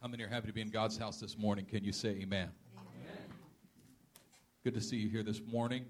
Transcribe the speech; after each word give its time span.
How 0.00 0.06
many 0.06 0.22
are 0.22 0.28
happy 0.28 0.46
to 0.46 0.52
be 0.52 0.60
in 0.60 0.70
God's 0.70 0.96
house 0.96 1.18
this 1.18 1.36
morning? 1.36 1.64
Can 1.64 1.82
you 1.82 1.90
say 1.90 2.10
amen? 2.10 2.50
amen. 2.76 3.16
Good 4.62 4.74
to 4.74 4.80
see 4.80 4.96
you 4.96 5.08
here 5.08 5.24
this 5.24 5.40
morning. 5.44 5.86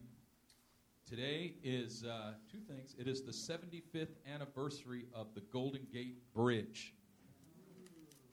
Today 1.06 1.56
is 1.62 2.04
uh, 2.04 2.33
two 2.51 2.60
things. 2.60 2.97
It 2.99 3.06
is 3.06 3.21
the 3.21 3.33
75th 3.33 4.15
anniversary 4.26 5.04
of 5.13 5.35
the 5.35 5.42
Golden 5.53 5.87
Gate 5.92 6.17
Bridge. 6.33 6.94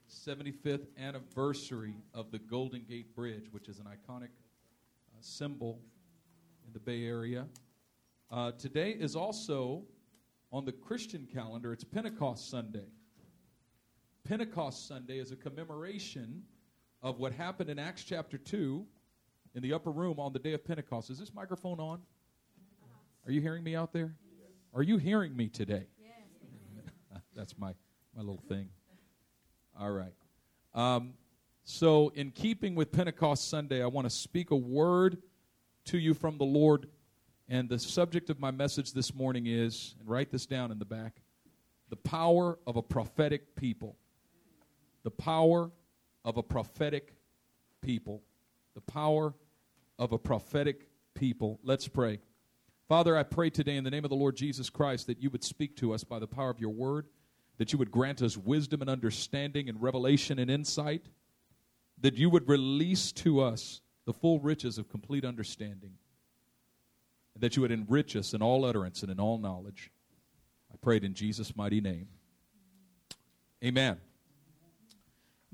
75th 0.09 0.86
anniversary 0.98 1.96
of 2.14 2.32
the 2.32 2.39
Golden 2.39 2.86
Gate 2.88 3.14
Bridge, 3.14 3.48
which 3.52 3.68
is 3.68 3.80
an 3.80 3.86
iconic 3.86 4.30
uh, 4.30 5.18
symbol 5.20 5.82
in 6.66 6.71
the 6.71 6.80
Bay 6.80 7.04
Area. 7.04 7.48
Uh, 8.32 8.54
today 8.54 8.92
is 8.92 9.18
also 9.18 9.84
on 10.54 10.64
the 10.64 10.71
Christian 10.71 11.28
calendar, 11.34 11.73
it's 11.73 11.84
Pentecost 11.84 12.50
Sunday. 12.50 12.88
Pentecost 14.28 14.88
Sunday 14.88 15.20
is 15.20 15.32
a 15.32 15.36
commemoration 15.36 16.41
of 17.04 17.20
what 17.20 17.31
happened 17.31 17.70
in 17.70 17.77
Acts 17.77 18.04
chapter 18.04 18.40
2 18.40 18.84
in 19.54 19.62
the 19.62 19.72
upper 19.72 19.91
room 19.91 20.20
on 20.20 20.34
the 20.34 20.40
day 20.40 20.54
of 20.54 20.66
Pentecost. 20.66 21.12
Is 21.12 21.20
this 21.20 21.32
microphone 21.32 21.80
on? 21.80 22.02
Are 23.27 23.32
you 23.32 23.40
hearing 23.40 23.63
me 23.63 23.76
out 23.76 23.94
there? 23.94 24.16
Are 24.73 24.82
you 24.82 24.98
hearing 24.98 25.38
me 25.38 25.48
today? 25.48 25.85
Yes. 26.02 27.22
That's 27.35 27.55
my, 27.59 27.76
my 28.16 28.22
little 28.22 28.41
thing. 28.49 28.70
All 29.80 29.91
right. 29.91 30.13
Um, 30.73 31.13
so, 31.63 32.12
in 32.16 32.32
keeping 32.32 32.73
with 32.73 32.91
Pentecost 32.91 33.48
Sunday, 33.48 33.84
I 33.84 33.88
want 33.88 34.05
to 34.05 34.10
speak 34.10 34.49
a 34.49 34.55
word 34.55 35.20
to 35.85 35.99
you 35.99 36.16
from 36.16 36.40
the 36.40 36.46
Lord. 36.46 36.88
And 37.48 37.70
the 37.70 37.77
subject 37.77 38.32
of 38.32 38.40
my 38.40 38.49
message 38.49 38.91
this 38.91 39.13
morning 39.13 39.46
is, 39.46 39.94
and 39.99 40.10
write 40.10 40.32
this 40.32 40.48
down 40.48 40.71
in 40.71 40.80
the 40.80 40.85
back, 40.85 41.21
the 41.90 41.96
power 41.96 42.57
of 42.66 42.76
a 42.76 42.82
prophetic 42.82 43.55
people. 43.55 43.98
The 45.05 45.12
power 45.12 45.70
of 46.26 46.38
a 46.38 46.44
prophetic 46.44 47.13
people. 47.82 48.24
The 48.74 48.82
power 48.82 49.35
of 49.99 50.12
a 50.12 50.18
prophetic 50.18 50.90
people. 51.13 51.60
Let's 51.63 51.88
pray. 51.88 52.20
Father, 52.90 53.16
I 53.16 53.21
pray 53.21 53.52
today 53.52 53.77
in 53.77 53.84
the 53.84 53.91
name 53.91 54.04
of 54.04 54.10
the 54.10 54.16
Lord 54.16 54.35
Jesus 54.35 54.68
Christ 54.68 55.05
that 55.05 55.21
you 55.21 55.29
would 55.29 55.44
speak 55.44 55.77
to 55.77 55.94
us 55.94 56.04
by 56.04 56.18
the 56.18 56.26
power 56.26 56.49
of 56.49 56.60
your 56.60 56.71
word, 56.71 57.05
that 57.60 57.71
you 57.71 57.77
would 57.77 57.91
grant 57.91 58.24
us 58.24 58.35
wisdom 58.35 58.82
and 58.82 58.90
understanding 58.90 59.70
and 59.70 59.79
revelation 59.79 60.40
and 60.40 60.49
insight, 60.49 61.05
that 62.01 62.16
you 62.16 62.32
would 62.32 62.49
release 62.49 63.12
to 63.12 63.41
us 63.41 63.82
the 64.06 64.13
full 64.13 64.40
riches 64.40 64.79
of 64.79 64.90
complete 64.90 65.24
understanding, 65.24 65.94
and 67.35 67.44
that 67.44 67.56
you 67.56 67.62
would 67.62 67.72
enrich 67.72 68.16
us 68.16 68.34
in 68.34 68.41
all 68.41 68.66
utterance 68.66 69.03
and 69.03 69.12
in 69.12 69.19
all 69.19 69.38
knowledge. 69.38 69.91
I 70.74 70.78
prayed 70.78 71.03
in 71.03 71.13
Jesus' 71.13 71.56
mighty 71.56 71.79
name. 71.79 72.07
Amen. 73.63 73.97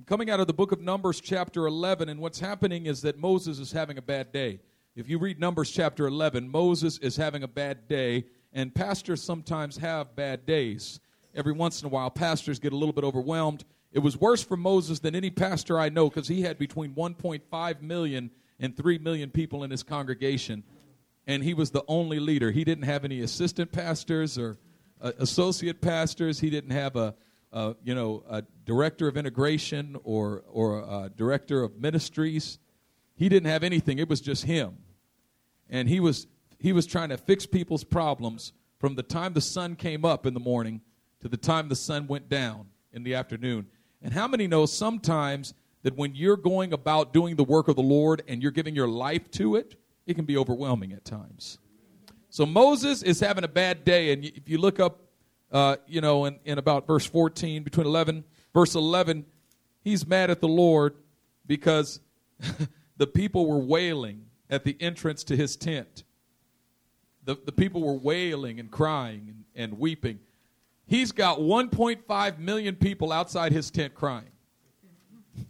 Coming 0.05 0.29
out 0.29 0.39
of 0.39 0.47
the 0.47 0.53
book 0.53 0.71
of 0.71 0.79
Numbers, 0.79 1.19
chapter 1.19 1.67
11, 1.67 2.07
and 2.07 2.19
what's 2.19 2.39
happening 2.39 2.85
is 2.85 3.01
that 3.01 3.19
Moses 3.19 3.59
is 3.59 3.71
having 3.71 3.97
a 3.97 4.01
bad 4.01 4.31
day. 4.31 4.59
If 4.95 5.09
you 5.09 5.19
read 5.19 5.39
Numbers 5.39 5.69
chapter 5.69 6.07
11, 6.07 6.49
Moses 6.49 6.97
is 6.99 7.17
having 7.17 7.43
a 7.43 7.47
bad 7.47 7.87
day, 7.87 8.25
and 8.53 8.73
pastors 8.73 9.21
sometimes 9.21 9.77
have 9.77 10.15
bad 10.15 10.45
days. 10.45 11.01
Every 11.35 11.51
once 11.51 11.81
in 11.81 11.87
a 11.87 11.89
while, 11.89 12.09
pastors 12.09 12.57
get 12.57 12.73
a 12.73 12.75
little 12.75 12.93
bit 12.93 13.03
overwhelmed. 13.03 13.65
It 13.91 13.99
was 13.99 14.17
worse 14.17 14.43
for 14.43 14.57
Moses 14.57 14.99
than 14.99 15.13
any 15.13 15.29
pastor 15.29 15.77
I 15.77 15.89
know 15.89 16.09
because 16.09 16.27
he 16.27 16.41
had 16.41 16.57
between 16.57 16.95
1.5 16.95 17.81
million 17.81 18.31
and 18.59 18.75
3 18.75 18.97
million 18.99 19.29
people 19.29 19.63
in 19.63 19.71
his 19.71 19.83
congregation, 19.83 20.63
and 21.27 21.43
he 21.43 21.53
was 21.53 21.71
the 21.71 21.83
only 21.87 22.19
leader. 22.19 22.51
He 22.51 22.63
didn't 22.63 22.85
have 22.85 23.05
any 23.05 23.21
assistant 23.21 23.71
pastors 23.71 24.37
or 24.37 24.57
uh, 25.01 25.11
associate 25.19 25.81
pastors. 25.81 26.39
He 26.39 26.49
didn't 26.49 26.71
have 26.71 26.95
a, 26.95 27.13
a, 27.51 27.75
you 27.83 27.93
know, 27.93 28.23
a 28.29 28.43
director 28.65 29.07
of 29.07 29.17
integration 29.17 29.97
or, 30.03 30.43
or 30.49 30.79
a 30.79 31.11
director 31.15 31.63
of 31.63 31.77
ministries. 31.77 32.59
He 33.15 33.29
didn't 33.29 33.49
have 33.49 33.63
anything. 33.63 33.99
It 33.99 34.09
was 34.09 34.21
just 34.21 34.45
him. 34.45 34.77
And 35.69 35.87
he 35.87 35.99
was, 35.99 36.27
he 36.59 36.73
was 36.73 36.85
trying 36.85 37.09
to 37.09 37.17
fix 37.17 37.45
people's 37.45 37.83
problems 37.83 38.53
from 38.79 38.95
the 38.95 39.03
time 39.03 39.33
the 39.33 39.41
sun 39.41 39.75
came 39.75 40.05
up 40.05 40.25
in 40.25 40.33
the 40.33 40.39
morning 40.39 40.81
to 41.21 41.29
the 41.29 41.37
time 41.37 41.69
the 41.69 41.75
sun 41.75 42.07
went 42.07 42.29
down 42.29 42.67
in 42.91 43.03
the 43.03 43.15
afternoon. 43.15 43.67
And 44.01 44.13
how 44.13 44.27
many 44.27 44.47
know 44.47 44.65
sometimes 44.65 45.53
that 45.83 45.95
when 45.95 46.15
you're 46.15 46.37
going 46.37 46.73
about 46.73 47.13
doing 47.13 47.35
the 47.35 47.43
work 47.43 47.67
of 47.67 47.75
the 47.75 47.81
Lord 47.81 48.23
and 48.27 48.41
you're 48.41 48.51
giving 48.51 48.75
your 48.75 48.87
life 48.87 49.29
to 49.31 49.55
it, 49.55 49.75
it 50.05 50.15
can 50.15 50.25
be 50.25 50.37
overwhelming 50.37 50.93
at 50.93 51.05
times. 51.05 51.59
So 52.29 52.45
Moses 52.45 53.03
is 53.03 53.19
having 53.19 53.43
a 53.43 53.47
bad 53.47 53.83
day, 53.83 54.13
and 54.13 54.23
if 54.23 54.47
you 54.47 54.57
look 54.57 54.79
up, 54.79 55.01
uh, 55.51 55.77
you 55.85 56.01
know, 56.01 56.25
in, 56.25 56.39
in 56.45 56.57
about 56.57 56.87
verse 56.87 57.05
14, 57.05 57.63
between 57.63 57.85
11, 57.85 58.23
verse 58.53 58.75
11, 58.75 59.25
he's 59.83 60.07
mad 60.07 60.29
at 60.29 60.39
the 60.39 60.47
Lord 60.47 60.95
because 61.45 61.99
the 62.97 63.07
people 63.07 63.47
were 63.47 63.59
wailing 63.59 64.25
at 64.49 64.63
the 64.63 64.77
entrance 64.79 65.23
to 65.25 65.35
his 65.35 65.55
tent. 65.55 66.03
The, 67.23 67.35
the 67.45 67.51
people 67.51 67.81
were 67.81 67.97
wailing 67.97 68.59
and 68.59 68.71
crying 68.71 69.27
and, 69.27 69.71
and 69.71 69.79
weeping. 69.79 70.19
He's 70.87 71.11
got 71.11 71.39
1.5 71.39 72.37
million 72.39 72.75
people 72.75 73.11
outside 73.11 73.51
his 73.51 73.69
tent 73.71 73.93
crying. 73.93 74.31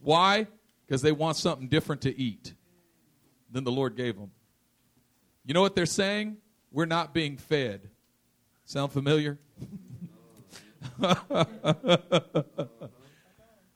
Why? 0.00 0.46
Because 0.86 1.02
they 1.02 1.12
want 1.12 1.36
something 1.36 1.68
different 1.68 2.02
to 2.02 2.18
eat 2.18 2.54
than 3.50 3.64
the 3.64 3.72
Lord 3.72 3.96
gave 3.96 4.16
them. 4.16 4.30
You 5.44 5.54
know 5.54 5.60
what 5.60 5.74
they're 5.74 5.86
saying? 5.86 6.38
We're 6.72 6.86
not 6.86 7.14
being 7.14 7.36
fed. 7.36 7.90
Sound 8.64 8.92
familiar? 8.92 9.38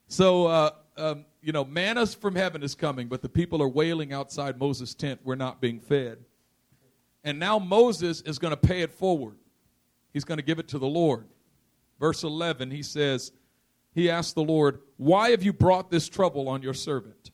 so, 0.08 0.46
uh, 0.46 0.70
um, 0.96 1.24
you 1.42 1.52
know, 1.52 1.64
manna 1.64 2.06
from 2.06 2.34
heaven 2.34 2.62
is 2.62 2.74
coming, 2.74 3.08
but 3.08 3.22
the 3.22 3.28
people 3.28 3.62
are 3.62 3.68
wailing 3.68 4.12
outside 4.12 4.58
Moses' 4.58 4.94
tent, 4.94 5.20
we're 5.24 5.34
not 5.34 5.60
being 5.60 5.80
fed. 5.80 6.18
And 7.24 7.38
now 7.38 7.58
Moses 7.58 8.22
is 8.22 8.38
going 8.38 8.52
to 8.52 8.56
pay 8.56 8.80
it 8.82 8.92
forward. 8.92 9.36
He's 10.12 10.24
going 10.24 10.38
to 10.38 10.44
give 10.44 10.58
it 10.58 10.68
to 10.68 10.78
the 10.78 10.86
Lord. 10.86 11.26
Verse 12.00 12.22
11, 12.22 12.70
he 12.70 12.82
says, 12.82 13.32
He 13.94 14.08
asked 14.08 14.34
the 14.34 14.42
Lord, 14.42 14.80
Why 14.96 15.30
have 15.30 15.42
you 15.42 15.52
brought 15.52 15.90
this 15.90 16.08
trouble 16.08 16.48
on 16.48 16.62
your 16.62 16.74
servant? 16.74 17.32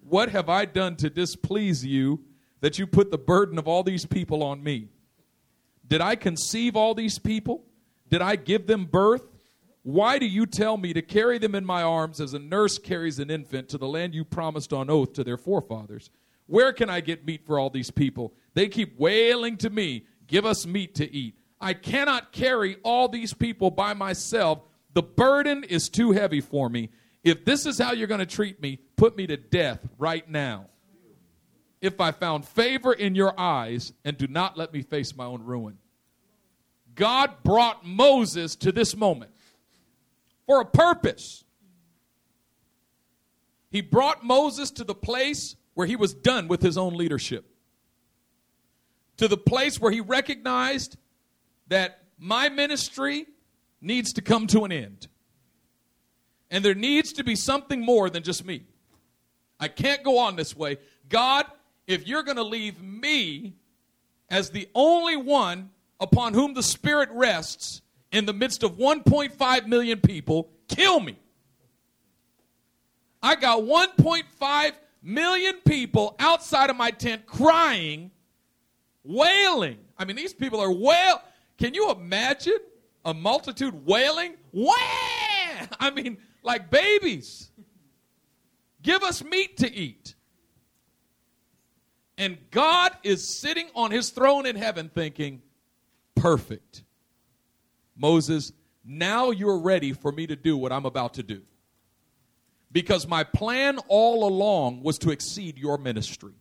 What 0.00 0.30
have 0.30 0.48
I 0.48 0.64
done 0.64 0.96
to 0.96 1.10
displease 1.10 1.84
you 1.84 2.24
that 2.60 2.78
you 2.78 2.86
put 2.86 3.10
the 3.10 3.18
burden 3.18 3.58
of 3.58 3.68
all 3.68 3.82
these 3.82 4.06
people 4.06 4.42
on 4.42 4.62
me? 4.62 4.88
Did 5.88 6.00
I 6.00 6.14
conceive 6.14 6.76
all 6.76 6.94
these 6.94 7.18
people? 7.18 7.64
Did 8.08 8.22
I 8.22 8.36
give 8.36 8.66
them 8.66 8.84
birth? 8.84 9.22
Why 9.82 10.18
do 10.18 10.26
you 10.26 10.44
tell 10.44 10.76
me 10.76 10.92
to 10.92 11.02
carry 11.02 11.38
them 11.38 11.54
in 11.54 11.64
my 11.64 11.82
arms 11.82 12.20
as 12.20 12.34
a 12.34 12.38
nurse 12.38 12.78
carries 12.78 13.18
an 13.18 13.30
infant 13.30 13.70
to 13.70 13.78
the 13.78 13.88
land 13.88 14.14
you 14.14 14.24
promised 14.24 14.72
on 14.72 14.90
oath 14.90 15.14
to 15.14 15.24
their 15.24 15.38
forefathers? 15.38 16.10
Where 16.46 16.72
can 16.72 16.90
I 16.90 17.00
get 17.00 17.26
meat 17.26 17.46
for 17.46 17.58
all 17.58 17.70
these 17.70 17.90
people? 17.90 18.34
They 18.54 18.68
keep 18.68 18.98
wailing 18.98 19.56
to 19.58 19.70
me, 19.70 20.04
Give 20.28 20.44
us 20.44 20.66
meat 20.66 20.94
to 20.96 21.12
eat. 21.12 21.34
I 21.60 21.72
cannot 21.72 22.30
carry 22.30 22.76
all 22.84 23.08
these 23.08 23.34
people 23.34 23.70
by 23.70 23.94
myself. 23.94 24.60
The 24.92 25.02
burden 25.02 25.64
is 25.64 25.88
too 25.88 26.12
heavy 26.12 26.40
for 26.40 26.68
me. 26.68 26.90
If 27.24 27.44
this 27.44 27.66
is 27.66 27.78
how 27.78 27.92
you're 27.92 28.06
going 28.06 28.20
to 28.20 28.26
treat 28.26 28.62
me, 28.62 28.78
put 28.96 29.16
me 29.16 29.26
to 29.26 29.36
death 29.36 29.80
right 29.98 30.28
now. 30.28 30.66
If 31.80 32.00
I 32.00 32.10
found 32.10 32.44
favor 32.44 32.92
in 32.92 33.14
your 33.14 33.38
eyes, 33.38 33.92
and 34.04 34.16
do 34.16 34.26
not 34.26 34.56
let 34.56 34.72
me 34.72 34.82
face 34.82 35.14
my 35.14 35.24
own 35.24 35.44
ruin. 35.44 35.78
God 36.94 37.44
brought 37.44 37.86
Moses 37.86 38.56
to 38.56 38.72
this 38.72 38.96
moment 38.96 39.30
for 40.46 40.60
a 40.60 40.64
purpose. 40.64 41.44
He 43.70 43.80
brought 43.80 44.24
Moses 44.24 44.70
to 44.72 44.84
the 44.84 44.94
place 44.94 45.54
where 45.74 45.86
he 45.86 45.94
was 45.94 46.12
done 46.12 46.48
with 46.48 46.60
his 46.60 46.76
own 46.76 46.94
leadership, 46.96 47.48
to 49.18 49.28
the 49.28 49.36
place 49.36 49.80
where 49.80 49.92
he 49.92 50.00
recognized 50.00 50.96
that 51.68 52.02
my 52.18 52.48
ministry 52.48 53.26
needs 53.80 54.12
to 54.14 54.22
come 54.22 54.48
to 54.48 54.64
an 54.64 54.72
end. 54.72 55.06
And 56.50 56.64
there 56.64 56.74
needs 56.74 57.12
to 57.12 57.24
be 57.24 57.36
something 57.36 57.80
more 57.80 58.10
than 58.10 58.22
just 58.22 58.44
me. 58.44 58.64
I 59.60 59.68
can't 59.68 60.02
go 60.02 60.18
on 60.18 60.34
this 60.34 60.56
way. 60.56 60.78
God, 61.08 61.44
if 61.88 62.06
you're 62.06 62.22
going 62.22 62.36
to 62.36 62.44
leave 62.44 62.80
me 62.80 63.56
as 64.30 64.50
the 64.50 64.68
only 64.74 65.16
one 65.16 65.70
upon 65.98 66.34
whom 66.34 66.54
the 66.54 66.62
Spirit 66.62 67.08
rests, 67.12 67.82
in 68.12 68.24
the 68.24 68.32
midst 68.32 68.62
of 68.62 68.76
1.5 68.76 69.66
million 69.66 70.00
people, 70.00 70.50
kill 70.68 71.00
me. 71.00 71.18
I 73.22 73.34
got 73.34 73.60
1.5 73.62 74.72
million 75.02 75.54
people 75.66 76.14
outside 76.18 76.70
of 76.70 76.76
my 76.76 76.90
tent 76.90 77.26
crying, 77.26 78.10
wailing. 79.04 79.78
I 79.96 80.04
mean, 80.04 80.16
these 80.16 80.32
people 80.32 80.60
are 80.60 80.72
wail. 80.72 81.20
Can 81.58 81.74
you 81.74 81.90
imagine 81.90 82.58
a 83.04 83.12
multitude 83.12 83.86
wailing? 83.86 84.34
Wah! 84.52 84.74
I 85.80 85.90
mean, 85.94 86.18
like 86.42 86.70
babies. 86.70 87.50
Give 88.80 89.02
us 89.02 89.24
meat 89.24 89.56
to 89.58 89.72
eat. 89.72 90.14
And 92.18 92.36
God 92.50 92.92
is 93.04 93.26
sitting 93.26 93.68
on 93.74 93.90
his 93.92 94.10
throne 94.10 94.44
in 94.44 94.56
heaven 94.56 94.90
thinking, 94.92 95.40
perfect. 96.16 96.82
Moses, 97.96 98.52
now 98.84 99.30
you're 99.30 99.58
ready 99.58 99.92
for 99.92 100.12
me 100.12 100.26
to 100.26 100.36
do 100.36 100.56
what 100.56 100.72
I'm 100.72 100.84
about 100.84 101.14
to 101.14 101.22
do. 101.22 101.42
because 102.70 103.06
my 103.06 103.24
plan 103.24 103.78
all 103.88 104.28
along 104.28 104.82
was 104.82 104.98
to 104.98 105.10
exceed 105.10 105.58
your 105.58 105.78
ministry. 105.78 106.34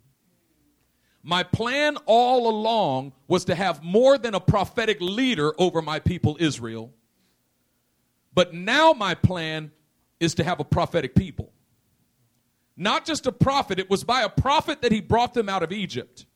My 1.24 1.44
plan 1.44 1.98
all 2.06 2.50
along 2.50 3.14
was 3.28 3.46
to 3.46 3.56
have 3.56 3.84
more 3.84 4.18
than 4.18 4.34
a 4.34 4.40
prophetic 4.40 4.98
leader 5.02 5.54
over 5.58 5.82
my 5.82 6.00
people 6.00 6.38
Israel. 6.40 6.94
But 8.34 8.54
now 8.54 8.94
my 8.94 9.16
plan 9.16 9.72
is 10.20 10.36
to 10.36 10.44
have 10.44 10.60
a 10.60 10.64
prophetic 10.64 11.16
people. 11.16 11.52
Not 12.78 13.06
just 13.06 13.26
a 13.26 13.32
prophet, 13.32 13.80
it 13.80 13.90
was 13.90 14.04
by 14.04 14.22
a 14.22 14.30
prophet 14.30 14.84
that 14.84 14.92
he 14.92 15.02
brought 15.02 15.34
them 15.34 15.50
out 15.50 15.64
of 15.64 15.72
Egypt. 15.72 16.28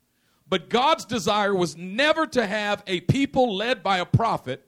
But 0.49 0.69
God's 0.69 1.05
desire 1.05 1.55
was 1.55 1.77
never 1.77 2.25
to 2.27 2.45
have 2.45 2.83
a 2.88 2.99
people 3.01 3.55
led 3.55 3.83
by 3.83 3.99
a 3.99 4.05
prophet. 4.05 4.65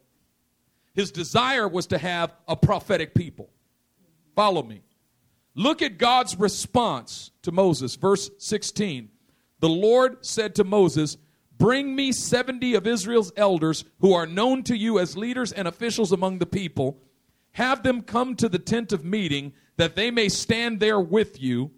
His 0.94 1.12
desire 1.12 1.68
was 1.68 1.88
to 1.88 1.98
have 1.98 2.34
a 2.48 2.56
prophetic 2.56 3.16
people. 3.16 3.50
Follow 4.36 4.64
me. 4.64 4.84
Look 5.56 5.82
at 5.82 5.98
God's 5.98 6.40
response 6.40 7.32
to 7.42 7.52
Moses, 7.52 7.96
verse 7.96 8.30
16. 8.38 9.10
The 9.60 9.70
Lord 9.70 10.26
said 10.26 10.56
to 10.56 10.64
Moses, 10.64 11.18
Bring 11.58 11.96
me 11.96 12.12
70 12.12 12.76
of 12.76 12.88
Israel's 12.88 13.32
elders 13.36 13.86
who 14.00 14.14
are 14.14 14.26
known 14.26 14.64
to 14.64 14.78
you 14.78 15.00
as 15.00 15.18
leaders 15.18 15.52
and 15.52 15.68
officials 15.68 16.12
among 16.12 16.40
the 16.40 16.46
people. 16.46 17.00
Have 17.52 17.84
them 17.84 18.02
come 18.02 18.36
to 18.36 18.50
the 18.50 18.60
tent 18.60 18.92
of 18.92 19.06
meeting, 19.06 19.54
that 19.78 19.96
they 19.96 20.12
may 20.12 20.30
stand 20.30 20.80
there 20.80 21.00
with 21.00 21.42
you. 21.42 21.72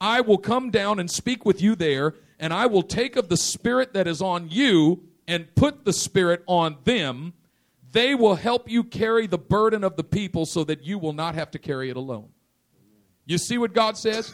I 0.00 0.20
will 0.20 0.38
come 0.38 0.70
down 0.70 0.98
and 0.98 1.10
speak 1.10 1.44
with 1.44 1.62
you 1.62 1.74
there, 1.74 2.14
and 2.38 2.52
I 2.52 2.66
will 2.66 2.82
take 2.82 3.16
of 3.16 3.28
the 3.28 3.36
Spirit 3.36 3.92
that 3.94 4.06
is 4.06 4.20
on 4.20 4.48
you 4.50 5.02
and 5.26 5.54
put 5.54 5.84
the 5.84 5.92
Spirit 5.92 6.42
on 6.46 6.76
them. 6.84 7.32
They 7.92 8.14
will 8.14 8.34
help 8.34 8.68
you 8.68 8.82
carry 8.84 9.26
the 9.26 9.38
burden 9.38 9.84
of 9.84 9.96
the 9.96 10.04
people 10.04 10.46
so 10.46 10.64
that 10.64 10.82
you 10.82 10.98
will 10.98 11.12
not 11.12 11.34
have 11.34 11.50
to 11.52 11.58
carry 11.58 11.90
it 11.90 11.96
alone. 11.96 12.28
You 13.24 13.38
see 13.38 13.56
what 13.56 13.72
God 13.72 13.96
says? 13.96 14.32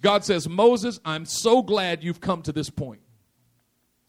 God 0.00 0.24
says, 0.24 0.48
Moses, 0.48 1.00
I'm 1.04 1.26
so 1.26 1.62
glad 1.62 2.02
you've 2.02 2.20
come 2.20 2.42
to 2.42 2.52
this 2.52 2.70
point. 2.70 3.00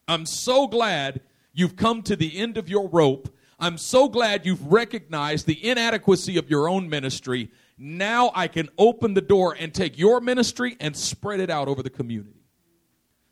I'm 0.08 0.26
so 0.26 0.68
glad 0.68 1.22
you've 1.54 1.76
come 1.76 2.02
to 2.04 2.16
the 2.16 2.38
end 2.38 2.58
of 2.58 2.70
your 2.70 2.88
rope. 2.88 3.36
I'm 3.60 3.78
so 3.78 4.08
glad 4.08 4.46
you've 4.46 4.72
recognized 4.72 5.46
the 5.46 5.68
inadequacy 5.68 6.38
of 6.38 6.50
your 6.50 6.70
own 6.70 6.90
ministry. 6.90 7.52
Now 7.84 8.32
I 8.36 8.48
can 8.48 8.70
open 8.78 9.16
the 9.16 9.22
door 9.22 9.58
and 9.60 9.74
take 9.74 9.98
your 9.98 10.22
ministry 10.22 10.78
and 10.80 10.96
spread 10.96 11.40
it 11.40 11.50
out 11.50 11.68
over 11.68 11.82
the 11.82 11.90
community. 11.90 12.44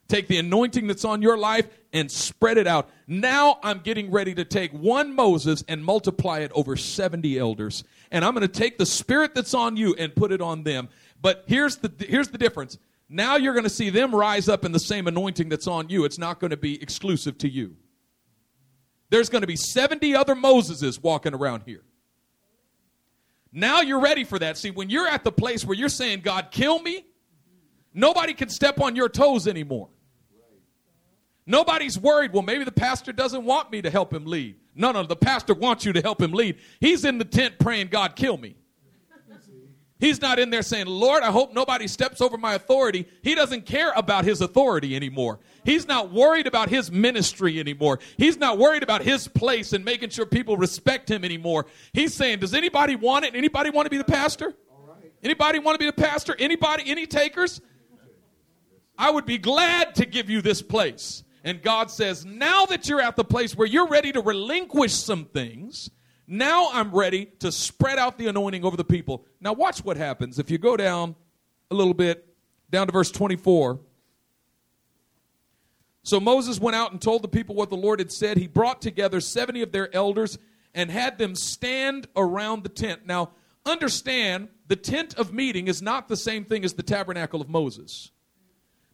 Take 0.08 0.28
the 0.28 0.40
anointing 0.40 0.88
that's 0.88 1.06
on 1.06 1.22
your 1.22 1.38
life 1.38 1.68
and 1.94 2.10
spread 2.10 2.58
it 2.58 2.66
out. 2.66 2.90
Now 3.06 3.60
I'm 3.62 3.78
getting 3.82 4.10
ready 4.10 4.34
to 4.34 4.44
take 4.44 4.72
one 4.72 5.14
Moses 5.14 5.64
and 5.68 5.86
multiply 5.86 6.40
it 6.40 6.52
over 6.56 6.76
70 6.76 7.38
elders. 7.38 7.84
And 8.10 8.26
I'm 8.26 8.34
going 8.34 8.42
to 8.42 8.48
take 8.48 8.80
the 8.80 8.88
spirit 8.88 9.36
that's 9.36 9.54
on 9.54 9.78
you 9.78 9.94
and 9.94 10.16
put 10.16 10.32
it 10.32 10.42
on 10.42 10.64
them. 10.64 10.90
But 11.22 11.44
here's 11.46 11.78
the, 11.78 11.94
here's 12.00 12.30
the 12.30 12.40
difference. 12.40 12.80
Now 13.08 13.36
you're 13.36 13.54
going 13.54 13.66
to 13.66 13.70
see 13.70 13.92
them 13.92 14.16
rise 14.16 14.50
up 14.50 14.66
in 14.66 14.72
the 14.72 14.80
same 14.80 15.06
anointing 15.06 15.50
that's 15.50 15.68
on 15.68 15.90
you. 15.90 16.06
It's 16.06 16.18
not 16.18 16.40
going 16.40 16.50
to 16.52 16.58
be 16.58 16.82
exclusive 16.82 17.38
to 17.38 17.48
you. 17.48 17.76
There's 19.12 19.30
going 19.30 19.42
to 19.42 19.48
be 19.48 19.56
70 19.56 20.16
other 20.16 20.34
Moseses 20.34 21.00
walking 21.04 21.36
around 21.36 21.64
here. 21.68 21.84
Now 23.52 23.82
you're 23.82 24.00
ready 24.00 24.24
for 24.24 24.38
that. 24.40 24.58
See, 24.58 24.72
when 24.72 24.90
you're 24.90 25.08
at 25.08 25.24
the 25.24 25.32
place 25.32 25.66
where 25.66 25.76
you're 25.76 25.90
saying, 25.90 26.22
God, 26.22 26.50
kill 26.52 26.80
me, 26.80 27.06
nobody 27.94 28.34
can 28.34 28.50
step 28.50 28.80
on 28.80 28.96
your 28.96 29.10
toes 29.10 29.48
anymore. 29.48 29.90
Nobody's 31.46 31.98
worried, 31.98 32.32
well, 32.32 32.44
maybe 32.44 32.64
the 32.64 32.72
pastor 32.72 33.12
doesn't 33.12 33.44
want 33.44 33.72
me 33.72 33.82
to 33.82 33.90
help 33.90 34.14
him 34.14 34.26
lead. 34.26 34.58
No, 34.76 34.92
no, 34.92 35.04
the 35.04 35.16
pastor 35.16 35.56
wants 35.56 35.84
you 35.84 35.94
to 35.94 36.02
help 36.02 36.22
him 36.22 36.32
lead. 36.32 36.58
He's 36.80 37.06
in 37.06 37.18
the 37.18 37.26
tent 37.26 37.56
praying, 37.60 37.88
God, 37.88 38.16
kill 38.16 38.38
me. 38.38 38.56
He's 40.00 40.22
not 40.22 40.40
in 40.40 40.50
there 40.50 40.62
saying, 40.62 40.86
Lord, 40.88 41.24
I 41.24 41.32
hope 41.32 41.54
nobody 41.54 41.88
steps 41.88 42.22
over 42.22 42.38
my 42.38 42.54
authority. 42.54 43.06
He 43.22 43.36
doesn't 43.36 43.66
care 43.66 43.92
about 43.96 44.24
his 44.24 44.40
authority 44.40 44.96
anymore. 44.96 45.40
He's 45.66 45.88
not 45.88 46.12
worried 46.12 46.48
about 46.48 46.70
his 46.70 46.90
ministry 46.90 47.60
anymore. 47.60 48.00
He's 48.18 48.38
not 48.38 48.58
worried 48.58 48.82
about 48.82 49.02
his 49.02 49.28
place 49.28 49.74
and 49.74 49.84
making 49.84 50.12
sure 50.12 50.26
people 50.26 50.56
respect 50.56 51.12
him 51.12 51.26
anymore. 51.26 51.66
He's 51.92 52.14
saying, 52.14 52.40
Does 52.40 52.54
anybody 52.54 52.96
want 52.96 53.26
it? 53.26 53.36
Anybody 53.36 53.70
want 53.70 53.88
to 53.88 53.90
be 53.90 53.98
the 53.98 54.06
pastor? 54.06 54.56
Anybody 55.22 55.60
want 55.60 55.76
to 55.76 55.80
be 55.80 55.86
the 55.86 56.02
pastor? 56.02 56.34
Anybody? 56.40 56.84
Any 56.86 57.06
takers? 57.06 57.60
I 58.98 59.12
would 59.12 59.26
be 59.26 59.38
glad 59.38 59.96
to 59.96 60.06
give 60.06 60.30
you 60.30 60.42
this 60.42 60.62
place. 60.62 61.24
And 61.44 61.62
God 61.62 61.90
says, 61.90 62.26
now 62.26 62.66
that 62.66 62.90
you're 62.90 63.02
at 63.02 63.16
the 63.16 63.24
place 63.24 63.56
where 63.56 63.68
you're 63.68 63.88
ready 63.88 64.12
to 64.12 64.22
relinquish 64.22 64.94
some 64.94 65.26
things, 65.26 65.90
now 66.32 66.70
I'm 66.72 66.92
ready 66.92 67.26
to 67.40 67.52
spread 67.52 67.98
out 67.98 68.20
the 68.20 68.28
anointing 68.28 68.64
over 68.64 68.78
the 68.78 68.84
people. 68.84 69.26
Now, 69.42 69.54
watch 69.54 69.84
what 69.84 69.98
happens. 69.98 70.38
If 70.38 70.52
you 70.52 70.60
go 70.60 70.78
down 70.78 71.16
a 71.72 71.76
little 71.76 71.96
bit, 71.96 72.24
down 72.70 72.86
to 72.86 72.94
verse 72.94 73.10
24. 73.10 73.80
So 76.04 76.20
Moses 76.20 76.60
went 76.60 76.76
out 76.76 76.92
and 76.92 77.02
told 77.02 77.24
the 77.24 77.28
people 77.28 77.56
what 77.56 77.72
the 77.72 77.76
Lord 77.76 77.98
had 77.98 78.12
said. 78.12 78.38
He 78.38 78.46
brought 78.46 78.80
together 78.80 79.20
70 79.20 79.64
of 79.64 79.72
their 79.72 79.94
elders 79.94 80.38
and 80.76 80.92
had 80.92 81.18
them 81.18 81.34
stand 81.34 82.08
around 82.16 82.64
the 82.64 82.70
tent. 82.70 83.08
Now, 83.08 83.32
understand 83.66 84.50
the 84.68 84.76
tent 84.76 85.16
of 85.16 85.34
meeting 85.34 85.68
is 85.68 85.82
not 85.82 86.08
the 86.08 86.16
same 86.16 86.46
thing 86.46 86.64
as 86.64 86.74
the 86.74 86.84
tabernacle 86.84 87.42
of 87.42 87.50
Moses. 87.50 88.12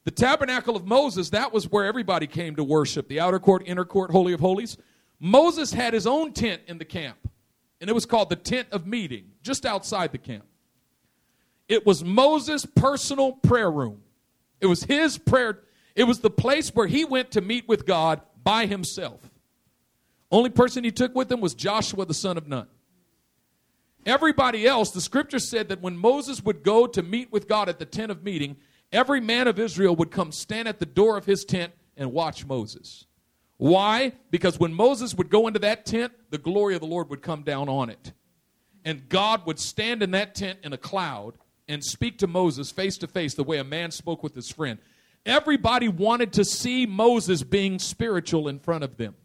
The 0.05 0.11
tabernacle 0.11 0.77
of 0.77 0.85
Moses, 0.85 1.31
that 1.31 1.51
was 1.51 1.69
where 1.69 1.83
everybody 1.83 2.27
came 2.27 2.55
to 2.55 2.63
worship 2.63 3.09
the 3.09 3.19
outer 3.19 3.39
court, 3.39 3.63
inner 3.65 3.83
court, 3.83 4.11
holy 4.11 4.31
of 4.31 4.39
holies. 4.39 4.77
Moses 5.25 5.73
had 5.73 5.95
his 5.95 6.05
own 6.05 6.33
tent 6.33 6.61
in 6.67 6.77
the 6.77 6.85
camp, 6.85 7.17
and 7.81 7.89
it 7.89 7.93
was 7.93 8.05
called 8.05 8.29
the 8.29 8.35
tent 8.35 8.67
of 8.71 8.85
meeting, 8.85 9.31
just 9.41 9.65
outside 9.65 10.11
the 10.11 10.19
camp. 10.19 10.45
It 11.67 11.83
was 11.83 12.03
Moses' 12.03 12.63
personal 12.63 13.31
prayer 13.31 13.71
room. 13.71 14.03
It 14.61 14.67
was 14.67 14.83
his 14.83 15.17
prayer. 15.17 15.63
It 15.95 16.03
was 16.03 16.19
the 16.19 16.29
place 16.29 16.69
where 16.75 16.85
he 16.85 17.05
went 17.05 17.31
to 17.31 17.41
meet 17.41 17.67
with 17.67 17.87
God 17.87 18.21
by 18.43 18.67
himself. 18.67 19.31
Only 20.29 20.51
person 20.51 20.83
he 20.83 20.91
took 20.91 21.15
with 21.15 21.31
him 21.31 21.41
was 21.41 21.55
Joshua 21.55 22.05
the 22.05 22.13
son 22.13 22.37
of 22.37 22.47
Nun. 22.47 22.67
Everybody 24.05 24.67
else, 24.67 24.91
the 24.91 25.01
scripture 25.01 25.39
said 25.39 25.69
that 25.69 25.81
when 25.81 25.97
Moses 25.97 26.43
would 26.43 26.61
go 26.61 26.85
to 26.85 27.01
meet 27.01 27.31
with 27.31 27.47
God 27.47 27.67
at 27.67 27.79
the 27.79 27.85
tent 27.85 28.11
of 28.11 28.23
meeting, 28.23 28.57
every 28.91 29.21
man 29.21 29.47
of 29.47 29.57
Israel 29.57 29.95
would 29.95 30.11
come 30.11 30.31
stand 30.31 30.67
at 30.67 30.77
the 30.77 30.85
door 30.85 31.17
of 31.17 31.25
his 31.25 31.45
tent 31.45 31.73
and 31.97 32.13
watch 32.13 32.45
Moses. 32.45 33.07
Why? 33.57 34.13
Because 34.31 34.59
when 34.59 34.73
Moses 34.73 35.15
would 35.15 35.29
go 35.29 35.47
into 35.47 35.59
that 35.59 35.85
tent, 35.85 36.13
the 36.29 36.37
glory 36.37 36.75
of 36.75 36.81
the 36.81 36.87
Lord 36.87 37.09
would 37.09 37.21
come 37.21 37.43
down 37.43 37.69
on 37.69 37.89
it. 37.89 38.11
And 38.83 39.07
God 39.09 39.45
would 39.45 39.59
stand 39.59 40.03
in 40.03 40.11
that 40.11 40.35
tent 40.35 40.59
in 40.63 40.73
a 40.73 40.77
cloud 40.77 41.37
and 41.67 41.83
speak 41.83 42.19
to 42.19 42.27
Moses 42.27 42.71
face 42.71 42.97
to 42.97 43.07
face 43.07 43.33
the 43.33 43.43
way 43.43 43.57
a 43.57 43.63
man 43.63 43.91
spoke 43.91 44.21
with 44.21 44.35
his 44.35 44.51
friend. 44.51 44.79
Everybody 45.25 45.87
wanted 45.87 46.33
to 46.33 46.45
see 46.45 46.85
Moses 46.85 47.41
being 47.41 47.79
spiritual 47.79 48.47
in 48.47 48.59
front 48.59 48.83
of 48.83 48.97
them. 48.97 49.15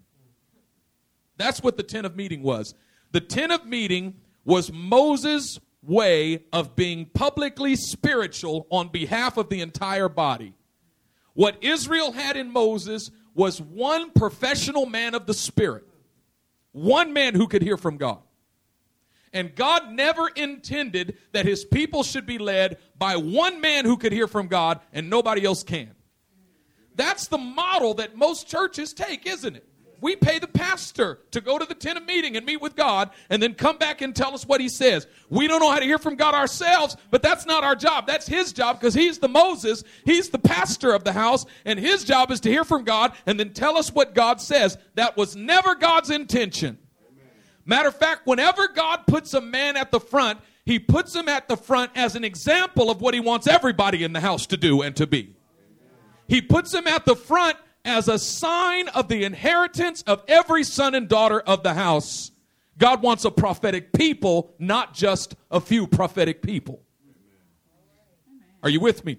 That's 1.37 1.63
what 1.63 1.77
the 1.77 1.83
tent 1.83 2.07
of 2.07 2.17
meeting 2.17 2.43
was. 2.43 2.75
The 3.13 3.21
tent 3.21 3.53
of 3.53 3.67
meeting 3.67 4.15
was 4.45 4.73
Moses' 4.73 5.59
way 5.83 6.45
of 6.53 6.77
being 6.77 7.07
publicly 7.07 7.77
spiritual 7.77 8.67
on 8.71 8.89
behalf 8.89 9.37
of 9.37 9.49
the 9.49 9.61
entire 9.61 10.09
body. 10.09 10.55
What 11.35 11.63
Israel 11.63 12.13
had 12.13 12.37
in 12.37 12.51
Moses 12.51 13.11
was 13.35 13.61
one 13.61 14.11
professional 14.11 14.87
man 14.87 15.15
of 15.15 15.27
the 15.27 15.35
Spirit, 15.35 15.87
one 16.73 17.13
man 17.13 17.35
who 17.35 17.49
could 17.49 17.63
hear 17.63 17.77
from 17.77 17.97
God. 17.97 18.19
And 19.33 19.55
God 19.55 19.93
never 19.93 20.29
intended 20.29 21.17
that 21.33 21.47
his 21.47 21.65
people 21.65 22.03
should 22.03 22.27
be 22.27 22.39
led 22.39 22.79
by 22.99 23.17
one 23.17 23.61
man 23.61 23.85
who 23.85 23.97
could 23.97 24.13
hear 24.13 24.27
from 24.27 24.49
God 24.49 24.81
and 24.93 25.09
nobody 25.09 25.45
else 25.45 25.63
can. 25.63 25.95
That's 26.97 27.29
the 27.29 27.39
model 27.39 27.95
that 27.95 28.17
most 28.17 28.49
churches 28.49 28.93
take, 28.93 29.27
isn't 29.27 29.57
it? 29.57 29.70
We 30.01 30.17
pay 30.17 30.39
the 30.39 30.47
pastor 30.47 31.19
to 31.31 31.41
go 31.41 31.59
to 31.59 31.67
the 31.67 31.75
tent 31.75 31.99
of 31.99 32.07
meeting 32.07 32.37
and 32.37 32.47
meet 32.47 32.61
with 32.61 32.75
God 32.75 33.11
and 33.29 33.43
then 33.43 33.55
come 33.55 33.77
back 33.77 34.01
and 34.01 34.17
tell 34.17 34.35
us 34.35 34.47
what 34.47 34.61
he 34.61 34.69
says. 34.69 35.07
We 35.29 35.47
don't 35.47 35.61
know 35.61 35.71
how 35.71 35.79
to 35.79 35.85
hear 35.85 35.99
from 35.99 36.17
God 36.17 36.35
ourselves, 36.35 36.97
but 37.11 37.23
that's 37.23 37.45
not 37.45 37.65
our 37.65 37.75
job. 37.75 38.07
That's 38.07 38.27
his 38.27 38.53
job 38.53 38.81
because 38.81 38.95
he's 38.95 39.19
the 39.19 39.29
Moses. 39.29 39.85
He's 40.05 40.31
the 40.31 40.39
pastor 40.39 40.93
of 40.93 41.05
the 41.05 41.13
house, 41.13 41.45
and 41.65 41.79
his 41.79 42.05
job 42.05 42.31
is 42.31 42.41
to 42.41 42.51
hear 42.51 42.65
from 42.65 42.85
God 42.85 43.13
and 43.27 43.39
then 43.39 43.53
tell 43.53 43.77
us 43.77 43.93
what 43.93 44.15
God 44.15 44.41
says. 44.41 44.79
That 44.95 45.17
was 45.17 45.37
never 45.37 45.75
God's 45.75 46.11
intention. 46.11 46.79
Matter 47.67 47.89
of 47.89 47.97
fact, 47.97 48.27
whenever 48.27 48.69
God 48.69 49.07
puts 49.07 49.35
a 49.35 49.41
man 49.41 49.77
at 49.77 49.91
the 49.91 50.01
front, 50.01 50.41
he 50.65 50.79
puts 50.79 51.15
him 51.15 51.29
at 51.29 51.47
the 51.47 51.57
front 51.57 51.93
as 51.95 52.17
an 52.17 52.25
example 52.25 52.91
of 52.91 53.01
what 53.01 53.13
he 53.13 53.21
wants 53.21 53.47
everybody 53.47 54.03
in 54.03 54.13
the 54.13 54.21
house 54.21 54.47
to 54.47 54.57
do 54.57 54.83
and 54.83 54.97
to 54.97 55.07
be. 55.07 55.35
He 56.27 56.41
puts 56.41 56.73
him 56.73 56.87
at 56.87 57.05
the 57.05 57.17
front 57.17 57.57
as 57.85 58.09
a 58.09 58.19
sign 58.19 58.89
of 58.89 59.09
the 59.09 59.25
inheritance 59.25 60.03
of 60.03 60.23
every 60.29 60.65
son 60.65 60.95
and 60.95 61.09
daughter 61.09 61.41
of 61.41 61.63
the 61.63 61.75
house. 61.75 62.31
God 62.79 63.03
wants 63.03 63.25
a 63.25 63.31
prophetic 63.31 63.93
people, 63.93 64.55
not 64.59 64.95
just 64.95 65.35
a 65.51 65.61
few 65.61 65.87
prophetic 65.87 66.43
people. 66.43 66.83
Are 68.63 68.71
you 68.71 68.81
with 68.81 69.05
me? 69.05 69.19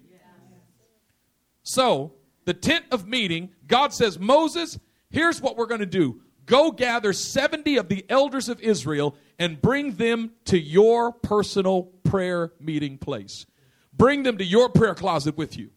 So, 1.64 2.14
the 2.46 2.54
tent 2.54 2.86
of 2.92 3.08
meeting, 3.08 3.50
God 3.68 3.94
says, 3.94 4.20
Moses, 4.20 4.80
here's 5.10 5.42
what 5.42 5.58
we're 5.58 5.68
going 5.68 5.80
to 5.80 5.86
do. 5.86 6.22
Go 6.46 6.72
gather 6.72 7.14
70 7.14 7.78
of 7.78 7.88
the 7.88 8.04
elders 8.10 8.50
of 8.50 8.60
Israel 8.62 9.16
and 9.38 9.62
bring 9.62 9.96
them 9.96 10.32
to 10.46 10.60
your 10.60 11.12
personal 11.12 11.84
prayer 12.04 12.52
meeting 12.60 12.98
place. 12.98 13.46
Bring 13.94 14.24
them 14.24 14.38
to 14.38 14.44
your 14.44 14.70
prayer 14.70 14.96
closet 14.96 15.38
with 15.38 15.58
you. 15.58 15.70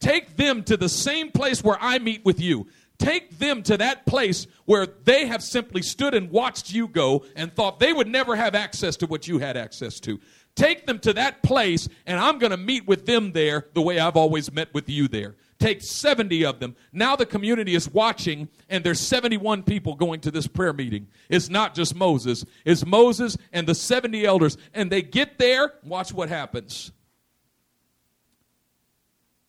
Take 0.00 0.36
them 0.36 0.62
to 0.64 0.76
the 0.76 0.88
same 0.88 1.30
place 1.30 1.62
where 1.62 1.78
I 1.80 1.98
meet 1.98 2.24
with 2.24 2.40
you. 2.40 2.66
Take 2.98 3.38
them 3.38 3.62
to 3.64 3.76
that 3.76 4.06
place 4.06 4.46
where 4.64 4.86
they 4.86 5.26
have 5.26 5.42
simply 5.42 5.82
stood 5.82 6.14
and 6.14 6.30
watched 6.30 6.72
you 6.72 6.88
go 6.88 7.24
and 7.36 7.54
thought 7.54 7.78
they 7.78 7.92
would 7.92 8.08
never 8.08 8.34
have 8.34 8.54
access 8.56 8.96
to 8.96 9.06
what 9.06 9.28
you 9.28 9.38
had 9.38 9.56
access 9.56 10.00
to. 10.00 10.20
Take 10.56 10.86
them 10.86 10.98
to 11.00 11.12
that 11.12 11.44
place, 11.44 11.88
and 12.04 12.18
I'm 12.18 12.38
going 12.38 12.50
to 12.50 12.56
meet 12.56 12.88
with 12.88 13.06
them 13.06 13.30
there 13.30 13.68
the 13.74 13.82
way 13.82 14.00
I've 14.00 14.16
always 14.16 14.52
met 14.52 14.74
with 14.74 14.88
you 14.88 15.06
there. 15.06 15.36
Take 15.60 15.82
70 15.82 16.44
of 16.44 16.58
them. 16.58 16.74
Now 16.92 17.14
the 17.14 17.26
community 17.26 17.76
is 17.76 17.88
watching, 17.88 18.48
and 18.68 18.82
there's 18.82 19.00
71 19.00 19.62
people 19.62 19.94
going 19.94 20.20
to 20.20 20.32
this 20.32 20.48
prayer 20.48 20.72
meeting. 20.72 21.06
It's 21.28 21.48
not 21.48 21.76
just 21.76 21.94
Moses, 21.94 22.44
it's 22.64 22.84
Moses 22.84 23.36
and 23.52 23.68
the 23.68 23.74
70 23.74 24.24
elders. 24.24 24.56
And 24.74 24.90
they 24.90 25.02
get 25.02 25.38
there, 25.38 25.74
watch 25.84 26.12
what 26.12 26.28
happens. 26.28 26.90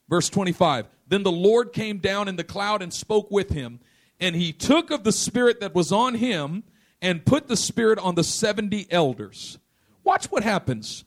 Verse 0.10 0.30
25 0.30 0.88
Then 1.08 1.24
the 1.24 1.32
Lord 1.32 1.72
came 1.72 2.00
down 2.00 2.28
in 2.28 2.36
the 2.36 2.44
cloud 2.44 2.82
and 2.82 2.94
spoke 2.94 3.30
with 3.30 3.52
him, 3.52 3.80
and 4.20 4.36
he 4.36 4.52
took 4.52 4.92
of 4.92 5.04
the 5.04 5.12
Spirit 5.12 5.60
that 5.62 5.76
was 5.76 5.92
on 5.92 6.16
him 6.16 6.64
and 7.02 7.26
put 7.26 7.48
the 7.48 7.56
Spirit 7.56 8.00
on 8.00 8.16
the 8.16 8.24
70 8.24 8.88
elders. 8.90 9.60
Watch 10.04 10.26
what 10.32 10.44
happens. 10.44 11.06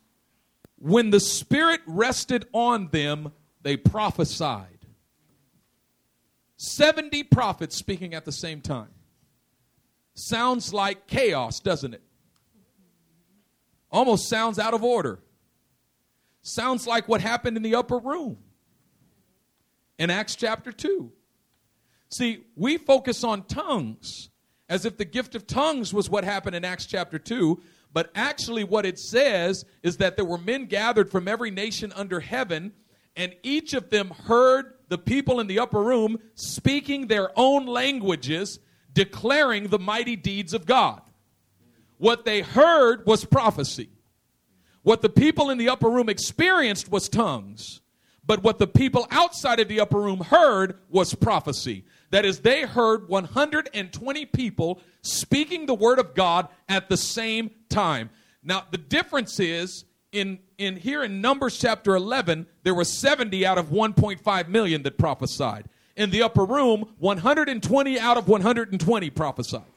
When 0.78 1.10
the 1.10 1.20
Spirit 1.20 1.80
rested 1.86 2.46
on 2.52 2.88
them, 2.88 3.32
they 3.60 3.76
prophesied. 3.76 4.68
70 6.56 7.24
prophets 7.24 7.76
speaking 7.76 8.14
at 8.14 8.24
the 8.24 8.32
same 8.32 8.60
time. 8.60 8.90
Sounds 10.14 10.72
like 10.72 11.06
chaos, 11.06 11.58
doesn't 11.58 11.94
it? 11.94 12.02
Almost 13.90 14.28
sounds 14.28 14.58
out 14.58 14.72
of 14.72 14.84
order. 14.84 15.18
Sounds 16.42 16.86
like 16.86 17.08
what 17.08 17.20
happened 17.20 17.56
in 17.56 17.62
the 17.62 17.74
upper 17.74 17.98
room 17.98 18.38
in 20.02 20.10
Acts 20.10 20.34
chapter 20.34 20.72
2. 20.72 21.12
See, 22.10 22.42
we 22.56 22.76
focus 22.76 23.22
on 23.22 23.44
tongues 23.44 24.30
as 24.68 24.84
if 24.84 24.96
the 24.96 25.04
gift 25.04 25.36
of 25.36 25.46
tongues 25.46 25.94
was 25.94 26.10
what 26.10 26.24
happened 26.24 26.56
in 26.56 26.64
Acts 26.64 26.86
chapter 26.86 27.20
2, 27.20 27.62
but 27.92 28.10
actually, 28.16 28.64
what 28.64 28.84
it 28.84 28.98
says 28.98 29.64
is 29.84 29.98
that 29.98 30.16
there 30.16 30.24
were 30.24 30.38
men 30.38 30.66
gathered 30.66 31.08
from 31.08 31.28
every 31.28 31.52
nation 31.52 31.92
under 31.94 32.18
heaven, 32.18 32.72
and 33.14 33.36
each 33.44 33.74
of 33.74 33.90
them 33.90 34.10
heard 34.10 34.74
the 34.88 34.98
people 34.98 35.38
in 35.38 35.46
the 35.46 35.60
upper 35.60 35.80
room 35.80 36.18
speaking 36.34 37.06
their 37.06 37.30
own 37.36 37.66
languages, 37.66 38.58
declaring 38.92 39.68
the 39.68 39.78
mighty 39.78 40.16
deeds 40.16 40.52
of 40.52 40.66
God. 40.66 41.00
What 41.98 42.24
they 42.24 42.40
heard 42.40 43.06
was 43.06 43.24
prophecy. 43.24 43.90
What 44.82 45.00
the 45.00 45.10
people 45.10 45.50
in 45.50 45.58
the 45.58 45.68
upper 45.68 45.88
room 45.88 46.08
experienced 46.08 46.90
was 46.90 47.08
tongues. 47.08 47.82
But 48.24 48.42
what 48.42 48.58
the 48.58 48.66
people 48.66 49.06
outside 49.10 49.58
of 49.60 49.68
the 49.68 49.80
upper 49.80 50.00
room 50.00 50.20
heard 50.20 50.78
was 50.88 51.14
prophecy. 51.14 51.84
That 52.10 52.24
is, 52.24 52.40
they 52.40 52.62
heard 52.62 53.08
120 53.08 54.26
people 54.26 54.80
speaking 55.02 55.66
the 55.66 55.74
word 55.74 55.98
of 55.98 56.14
God 56.14 56.48
at 56.68 56.88
the 56.88 56.96
same 56.96 57.50
time. 57.68 58.10
Now, 58.44 58.64
the 58.70 58.78
difference 58.78 59.40
is 59.40 59.84
in, 60.12 60.38
in 60.58 60.76
here 60.76 61.02
in 61.02 61.20
Numbers 61.20 61.58
chapter 61.58 61.96
11, 61.96 62.46
there 62.62 62.74
were 62.74 62.84
70 62.84 63.46
out 63.46 63.58
of 63.58 63.70
1.5 63.70 64.48
million 64.48 64.82
that 64.82 64.98
prophesied. 64.98 65.68
In 65.96 66.10
the 66.10 66.22
upper 66.22 66.44
room, 66.44 66.94
120 66.98 67.98
out 67.98 68.16
of 68.16 68.28
120 68.28 69.10
prophesied 69.10 69.71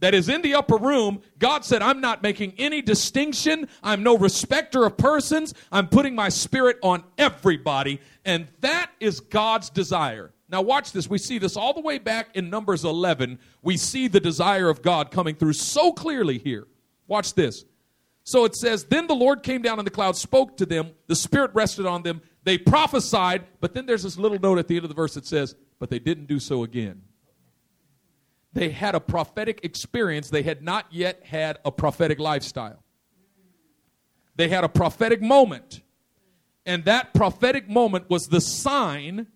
that 0.00 0.14
is 0.14 0.28
in 0.28 0.42
the 0.42 0.54
upper 0.54 0.76
room, 0.76 1.22
God 1.38 1.64
said, 1.64 1.82
I'm 1.82 2.00
not 2.00 2.22
making 2.22 2.54
any 2.58 2.82
distinction. 2.82 3.68
I'm 3.82 4.02
no 4.02 4.16
respecter 4.16 4.84
of 4.84 4.96
persons. 4.96 5.54
I'm 5.70 5.88
putting 5.88 6.14
my 6.14 6.30
spirit 6.30 6.78
on 6.82 7.04
everybody. 7.16 8.00
And 8.24 8.48
that 8.60 8.90
is 8.98 9.20
God's 9.20 9.70
desire. 9.70 10.32
Now, 10.48 10.62
watch 10.62 10.92
this. 10.92 11.08
We 11.08 11.18
see 11.18 11.38
this 11.38 11.56
all 11.56 11.74
the 11.74 11.80
way 11.80 11.98
back 11.98 12.34
in 12.34 12.50
Numbers 12.50 12.84
11. 12.84 13.38
We 13.62 13.76
see 13.76 14.08
the 14.08 14.20
desire 14.20 14.68
of 14.68 14.82
God 14.82 15.10
coming 15.10 15.36
through 15.36 15.52
so 15.52 15.92
clearly 15.92 16.38
here. 16.38 16.66
Watch 17.06 17.34
this. 17.34 17.64
So 18.24 18.44
it 18.44 18.56
says, 18.56 18.84
Then 18.84 19.06
the 19.06 19.14
Lord 19.14 19.42
came 19.42 19.62
down 19.62 19.78
in 19.78 19.84
the 19.84 19.90
cloud, 19.90 20.16
spoke 20.16 20.56
to 20.56 20.66
them, 20.66 20.90
the 21.06 21.14
Spirit 21.14 21.52
rested 21.54 21.86
on 21.86 22.02
them, 22.02 22.20
they 22.42 22.58
prophesied, 22.58 23.44
but 23.60 23.74
then 23.74 23.86
there's 23.86 24.02
this 24.02 24.18
little 24.18 24.38
note 24.38 24.58
at 24.58 24.66
the 24.66 24.76
end 24.76 24.84
of 24.84 24.88
the 24.88 24.94
verse 24.94 25.14
that 25.14 25.26
says, 25.26 25.54
But 25.78 25.90
they 25.90 25.98
didn't 25.98 26.26
do 26.26 26.40
so 26.40 26.64
again 26.64 27.02
they 28.52 28.70
had 28.70 28.94
a 28.94 29.00
prophetic 29.00 29.60
experience. 29.62 30.30
They 30.30 30.42
had 30.42 30.62
not 30.62 30.86
yet 30.90 31.24
had 31.24 31.58
a 31.64 31.70
prophetic 31.70 32.18
lifestyle. 32.18 32.82
They 34.36 34.48
had 34.48 34.64
a 34.64 34.68
prophetic 34.68 35.22
moment. 35.22 35.82
And 36.66 36.84
that 36.84 37.14
prophetic 37.14 37.68
moment 37.68 38.10
was 38.10 38.26
the 38.26 38.40
sign 38.40 39.28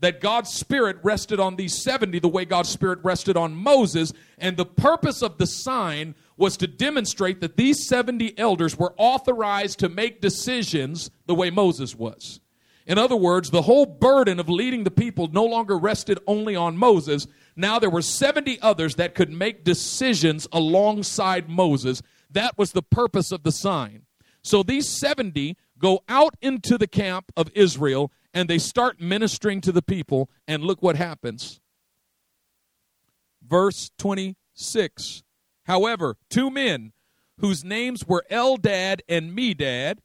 that 0.00 0.20
God's 0.20 0.52
Spirit 0.52 0.96
rested 1.02 1.38
on 1.38 1.56
these 1.56 1.80
70 1.82 2.18
the 2.18 2.28
way 2.28 2.44
God's 2.44 2.68
Spirit 2.68 2.98
rested 3.04 3.36
on 3.36 3.54
Moses. 3.54 4.12
And 4.36 4.56
the 4.56 4.66
purpose 4.66 5.22
of 5.22 5.38
the 5.38 5.46
sign 5.46 6.16
was 6.36 6.56
to 6.56 6.66
demonstrate 6.66 7.40
that 7.40 7.56
these 7.56 7.86
70 7.86 8.36
elders 8.38 8.76
were 8.76 8.94
authorized 8.96 9.78
to 9.78 9.88
make 9.88 10.20
decisions 10.20 11.10
the 11.26 11.34
way 11.34 11.50
Moses 11.50 11.94
was. 11.94 12.40
In 12.84 12.98
other 12.98 13.16
words, 13.16 13.50
the 13.50 13.62
whole 13.62 13.86
burden 13.86 14.40
of 14.40 14.48
leading 14.48 14.82
the 14.82 14.90
people 14.90 15.28
no 15.28 15.44
longer 15.44 15.78
rested 15.78 16.18
only 16.26 16.56
on 16.56 16.76
Moses, 16.76 17.28
now 17.56 17.78
there 17.78 17.90
were 17.90 18.02
70 18.02 18.60
others 18.60 18.94
that 18.96 19.14
could 19.14 19.30
make 19.30 19.64
decisions 19.64 20.46
alongside 20.52 21.48
Moses. 21.48 22.02
That 22.30 22.56
was 22.56 22.72
the 22.72 22.82
purpose 22.82 23.32
of 23.32 23.42
the 23.42 23.52
sign. 23.52 24.06
So 24.42 24.62
these 24.62 24.88
70 24.88 25.56
go 25.78 26.02
out 26.08 26.34
into 26.40 26.78
the 26.78 26.86
camp 26.86 27.30
of 27.36 27.50
Israel 27.54 28.10
and 28.32 28.48
they 28.48 28.58
start 28.58 29.00
ministering 29.00 29.60
to 29.62 29.72
the 29.72 29.82
people. 29.82 30.30
And 30.48 30.64
look 30.64 30.82
what 30.82 30.96
happens. 30.96 31.60
Verse 33.46 33.90
26. 33.98 35.22
However, 35.64 36.16
two 36.30 36.50
men 36.50 36.92
whose 37.38 37.64
names 37.64 38.06
were 38.06 38.24
Eldad 38.30 39.00
and 39.08 39.36
Medad 39.36 39.98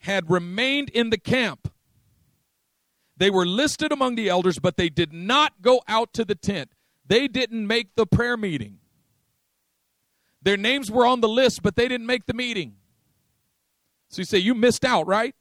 had 0.00 0.30
remained 0.30 0.90
in 0.90 1.10
the 1.10 1.18
camp 1.18 1.72
they 3.18 3.30
were 3.30 3.44
listed 3.44 3.92
among 3.92 4.14
the 4.14 4.28
elders, 4.28 4.58
but 4.58 4.76
they 4.76 4.88
did 4.88 5.12
not 5.12 5.60
go 5.60 5.82
out 5.88 6.12
to 6.14 6.24
the 6.24 6.36
tent. 6.36 6.70
They 7.06 7.26
didn't 7.26 7.66
make 7.66 7.96
the 7.96 8.06
prayer 8.06 8.36
meeting. 8.36 8.78
Their 10.40 10.56
names 10.56 10.90
were 10.90 11.04
on 11.04 11.20
the 11.20 11.28
list, 11.28 11.62
but 11.62 11.74
they 11.74 11.88
didn't 11.88 12.06
make 12.06 12.26
the 12.26 12.34
meeting. 12.34 12.76
So 14.08 14.20
you 14.20 14.24
say, 14.24 14.38
You 14.38 14.54
missed 14.54 14.84
out, 14.84 15.06
right? 15.06 15.34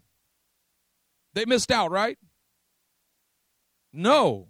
They 1.33 1.45
missed 1.45 1.71
out, 1.71 1.91
right? 1.91 2.17
No. 3.93 4.47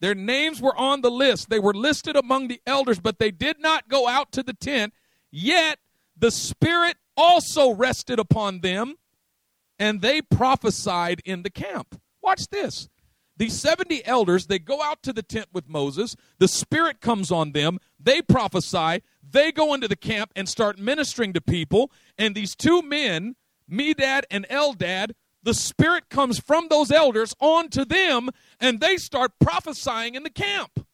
Their 0.00 0.14
names 0.14 0.60
were 0.60 0.76
on 0.76 1.02
the 1.02 1.10
list. 1.10 1.50
They 1.50 1.60
were 1.60 1.74
listed 1.74 2.16
among 2.16 2.48
the 2.48 2.60
elders, 2.66 2.98
but 2.98 3.18
they 3.18 3.30
did 3.30 3.60
not 3.60 3.88
go 3.88 4.08
out 4.08 4.32
to 4.32 4.42
the 4.42 4.54
tent. 4.54 4.94
Yet 5.30 5.78
the 6.16 6.30
Spirit 6.30 6.96
also 7.16 7.70
rested 7.72 8.18
upon 8.18 8.60
them, 8.60 8.96
and 9.78 10.00
they 10.00 10.22
prophesied 10.22 11.20
in 11.24 11.42
the 11.42 11.50
camp. 11.50 12.00
Watch 12.22 12.48
this. 12.48 12.88
These 13.36 13.58
70 13.58 14.04
elders, 14.04 14.46
they 14.46 14.58
go 14.58 14.82
out 14.82 15.02
to 15.02 15.12
the 15.12 15.22
tent 15.22 15.46
with 15.52 15.68
Moses. 15.68 16.14
The 16.38 16.48
Spirit 16.48 17.00
comes 17.00 17.30
on 17.30 17.52
them. 17.52 17.78
They 17.98 18.22
prophesy. 18.22 19.02
They 19.22 19.50
go 19.50 19.74
into 19.74 19.88
the 19.88 19.96
camp 19.96 20.32
and 20.36 20.48
start 20.48 20.78
ministering 20.78 21.32
to 21.32 21.40
people. 21.40 21.90
And 22.18 22.34
these 22.34 22.54
two 22.54 22.82
men, 22.82 23.36
Medad 23.70 24.22
and 24.30 24.46
Eldad, 24.48 25.12
the 25.42 25.54
Spirit 25.54 26.08
comes 26.08 26.38
from 26.38 26.68
those 26.68 26.92
elders 26.92 27.34
onto 27.40 27.84
them, 27.84 28.30
and 28.60 28.80
they 28.80 28.96
start 28.96 29.32
prophesying 29.40 30.14
in 30.14 30.22
the 30.22 30.30
camp. 30.30 30.86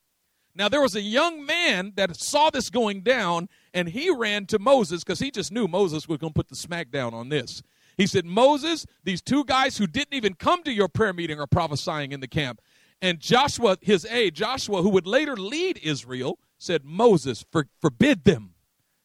Now, 0.54 0.68
there 0.68 0.80
was 0.80 0.96
a 0.96 1.02
young 1.02 1.44
man 1.44 1.92
that 1.96 2.16
saw 2.16 2.50
this 2.50 2.70
going 2.70 3.02
down, 3.02 3.48
and 3.74 3.88
he 3.88 4.10
ran 4.10 4.46
to 4.46 4.58
Moses 4.58 5.04
because 5.04 5.20
he 5.20 5.30
just 5.30 5.52
knew 5.52 5.68
Moses 5.68 6.08
was 6.08 6.18
going 6.18 6.32
to 6.32 6.36
put 6.36 6.48
the 6.48 6.56
smack 6.56 6.90
down 6.90 7.14
on 7.14 7.28
this. 7.28 7.62
He 7.98 8.06
said, 8.06 8.24
Moses, 8.24 8.86
these 9.02 9.20
two 9.20 9.44
guys 9.44 9.76
who 9.76 9.88
didn't 9.88 10.14
even 10.14 10.34
come 10.34 10.62
to 10.62 10.72
your 10.72 10.88
prayer 10.88 11.12
meeting 11.12 11.40
are 11.40 11.48
prophesying 11.48 12.12
in 12.12 12.20
the 12.20 12.28
camp. 12.28 12.60
And 13.02 13.18
Joshua, 13.18 13.76
his 13.80 14.06
aide, 14.06 14.34
Joshua, 14.34 14.82
who 14.82 14.88
would 14.90 15.06
later 15.06 15.36
lead 15.36 15.80
Israel, 15.82 16.38
said, 16.58 16.84
Moses, 16.84 17.44
for, 17.50 17.66
forbid 17.80 18.24
them. 18.24 18.54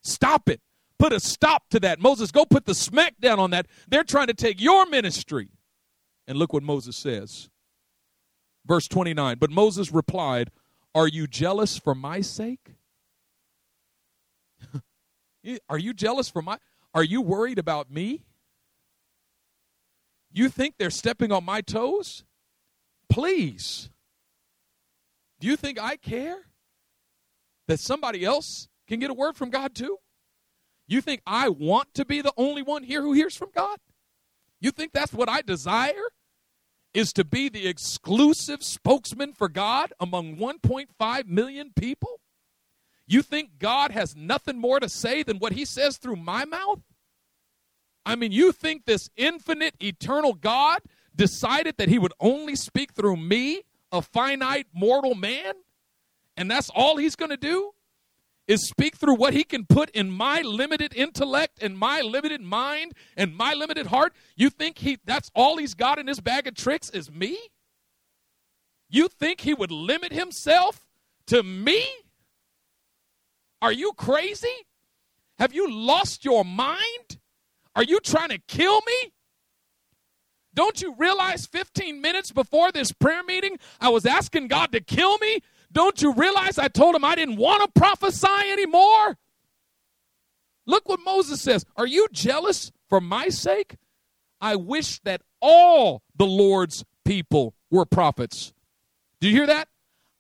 Stop 0.04 0.48
it. 0.48 0.62
Put 1.00 1.12
a 1.12 1.20
stop 1.20 1.70
to 1.72 1.80
that. 1.82 2.00
Moses, 2.00 2.32
go 2.32 2.46
put 2.46 2.66
the 2.66 2.76
smack 2.76 3.16
down 3.20 3.40
on 3.40 3.50
that. 3.50 3.66
They're 3.88 4.04
trying 4.04 4.28
to 4.28 4.34
take 4.34 4.62
your 4.62 4.86
ministry. 4.86 5.50
And 6.28 6.38
look 6.38 6.54
what 6.54 6.64
Moses 6.64 6.96
says. 6.96 7.50
Verse 8.66 8.88
29 8.88 9.38
But 9.40 9.50
Moses 9.50 9.92
replied, 9.92 10.52
Are 10.94 11.08
you 11.08 11.28
jealous 11.28 11.78
for 11.78 11.96
my 11.96 12.22
sake? 12.22 12.76
Are 15.70 15.80
you 15.80 15.94
jealous 15.94 16.30
for 16.30 16.42
my 16.44 16.58
Are 16.94 17.04
you 17.04 17.22
worried 17.22 17.58
about 17.58 17.92
me? 17.92 18.24
You 20.34 20.50
think 20.50 20.76
they're 20.78 20.90
stepping 20.90 21.32
on 21.32 21.46
my 21.46 21.62
toes? 21.62 22.26
Please. 23.08 23.90
Do 25.40 25.48
you 25.48 25.56
think 25.56 25.80
I 25.80 25.96
care 25.96 26.48
that 27.68 27.80
somebody 27.80 28.26
else 28.26 28.68
can 28.88 29.00
get 29.00 29.12
a 29.12 29.14
word 29.14 29.36
from 29.36 29.52
God 29.52 29.76
too? 29.76 30.00
You 30.88 31.02
think 31.02 31.22
I 31.26 31.50
want 31.50 31.94
to 31.94 32.04
be 32.04 32.22
the 32.22 32.34
only 32.36 32.64
one 32.64 32.84
here 32.84 33.02
who 33.02 33.14
hears 33.14 33.36
from 33.36 33.50
God? 33.54 33.78
You 34.60 34.72
think 34.72 34.92
that's 34.92 35.14
what 35.14 35.30
I 35.30 35.42
desire? 35.42 36.10
Is 36.94 37.14
to 37.14 37.24
be 37.24 37.50
the 37.50 37.68
exclusive 37.68 38.64
spokesman 38.64 39.34
for 39.34 39.50
God 39.50 39.94
among 40.00 40.38
1.5 40.38 41.28
million 41.28 41.72
people? 41.76 42.20
You 43.06 43.22
think 43.22 43.60
God 43.60 43.92
has 43.92 44.16
nothing 44.16 44.58
more 44.58 44.80
to 44.80 44.90
say 44.90 45.24
than 45.24 45.38
what 45.38 45.54
he 45.54 45.66
says 45.66 45.98
through 45.98 46.16
my 46.16 46.46
mouth? 46.46 46.82
I 48.06 48.16
mean, 48.16 48.32
you 48.32 48.52
think 48.52 48.86
this 48.86 49.10
infinite, 49.16 49.76
eternal 49.80 50.34
God 50.34 50.82
decided 51.16 51.78
that 51.78 51.90
he 51.90 52.00
would 52.00 52.14
only 52.20 52.56
speak 52.56 52.94
through 52.94 53.18
me, 53.18 53.64
a 53.92 54.02
finite 54.02 54.68
mortal 54.74 55.16
man? 55.16 55.54
And 56.36 56.50
that's 56.50 56.70
all 56.70 56.98
he's 56.98 57.16
going 57.16 57.32
to 57.32 57.38
do? 57.38 57.72
Is 58.46 58.68
speak 58.68 58.98
through 58.98 59.16
what 59.16 59.34
he 59.34 59.46
can 59.46 59.66
put 59.66 59.90
in 59.92 60.10
my 60.10 60.42
limited 60.42 60.94
intellect 60.94 61.64
and 61.64 61.78
my 61.78 62.02
limited 62.02 62.42
mind 62.42 62.92
and 63.16 63.36
my 63.36 63.54
limited 63.54 63.88
heart? 63.88 64.14
You 64.36 64.50
think 64.50 64.80
he 64.80 64.98
that's 65.06 65.32
all 65.34 65.58
he's 65.58 65.74
got 65.74 65.98
in 65.98 66.08
his 66.08 66.20
bag 66.20 66.48
of 66.48 66.56
tricks 66.56 66.90
is 66.90 67.10
me? 67.10 67.38
You 68.90 69.08
think 69.08 69.42
he 69.42 69.54
would 69.54 69.72
limit 69.72 70.12
himself 70.12 70.86
to 71.28 71.42
me? 71.42 71.86
Are 73.62 73.72
you 73.72 73.94
crazy? 73.94 74.68
Have 75.40 75.54
you 75.54 75.72
lost 75.72 76.26
your 76.26 76.44
mind? 76.44 77.13
Are 77.76 77.84
you 77.84 78.00
trying 78.00 78.30
to 78.30 78.40
kill 78.48 78.82
me? 78.82 79.14
Don't 80.54 80.82
you 80.82 80.94
realize 80.98 81.48
15 81.48 82.02
minutes 82.02 82.32
before 82.32 82.72
this 82.72 82.92
prayer 82.92 83.24
meeting, 83.24 83.58
I 83.82 83.90
was 83.90 84.06
asking 84.06 84.50
God 84.50 84.72
to 84.72 84.82
kill 84.82 85.18
me? 85.18 85.40
Don't 85.72 86.02
you 86.02 86.14
realize 86.14 86.60
I 86.60 86.68
told 86.68 86.96
him 86.96 87.04
I 87.04 87.16
didn't 87.16 87.38
want 87.38 87.64
to 87.64 87.80
prophesy 87.80 88.52
anymore? 88.52 89.18
Look 90.66 90.88
what 90.88 91.00
Moses 91.04 91.42
says. 91.42 91.66
Are 91.76 91.88
you 91.88 92.08
jealous 92.12 92.72
for 92.88 93.02
my 93.02 93.30
sake? 93.30 93.78
I 94.40 94.56
wish 94.56 95.00
that 95.00 95.22
all 95.42 96.04
the 96.16 96.28
Lord's 96.28 96.86
people 97.04 97.56
were 97.72 97.86
prophets. 97.86 98.54
Do 99.20 99.28
you 99.28 99.36
hear 99.36 99.48
that? 99.48 99.68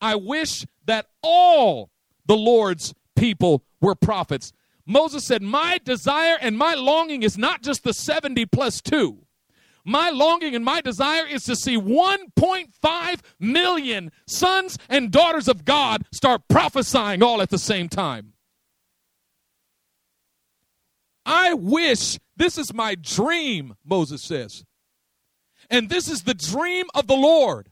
I 0.02 0.16
wish 0.16 0.66
that 0.86 1.08
all 1.22 1.92
the 2.26 2.36
Lord's 2.36 2.94
people 3.16 3.64
were 3.80 3.96
prophets. 3.96 4.52
Moses 4.86 5.25
said, 5.25 5.42
My 5.42 5.80
desire 5.84 6.38
and 6.42 6.58
my 6.58 6.74
longing 6.74 7.24
is 7.24 7.38
not 7.38 7.62
just 7.62 7.84
the 7.84 7.94
70 7.94 8.46
plus 8.48 8.82
2. 8.82 9.20
My 9.86 10.10
longing 10.10 10.56
and 10.56 10.63
my 10.63 10.82
desire 10.82 11.25
is 11.25 11.44
to 11.44 11.56
see 11.56 11.78
1.5 11.78 13.20
million 13.40 14.12
sons 14.28 14.78
and 14.88 15.12
daughters 15.12 15.48
of 15.48 15.66
God 15.66 16.06
start 16.13 16.48
prophesying 16.48 17.22
all 17.22 17.42
at 17.42 17.50
the 17.50 17.58
same 17.58 17.90
time. 17.90 18.34
I 21.25 21.54
wish, 21.54 22.20
this 22.36 22.58
is 22.58 22.74
my 22.74 22.96
dream, 22.96 23.75
Moses 23.86 24.24
says. 24.24 24.63
And 25.70 25.90
this 25.90 26.10
is 26.10 26.24
the 26.24 26.34
dream 26.34 26.86
of 26.94 27.08
the 27.08 27.16
Lord. 27.16 27.70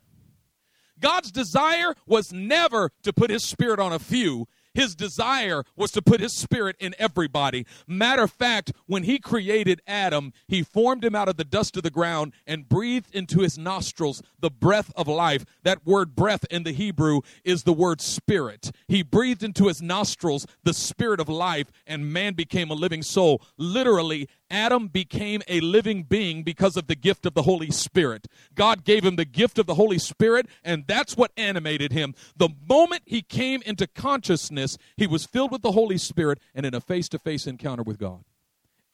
God's 1.00 1.32
desire 1.32 1.96
was 2.06 2.32
never 2.32 2.92
to 3.04 3.12
put 3.12 3.30
his 3.30 3.44
spirit 3.44 3.80
on 3.80 3.92
a 3.92 4.00
few. 4.00 4.48
His 4.74 4.96
desire 4.96 5.64
was 5.76 5.92
to 5.92 6.02
put 6.02 6.22
his 6.22 6.34
spirit 6.34 6.76
in 6.80 6.96
everybody. 6.98 7.66
Matter 7.88 8.24
of 8.24 8.32
fact, 8.32 8.72
when 8.86 9.04
he 9.04 9.20
created 9.20 9.82
Adam, 9.86 10.34
he 10.48 10.64
formed 10.64 11.04
him 11.04 11.16
out 11.16 11.28
of 11.28 11.38
the 11.38 11.44
dust 11.44 11.76
of 11.78 11.84
the 11.84 11.90
ground 11.90 12.34
and 12.48 12.70
breathed 12.70 13.14
into 13.14 13.42
his 13.42 13.58
nostrils 13.58 14.22
the 14.40 14.50
breath 14.50 14.92
of 14.96 15.08
life. 15.08 15.46
That 15.64 15.86
word 15.86 16.16
breath 16.16 16.46
in 16.50 16.64
the 16.64 16.72
Hebrew 16.72 17.22
is 17.44 17.64
the 17.64 17.74
word 17.74 18.02
spirit. 18.02 18.72
He 18.88 19.04
breathed 19.04 19.44
into 19.44 19.68
his 19.68 19.82
nostrils 19.82 20.48
the 20.64 20.74
spirit 20.74 21.20
of 21.20 21.28
life, 21.30 21.68
and 21.86 22.12
man 22.12 22.34
became 22.34 22.70
a 22.70 22.76
living 22.76 23.04
soul. 23.04 23.42
Literally, 23.58 24.30
Adam 24.52 24.88
became 24.88 25.42
a 25.48 25.62
living 25.62 26.04
being 26.04 26.44
because 26.44 26.78
of 26.78 26.88
the 26.88 26.96
gift 26.96 27.26
of 27.26 27.34
the 27.34 27.44
Holy 27.44 27.72
Spirit. 27.72 28.28
God 28.54 28.84
gave 28.84 29.04
him 29.04 29.16
the 29.16 29.26
gift 29.26 29.58
of 29.58 29.66
the 29.66 29.76
Holy 29.76 29.98
Spirit, 29.98 30.48
and 30.64 30.86
that's 30.86 31.18
what 31.18 31.32
animated 31.38 31.92
him. 31.92 32.14
The 32.36 32.50
moment 32.70 33.04
he 33.06 33.22
came 33.22 33.62
into 33.64 33.88
consciousness, 33.88 34.78
he 34.98 35.08
was 35.08 35.26
filled 35.26 35.52
with 35.52 35.62
the 35.62 35.72
Holy 35.72 35.98
Spirit 35.98 36.40
and 36.54 36.66
in 36.66 36.76
a 36.76 36.82
face 36.82 37.10
to 37.10 37.20
face 37.20 37.48
encounter 37.48 37.84
with 37.84 37.98
God. 37.98 38.24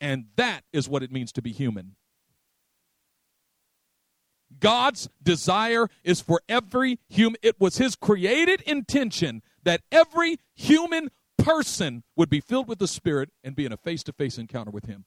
And 0.00 0.26
that 0.36 0.62
is 0.72 0.88
what 0.88 1.02
it 1.02 1.10
means 1.10 1.32
to 1.32 1.42
be 1.42 1.52
human. 1.52 1.96
God's 4.60 5.08
desire 5.22 5.88
is 6.04 6.20
for 6.20 6.40
every 6.48 6.98
human, 7.08 7.38
it 7.42 7.60
was 7.60 7.78
his 7.78 7.96
created 7.96 8.62
intention 8.62 9.42
that 9.64 9.82
every 9.92 10.38
human 10.54 11.10
person 11.36 12.02
would 12.16 12.28
be 12.28 12.40
filled 12.40 12.68
with 12.68 12.78
the 12.78 12.88
Spirit 12.88 13.30
and 13.44 13.54
be 13.54 13.66
in 13.66 13.72
a 13.72 13.76
face 13.76 14.02
to 14.04 14.12
face 14.12 14.38
encounter 14.38 14.70
with 14.70 14.86
him. 14.86 15.04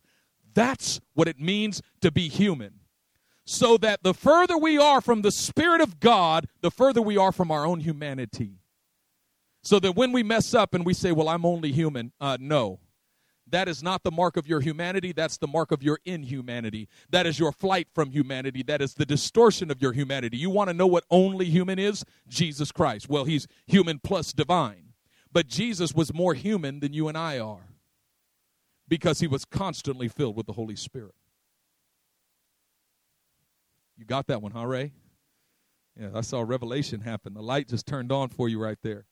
That's 0.54 1.00
what 1.14 1.28
it 1.28 1.40
means 1.40 1.82
to 2.02 2.12
be 2.12 2.28
human. 2.28 2.80
So 3.46 3.78
that 3.78 4.04
the 4.04 4.14
further 4.14 4.58
we 4.58 4.78
are 4.78 5.02
from 5.02 5.24
the 5.24 5.32
Spirit 5.32 5.82
of 5.82 6.00
God, 6.00 6.48
the 6.62 6.72
further 6.72 7.02
we 7.02 7.18
are 7.18 7.32
from 7.32 7.52
our 7.52 7.66
own 7.66 7.80
humanity. 7.80 8.60
So 9.64 9.80
that 9.80 9.96
when 9.96 10.12
we 10.12 10.24
mess 10.24 10.54
up 10.54 10.74
and 10.74 10.86
we 10.86 10.94
say, 10.94 11.12
Well, 11.12 11.30
I'm 11.30 11.46
only 11.46 11.72
human, 11.72 12.12
uh, 12.20 12.38
no. 12.40 12.80
That 13.48 13.68
is 13.68 13.84
not 13.84 14.04
the 14.04 14.12
mark 14.12 14.38
of 14.38 14.48
your 14.48 14.62
humanity. 14.62 15.12
That's 15.12 15.38
the 15.38 15.48
mark 15.48 15.74
of 15.74 15.84
your 15.84 16.00
inhumanity. 16.06 16.88
That 17.10 17.26
is 17.26 17.38
your 17.38 17.52
flight 17.52 17.90
from 17.94 18.12
humanity. 18.12 18.64
That 18.64 18.82
is 18.82 18.94
the 18.94 19.06
distortion 19.06 19.70
of 19.70 19.82
your 19.82 19.92
humanity. 19.92 20.38
You 20.38 20.50
want 20.50 20.70
to 20.70 20.74
know 20.74 20.88
what 20.88 21.04
only 21.10 21.46
human 21.46 21.78
is? 21.78 22.06
Jesus 22.30 22.72
Christ. 22.72 23.10
Well, 23.10 23.26
he's 23.26 23.48
human 23.68 24.00
plus 24.00 24.32
divine. 24.32 24.94
But 25.34 25.48
Jesus 25.48 25.94
was 25.94 26.14
more 26.14 26.34
human 26.34 26.80
than 26.80 26.94
you 26.94 27.10
and 27.10 27.18
I 27.18 27.40
are 27.40 27.71
because 28.92 29.22
he 29.22 29.28
was 29.28 29.46
constantly 29.46 30.10
filled 30.10 30.36
with 30.36 30.46
the 30.46 30.52
Holy 30.52 30.76
Spirit. 30.76 31.16
You 33.98 34.04
got 34.04 34.28
that 34.28 34.42
one, 34.42 34.52
huh, 34.52 34.66
Ray? 34.66 34.92
Yeah, 35.98 36.10
I 36.14 36.20
saw 36.20 36.40
a 36.40 36.44
revelation 36.44 37.00
happen. 37.00 37.34
The 37.34 37.42
light 37.42 37.70
just 37.70 37.88
turned 37.88 38.12
on 38.12 38.28
for 38.28 38.50
you 38.50 38.62
right 38.62 38.78
there. 38.84 39.06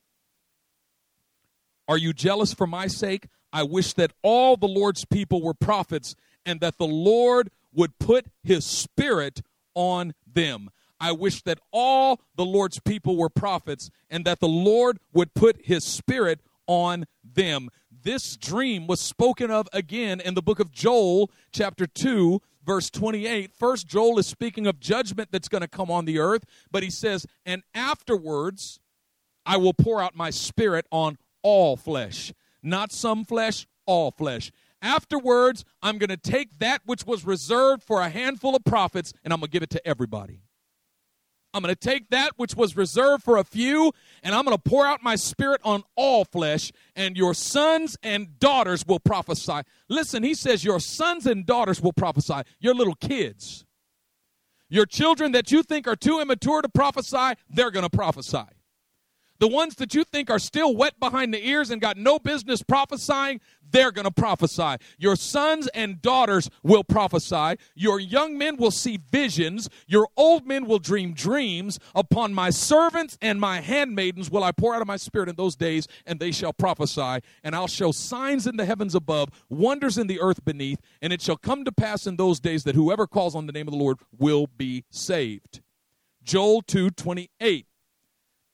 Are 1.88 1.98
you 1.98 2.12
jealous 2.12 2.54
for 2.54 2.68
my 2.68 2.88
sake? 2.88 3.30
I 3.54 3.64
wish 3.64 3.94
that 3.94 4.12
all 4.22 4.58
the 4.58 4.68
Lord's 4.68 5.06
people 5.06 5.42
were 5.42 5.54
prophets 5.54 6.14
and 6.46 6.60
that 6.60 6.78
the 6.78 6.86
Lord 6.86 7.50
would 7.74 7.98
put 8.00 8.26
his 8.44 8.66
spirit 8.66 9.42
on 9.76 10.14
them. 10.28 10.72
I 11.00 11.14
wish 11.14 11.42
that 11.44 11.60
all 11.72 12.20
the 12.36 12.46
Lord's 12.46 12.82
people 12.82 13.16
were 13.16 13.30
prophets 13.30 13.90
and 14.10 14.26
that 14.26 14.42
the 14.42 14.50
Lord 14.50 15.00
would 15.14 15.34
put 15.34 15.66
his 15.66 15.86
spirit 15.86 16.42
on 16.68 17.06
them 17.24 17.70
this 18.04 18.38
dream 18.38 18.88
was 18.88 19.00
spoken 19.00 19.52
of 19.52 19.68
again 19.74 20.20
in 20.20 20.34
the 20.34 20.42
book 20.42 20.60
of 20.60 20.72
Joel, 20.72 21.30
chapter 21.52 21.86
2, 21.86 22.42
verse 22.66 22.90
28. 22.90 23.52
First, 23.54 23.88
Joel 23.88 24.20
is 24.20 24.28
speaking 24.28 24.68
of 24.68 24.80
judgment 24.80 25.30
that's 25.32 25.48
going 25.48 25.62
to 25.62 25.68
come 25.68 25.92
on 25.92 26.06
the 26.06 26.20
earth, 26.20 26.44
but 26.72 26.84
he 26.84 26.90
says, 26.90 27.26
And 27.46 27.64
afterwards, 27.74 28.80
I 29.46 29.58
will 29.58 29.74
pour 29.74 30.02
out 30.02 30.16
my 30.16 30.30
spirit 30.30 30.86
on 30.92 31.18
all 31.42 31.76
flesh. 31.76 32.34
Not 32.62 32.92
some 32.92 33.24
flesh, 33.24 33.68
all 33.86 34.12
flesh. 34.12 34.52
Afterwards, 34.82 35.66
I'm 35.82 35.98
going 35.98 36.10
to 36.10 36.18
take 36.18 36.60
that 36.60 36.82
which 36.86 37.06
was 37.06 37.26
reserved 37.26 37.84
for 37.84 38.02
a 38.02 38.10
handful 38.10 38.56
of 38.56 38.64
prophets 38.64 39.14
and 39.24 39.34
I'm 39.34 39.40
going 39.40 39.48
to 39.48 39.52
give 39.52 39.64
it 39.64 39.72
to 39.72 39.88
everybody. 39.88 40.42
I'm 41.54 41.64
going 41.64 41.74
to 41.74 41.80
take 41.80 42.10
that 42.12 42.34
which 42.38 42.56
was 42.56 42.78
reserved 42.78 43.24
for 43.24 43.38
a 43.38 43.44
few, 43.44 43.92
and 44.22 44.36
I'm 44.36 44.46
going 44.46 44.56
to 44.56 44.62
pour 44.62 44.86
out 44.86 45.02
my 45.02 45.16
spirit 45.16 45.62
on 45.64 45.84
all 45.96 46.26
flesh, 46.26 46.72
and 46.96 47.18
your 47.18 47.34
sons 47.34 47.98
and 48.04 48.40
daughters 48.40 48.86
will 48.86 49.00
prophesy. 49.00 49.62
Listen, 49.88 50.22
he 50.22 50.36
says, 50.36 50.64
Your 50.64 50.80
sons 50.80 51.26
and 51.26 51.46
daughters 51.46 51.82
will 51.82 51.94
prophesy. 51.94 52.42
Your 52.60 52.76
little 52.76 52.96
kids. 52.96 53.66
Your 54.70 54.86
children 54.86 55.32
that 55.32 55.52
you 55.52 55.64
think 55.64 55.88
are 55.88 55.96
too 55.96 56.20
immature 56.20 56.62
to 56.62 56.70
prophesy, 56.70 57.34
they're 57.50 57.72
going 57.72 57.90
to 57.90 57.90
prophesy. 57.90 58.46
The 59.40 59.48
ones 59.48 59.76
that 59.76 59.96
you 59.96 60.04
think 60.04 60.30
are 60.30 60.38
still 60.38 60.76
wet 60.76 61.00
behind 61.00 61.34
the 61.34 61.48
ears 61.48 61.72
and 61.72 61.82
got 61.82 61.98
no 61.98 62.20
business 62.20 62.62
prophesying, 62.62 63.40
they're 63.72 63.92
going 63.92 64.06
to 64.06 64.12
prophesy. 64.12 64.76
Your 64.98 65.16
sons 65.16 65.68
and 65.74 66.02
daughters 66.02 66.50
will 66.64 66.84
prophesy. 66.84 67.56
Your 67.76 68.00
young 68.00 68.38
men 68.38 68.58
will 68.58 68.72
see 68.72 69.00
visions. 69.12 69.70
Your 69.88 70.08
old 70.18 70.48
men 70.48 70.66
will 70.66 70.80
dream 70.80 71.14
dreams. 71.14 71.80
Upon 71.96 72.34
my 72.34 72.50
servants 72.50 73.18
and 73.22 73.40
my 73.40 73.62
handmaidens 73.62 74.30
will 74.30 74.44
I 74.44 74.52
pour 74.52 74.76
out 74.76 74.82
of 74.82 74.88
my 74.88 74.98
spirit 74.98 75.30
in 75.30 75.36
those 75.36 75.56
days, 75.56 75.88
and 76.06 76.20
they 76.20 76.32
shall 76.32 76.54
prophesy. 76.54 77.20
And 77.44 77.56
I'll 77.56 77.68
show 77.68 77.92
signs 77.92 78.48
in 78.48 78.58
the 78.58 78.66
heavens 78.66 78.96
above, 78.96 79.30
wonders 79.50 79.98
in 79.98 80.08
the 80.08 80.20
earth 80.20 80.44
beneath. 80.46 80.80
And 81.02 81.14
it 81.14 81.22
shall 81.22 81.38
come 81.38 81.66
to 81.66 81.72
pass 81.72 82.08
in 82.08 82.16
those 82.18 82.40
days 82.40 82.64
that 82.64 82.76
whoever 82.76 83.08
calls 83.08 83.36
on 83.36 83.46
the 83.46 83.54
name 83.54 83.68
of 83.68 83.74
the 83.74 83.80
Lord 83.80 83.98
will 84.18 84.48
be 84.48 84.86
saved. 84.90 85.62
Joel 86.24 86.62
2 86.62 86.92
28. 86.92 87.66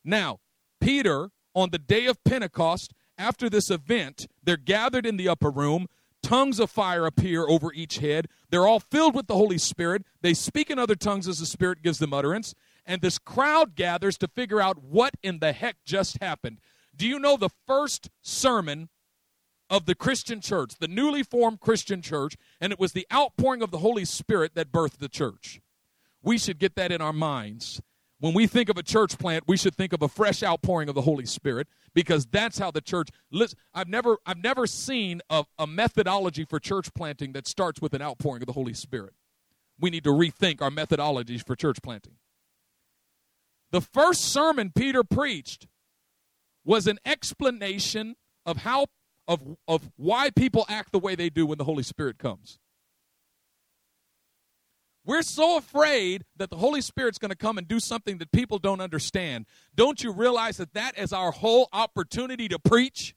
Now, 0.03 0.39
Peter, 0.79 1.31
on 1.55 1.71
the 1.71 1.79
day 1.79 2.05
of 2.05 2.23
Pentecost, 2.23 2.93
after 3.17 3.49
this 3.49 3.69
event, 3.69 4.27
they're 4.43 4.57
gathered 4.57 5.05
in 5.05 5.17
the 5.17 5.29
upper 5.29 5.49
room. 5.49 5.87
Tongues 6.21 6.59
of 6.59 6.71
fire 6.71 7.05
appear 7.05 7.47
over 7.47 7.71
each 7.73 7.99
head. 7.99 8.27
They're 8.49 8.67
all 8.67 8.79
filled 8.79 9.15
with 9.15 9.27
the 9.27 9.35
Holy 9.35 9.57
Spirit. 9.57 10.03
They 10.21 10.33
speak 10.33 10.69
in 10.69 10.79
other 10.79 10.95
tongues 10.95 11.27
as 11.27 11.39
the 11.39 11.45
Spirit 11.45 11.83
gives 11.83 11.99
them 11.99 12.13
utterance. 12.13 12.55
And 12.85 13.01
this 13.01 13.17
crowd 13.19 13.75
gathers 13.75 14.17
to 14.19 14.27
figure 14.27 14.61
out 14.61 14.83
what 14.83 15.13
in 15.21 15.39
the 15.39 15.53
heck 15.53 15.77
just 15.85 16.21
happened. 16.21 16.59
Do 16.95 17.07
you 17.07 17.19
know 17.19 17.37
the 17.37 17.49
first 17.67 18.09
sermon 18.21 18.89
of 19.69 19.85
the 19.85 19.95
Christian 19.95 20.41
church, 20.41 20.75
the 20.79 20.87
newly 20.87 21.23
formed 21.23 21.59
Christian 21.59 22.01
church, 22.01 22.35
and 22.61 22.71
it 22.71 22.79
was 22.79 22.93
the 22.93 23.07
outpouring 23.11 23.61
of 23.61 23.71
the 23.71 23.79
Holy 23.79 24.05
Spirit 24.05 24.53
that 24.55 24.71
birthed 24.71 24.97
the 24.97 25.09
church. 25.09 25.59
We 26.21 26.37
should 26.37 26.59
get 26.59 26.75
that 26.75 26.91
in 26.91 27.01
our 27.01 27.13
minds. 27.13 27.81
When 28.19 28.33
we 28.33 28.47
think 28.47 28.69
of 28.69 28.77
a 28.77 28.83
church 28.83 29.17
plant, 29.17 29.43
we 29.47 29.57
should 29.57 29.75
think 29.75 29.91
of 29.91 30.01
a 30.01 30.07
fresh 30.07 30.41
outpouring 30.41 30.87
of 30.87 30.95
the 30.95 31.01
Holy 31.01 31.25
Spirit 31.25 31.67
because 31.93 32.25
that's 32.25 32.57
how 32.57 32.71
the 32.71 32.81
church. 32.81 33.09
Listen, 33.29 33.57
I've 33.73 33.89
never, 33.89 34.17
I've 34.25 34.41
never 34.41 34.65
seen 34.67 35.21
a, 35.29 35.45
a 35.59 35.67
methodology 35.67 36.45
for 36.45 36.59
church 36.59 36.93
planting 36.93 37.33
that 37.33 37.47
starts 37.47 37.81
with 37.81 37.93
an 37.93 38.01
outpouring 38.01 38.41
of 38.41 38.47
the 38.47 38.53
Holy 38.53 38.73
Spirit. 38.73 39.13
We 39.79 39.89
need 39.89 40.05
to 40.05 40.11
rethink 40.11 40.61
our 40.61 40.69
methodologies 40.69 41.45
for 41.45 41.55
church 41.55 41.81
planting. 41.83 42.13
The 43.71 43.81
first 43.81 44.21
sermon 44.21 44.71
Peter 44.73 45.03
preached 45.03 45.67
was 46.63 46.87
an 46.87 46.99
explanation 47.05 48.15
of 48.45 48.57
how 48.57 48.87
of, 49.27 49.57
of 49.67 49.91
why 49.97 50.29
people 50.29 50.65
act 50.69 50.91
the 50.91 50.99
way 50.99 51.15
they 51.15 51.29
do 51.29 51.45
when 51.45 51.57
the 51.57 51.63
Holy 51.63 51.83
Spirit 51.83 52.17
comes. 52.17 52.59
We're 55.05 55.21
so 55.21 55.57
afraid 55.57 56.25
that 56.37 56.49
the 56.49 56.57
Holy 56.57 56.81
Spirit's 56.81 57.19
going 57.19 57.29
to 57.29 57.37
come 57.37 57.59
and 57.59 57.67
do 57.67 57.79
something 57.79 58.17
that 58.17 58.31
people 58.31 58.57
don't 58.57 58.81
understand. 58.81 59.45
Don't 59.75 60.03
you 60.03 60.11
realize 60.11 60.57
that 60.57 60.73
that 60.73 60.97
is 60.97 61.13
our 61.13 61.31
whole 61.31 61.69
opportunity 61.71 62.47
to 62.47 62.57
preach? 62.57 63.15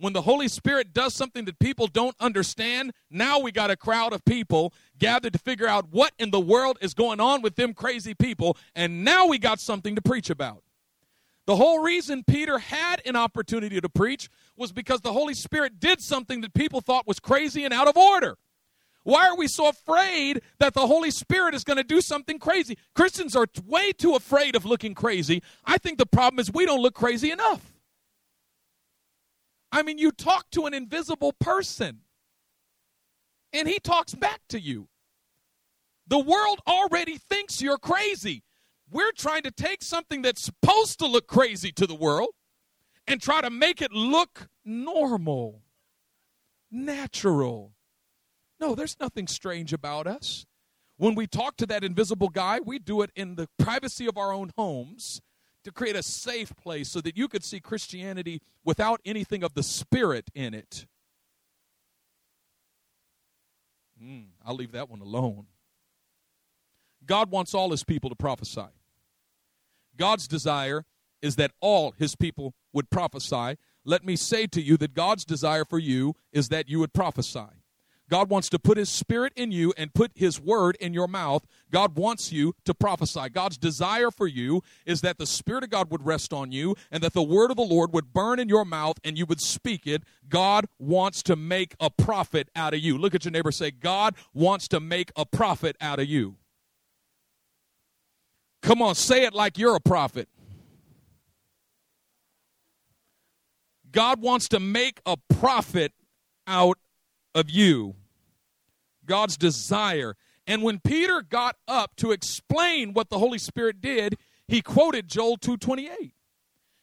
When 0.00 0.12
the 0.12 0.22
Holy 0.22 0.46
Spirit 0.48 0.92
does 0.92 1.14
something 1.14 1.46
that 1.46 1.58
people 1.58 1.88
don't 1.88 2.14
understand, 2.20 2.92
now 3.10 3.40
we 3.40 3.50
got 3.50 3.70
a 3.70 3.76
crowd 3.76 4.12
of 4.12 4.24
people 4.24 4.72
gathered 4.98 5.32
to 5.32 5.38
figure 5.40 5.66
out 5.66 5.86
what 5.90 6.12
in 6.18 6.30
the 6.30 6.38
world 6.38 6.78
is 6.80 6.94
going 6.94 7.20
on 7.20 7.42
with 7.42 7.56
them 7.56 7.74
crazy 7.74 8.14
people, 8.14 8.56
and 8.76 9.02
now 9.02 9.26
we 9.26 9.38
got 9.38 9.58
something 9.58 9.96
to 9.96 10.02
preach 10.02 10.30
about. 10.30 10.62
The 11.46 11.56
whole 11.56 11.82
reason 11.82 12.22
Peter 12.24 12.58
had 12.58 13.00
an 13.06 13.16
opportunity 13.16 13.80
to 13.80 13.88
preach 13.88 14.28
was 14.56 14.70
because 14.70 15.00
the 15.00 15.14
Holy 15.14 15.34
Spirit 15.34 15.80
did 15.80 16.02
something 16.02 16.42
that 16.42 16.52
people 16.52 16.82
thought 16.82 17.06
was 17.08 17.18
crazy 17.18 17.64
and 17.64 17.72
out 17.72 17.88
of 17.88 17.96
order. 17.96 18.36
Why 19.04 19.28
are 19.28 19.36
we 19.36 19.48
so 19.48 19.68
afraid 19.68 20.42
that 20.58 20.74
the 20.74 20.86
Holy 20.86 21.10
Spirit 21.10 21.54
is 21.54 21.64
going 21.64 21.78
to 21.78 21.84
do 21.84 22.00
something 22.00 22.38
crazy? 22.38 22.76
Christians 22.94 23.34
are 23.34 23.46
way 23.64 23.92
too 23.92 24.14
afraid 24.14 24.54
of 24.54 24.64
looking 24.64 24.94
crazy. 24.94 25.42
I 25.64 25.78
think 25.78 25.98
the 25.98 26.06
problem 26.06 26.40
is 26.40 26.52
we 26.52 26.66
don't 26.66 26.82
look 26.82 26.94
crazy 26.94 27.30
enough. 27.30 27.72
I 29.70 29.82
mean, 29.82 29.98
you 29.98 30.12
talk 30.12 30.50
to 30.52 30.66
an 30.66 30.74
invisible 30.74 31.32
person, 31.32 32.00
and 33.52 33.68
he 33.68 33.78
talks 33.78 34.14
back 34.14 34.40
to 34.48 34.60
you. 34.60 34.88
The 36.06 36.18
world 36.18 36.60
already 36.66 37.18
thinks 37.18 37.60
you're 37.60 37.78
crazy. 37.78 38.42
We're 38.90 39.12
trying 39.12 39.42
to 39.42 39.50
take 39.50 39.82
something 39.82 40.22
that's 40.22 40.42
supposed 40.42 40.98
to 41.00 41.06
look 41.06 41.26
crazy 41.26 41.70
to 41.72 41.86
the 41.86 41.94
world 41.94 42.30
and 43.06 43.20
try 43.20 43.42
to 43.42 43.50
make 43.50 43.82
it 43.82 43.92
look 43.92 44.48
normal, 44.64 45.62
natural. 46.70 47.72
No, 48.60 48.74
there's 48.74 48.98
nothing 49.00 49.26
strange 49.26 49.72
about 49.72 50.06
us. 50.06 50.46
When 50.96 51.14
we 51.14 51.26
talk 51.26 51.56
to 51.58 51.66
that 51.66 51.84
invisible 51.84 52.28
guy, 52.28 52.58
we 52.58 52.78
do 52.78 53.02
it 53.02 53.10
in 53.14 53.36
the 53.36 53.48
privacy 53.58 54.06
of 54.06 54.18
our 54.18 54.32
own 54.32 54.50
homes 54.56 55.20
to 55.64 55.70
create 55.70 55.96
a 55.96 56.02
safe 56.02 56.56
place 56.56 56.88
so 56.88 57.00
that 57.00 57.16
you 57.16 57.28
could 57.28 57.44
see 57.44 57.60
Christianity 57.60 58.40
without 58.64 59.00
anything 59.04 59.44
of 59.44 59.54
the 59.54 59.62
Spirit 59.62 60.30
in 60.34 60.54
it. 60.54 60.86
Mm, 64.02 64.26
I'll 64.44 64.54
leave 64.54 64.72
that 64.72 64.88
one 64.88 65.00
alone. 65.00 65.46
God 67.04 67.30
wants 67.30 67.54
all 67.54 67.70
his 67.70 67.84
people 67.84 68.10
to 68.10 68.16
prophesy. 68.16 68.68
God's 69.96 70.28
desire 70.28 70.84
is 71.20 71.36
that 71.36 71.52
all 71.60 71.92
his 71.92 72.14
people 72.14 72.54
would 72.72 72.90
prophesy. 72.90 73.56
Let 73.84 74.04
me 74.04 74.16
say 74.16 74.46
to 74.48 74.60
you 74.60 74.76
that 74.78 74.94
God's 74.94 75.24
desire 75.24 75.64
for 75.64 75.78
you 75.78 76.14
is 76.32 76.48
that 76.48 76.68
you 76.68 76.78
would 76.78 76.92
prophesy. 76.92 77.57
God 78.08 78.30
wants 78.30 78.48
to 78.50 78.58
put 78.58 78.78
His 78.78 78.88
Spirit 78.88 79.32
in 79.36 79.52
you 79.52 79.72
and 79.76 79.92
put 79.92 80.12
His 80.14 80.40
Word 80.40 80.76
in 80.80 80.94
your 80.94 81.08
mouth. 81.08 81.46
God 81.70 81.96
wants 81.96 82.32
you 82.32 82.54
to 82.64 82.74
prophesy. 82.74 83.28
God's 83.28 83.58
desire 83.58 84.10
for 84.10 84.26
you 84.26 84.62
is 84.86 85.02
that 85.02 85.18
the 85.18 85.26
Spirit 85.26 85.64
of 85.64 85.70
God 85.70 85.90
would 85.90 86.06
rest 86.06 86.32
on 86.32 86.50
you 86.50 86.74
and 86.90 87.02
that 87.02 87.12
the 87.12 87.22
Word 87.22 87.50
of 87.50 87.56
the 87.56 87.62
Lord 87.62 87.92
would 87.92 88.12
burn 88.12 88.38
in 88.38 88.48
your 88.48 88.64
mouth 88.64 88.98
and 89.04 89.18
you 89.18 89.26
would 89.26 89.40
speak 89.40 89.86
it. 89.86 90.02
God 90.28 90.66
wants 90.78 91.22
to 91.24 91.36
make 91.36 91.74
a 91.80 91.90
prophet 91.90 92.48
out 92.56 92.74
of 92.74 92.80
you. 92.80 92.96
Look 92.96 93.14
at 93.14 93.24
your 93.24 93.32
neighbor 93.32 93.52
say, 93.52 93.70
God 93.70 94.14
wants 94.32 94.68
to 94.68 94.80
make 94.80 95.12
a 95.16 95.26
prophet 95.26 95.76
out 95.80 95.98
of 95.98 96.06
you. 96.06 96.36
Come 98.62 98.82
on, 98.82 98.94
say 98.94 99.24
it 99.24 99.34
like 99.34 99.58
you're 99.58 99.76
a 99.76 99.80
prophet. 99.80 100.28
God 103.90 104.20
wants 104.20 104.48
to 104.48 104.60
make 104.60 105.00
a 105.06 105.16
prophet 105.16 105.92
out 106.46 106.78
of 107.34 107.50
you. 107.50 107.96
God's 109.04 109.36
desire. 109.36 110.16
And 110.46 110.62
when 110.62 110.80
Peter 110.80 111.22
got 111.22 111.56
up 111.66 111.96
to 111.96 112.12
explain 112.12 112.92
what 112.92 113.10
the 113.10 113.18
Holy 113.18 113.38
Spirit 113.38 113.80
did, 113.80 114.16
he 114.46 114.62
quoted 114.62 115.08
Joel 115.08 115.36
2:28. 115.36 116.14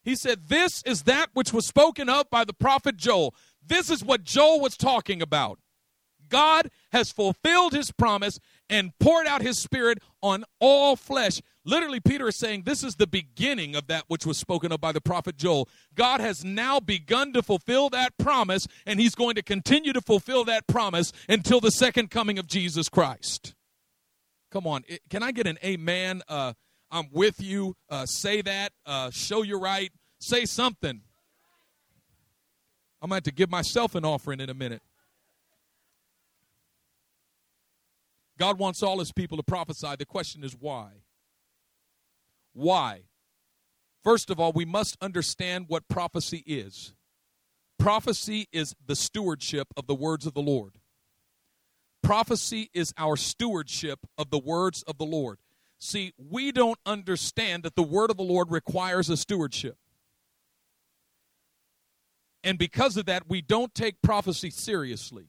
He 0.03 0.15
said, 0.15 0.49
"This 0.49 0.83
is 0.83 1.03
that 1.03 1.31
which 1.33 1.51
was 1.51 1.67
spoken 1.67 2.09
of 2.09 2.29
by 2.29 2.45
the 2.45 2.53
prophet 2.53 2.95
Joel. 2.95 3.33
This 3.65 3.89
is 3.89 4.03
what 4.03 4.23
Joel 4.23 4.59
was 4.59 4.77
talking 4.77 5.21
about. 5.21 5.59
God 6.29 6.69
has 6.91 7.11
fulfilled 7.11 7.73
his 7.73 7.91
promise 7.91 8.39
and 8.69 8.97
poured 8.99 9.27
out 9.27 9.41
his 9.41 9.59
spirit 9.59 9.99
on 10.21 10.43
all 10.59 10.95
flesh. 10.95 11.41
Literally, 11.67 11.99
Peter 11.99 12.27
is 12.27 12.37
saying 12.37 12.61
this 12.61 12.83
is 12.83 12.95
the 12.95 13.07
beginning 13.07 13.75
of 13.75 13.87
that 13.87 14.03
which 14.07 14.25
was 14.25 14.37
spoken 14.37 14.71
of 14.71 14.79
by 14.79 14.91
the 14.91 15.01
prophet 15.01 15.35
Joel. 15.35 15.67
God 15.95 16.21
has 16.21 16.45
now 16.45 16.79
begun 16.79 17.33
to 17.33 17.41
fulfill 17.41 17.89
that 17.89 18.15
promise, 18.19 18.67
and 18.85 18.99
he's 18.99 19.15
going 19.15 19.33
to 19.35 19.41
continue 19.41 19.91
to 19.91 20.01
fulfill 20.01 20.45
that 20.45 20.67
promise 20.67 21.11
until 21.27 21.59
the 21.59 21.71
second 21.71 22.11
coming 22.11 22.37
of 22.37 22.45
Jesus 22.45 22.87
Christ. 22.87 23.55
Come 24.51 24.67
on, 24.67 24.83
can 25.09 25.23
I 25.23 25.31
get 25.31 25.47
an 25.47 25.57
amen? 25.65 26.21
Uh, 26.29 26.53
I'm 26.91 27.07
with 27.11 27.41
you. 27.41 27.75
Uh, 27.89 28.05
say 28.05 28.43
that. 28.43 28.71
Uh, 28.85 29.09
show 29.09 29.41
you're 29.41 29.59
right. 29.59 29.91
Say 30.19 30.45
something. 30.45 31.01
I'm 33.01 33.09
going 33.09 33.21
to 33.21 33.29
to 33.29 33.35
give 33.35 33.49
myself 33.49 33.95
an 33.95 34.05
offering 34.05 34.39
in 34.39 34.49
a 34.49 34.53
minute. 34.53 34.81
God 38.37 38.59
wants 38.59 38.83
all 38.83 38.99
his 38.99 39.11
people 39.11 39.37
to 39.37 39.43
prophesy. 39.43 39.95
The 39.97 40.05
question 40.05 40.43
is 40.43 40.55
why? 40.59 40.89
Why? 42.55 43.01
First 44.03 44.29
of 44.29 44.39
all, 44.39 44.51
we 44.53 44.65
must 44.65 44.97
understand 45.01 45.65
what 45.67 45.87
prophecy 45.87 46.43
is. 46.47 46.93
Prophecy 47.77 48.47
is 48.51 48.73
the 48.83 48.95
stewardship 48.95 49.67
of 49.75 49.85
the 49.85 49.93
words 49.93 50.25
of 50.25 50.33
the 50.33 50.41
Lord. 50.41 50.79
Prophecy 52.01 52.69
is 52.73 52.93
our 52.97 53.17
stewardship 53.17 53.99
of 54.17 54.29
the 54.29 54.39
words 54.39 54.83
of 54.83 54.97
the 54.97 55.05
Lord. 55.05 55.37
See, 55.79 56.13
we 56.17 56.51
don't 56.51 56.79
understand 56.85 57.63
that 57.63 57.75
the 57.75 57.83
word 57.83 58.09
of 58.09 58.17
the 58.17 58.23
Lord 58.23 58.49
requires 58.49 59.09
a 59.09 59.17
stewardship. 59.17 59.77
And 62.43 62.57
because 62.57 62.95
of 62.95 63.05
that, 63.07 63.27
we 63.27 63.41
don't 63.41 63.73
take 63.75 64.01
prophecy 64.01 64.49
seriously 64.49 65.27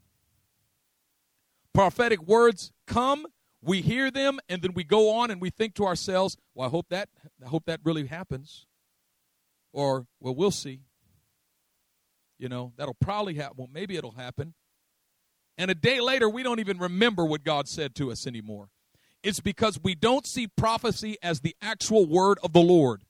prophetic 1.77 2.23
words 2.27 2.73
come, 2.87 3.27
we 3.67 3.83
hear 3.83 4.11
them, 4.11 4.39
and 4.49 4.63
then 4.63 4.73
we 4.75 4.85
go 4.85 5.11
on 5.11 5.31
and 5.31 5.41
we 5.41 5.51
think 5.51 5.75
to 5.75 5.85
ourselves, 5.85 6.37
well, 6.55 6.69
I 6.69 6.71
hope 6.71 6.87
that 6.91 7.09
I 7.45 7.49
hope 7.49 7.65
that 7.67 7.81
really 7.85 8.07
happens. 8.07 8.67
Or, 9.73 10.07
well, 10.21 10.35
we'll 10.35 10.53
see. 10.53 10.81
You 12.39 12.49
know, 12.49 12.73
that'll 12.77 12.95
probably 12.95 13.35
happen. 13.35 13.57
Well, 13.59 13.69
maybe 13.73 13.97
it'll 13.97 14.13
happen. 14.13 14.55
And 15.59 15.71
a 15.71 15.75
day 15.75 16.01
later, 16.01 16.29
we 16.29 16.43
don't 16.43 16.61
even 16.61 16.79
remember 16.79 17.25
what 17.25 17.45
God 17.45 17.69
said 17.69 17.95
to 17.97 18.11
us 18.11 18.27
anymore. 18.27 18.69
It's 19.23 19.41
because 19.41 19.81
we 19.83 19.95
don't 19.95 20.27
see 20.27 20.47
prophecy 20.47 21.17
as 21.23 21.41
the 21.41 21.57
actual 21.61 22.07
word 22.07 22.39
of 22.43 22.53
the 22.53 22.61
Lord. 22.61 23.03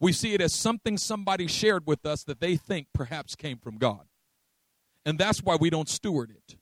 We 0.00 0.12
see 0.12 0.34
it 0.34 0.40
as 0.40 0.54
something 0.54 0.98
somebody 0.98 1.46
shared 1.46 1.86
with 1.86 2.04
us 2.04 2.24
that 2.24 2.40
they 2.40 2.56
think 2.56 2.88
perhaps 2.94 3.36
came 3.36 3.58
from 3.58 3.76
God. 3.76 4.06
And 5.04 5.18
that's 5.18 5.42
why 5.42 5.56
we 5.56 5.70
don't 5.70 5.88
steward 5.88 6.30
it. 6.30 6.56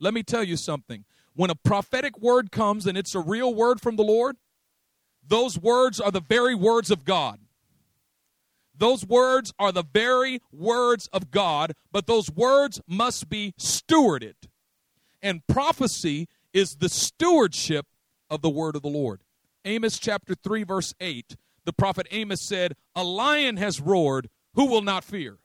Let 0.00 0.14
me 0.14 0.22
tell 0.22 0.44
you 0.44 0.56
something. 0.56 1.04
When 1.38 1.50
a 1.50 1.54
prophetic 1.54 2.18
word 2.18 2.50
comes 2.50 2.84
and 2.84 2.98
it's 2.98 3.14
a 3.14 3.20
real 3.20 3.54
word 3.54 3.80
from 3.80 3.94
the 3.94 4.02
Lord, 4.02 4.38
those 5.24 5.56
words 5.56 6.00
are 6.00 6.10
the 6.10 6.20
very 6.20 6.56
words 6.56 6.90
of 6.90 7.04
God. 7.04 7.38
Those 8.76 9.06
words 9.06 9.54
are 9.56 9.70
the 9.70 9.84
very 9.84 10.40
words 10.50 11.08
of 11.12 11.30
God, 11.30 11.74
but 11.92 12.08
those 12.08 12.28
words 12.28 12.80
must 12.88 13.28
be 13.28 13.54
stewarded. 13.56 14.34
And 15.22 15.46
prophecy 15.46 16.26
is 16.52 16.78
the 16.78 16.88
stewardship 16.88 17.86
of 18.28 18.42
the 18.42 18.50
word 18.50 18.74
of 18.74 18.82
the 18.82 18.88
Lord. 18.88 19.20
Amos 19.64 20.00
chapter 20.00 20.34
3, 20.34 20.64
verse 20.64 20.92
8, 20.98 21.36
the 21.64 21.72
prophet 21.72 22.08
Amos 22.10 22.40
said, 22.40 22.74
A 22.96 23.04
lion 23.04 23.58
has 23.58 23.80
roared, 23.80 24.28
who 24.54 24.66
will 24.66 24.82
not 24.82 25.04
fear? 25.04 25.38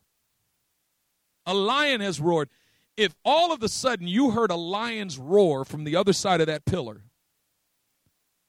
A 1.46 1.54
lion 1.54 2.02
has 2.02 2.20
roared 2.20 2.50
if 2.98 3.16
all 3.24 3.52
of 3.52 3.64
a 3.64 3.70
sudden 3.70 4.08
you 4.08 4.32
heard 4.32 4.52
a 4.52 4.56
lion's 4.56 5.18
roar 5.18 5.66
from 5.66 5.84
the 5.84 5.96
other 5.96 6.14
side 6.14 6.42
of 6.42 6.48
that 6.48 6.66
pillar, 6.66 7.04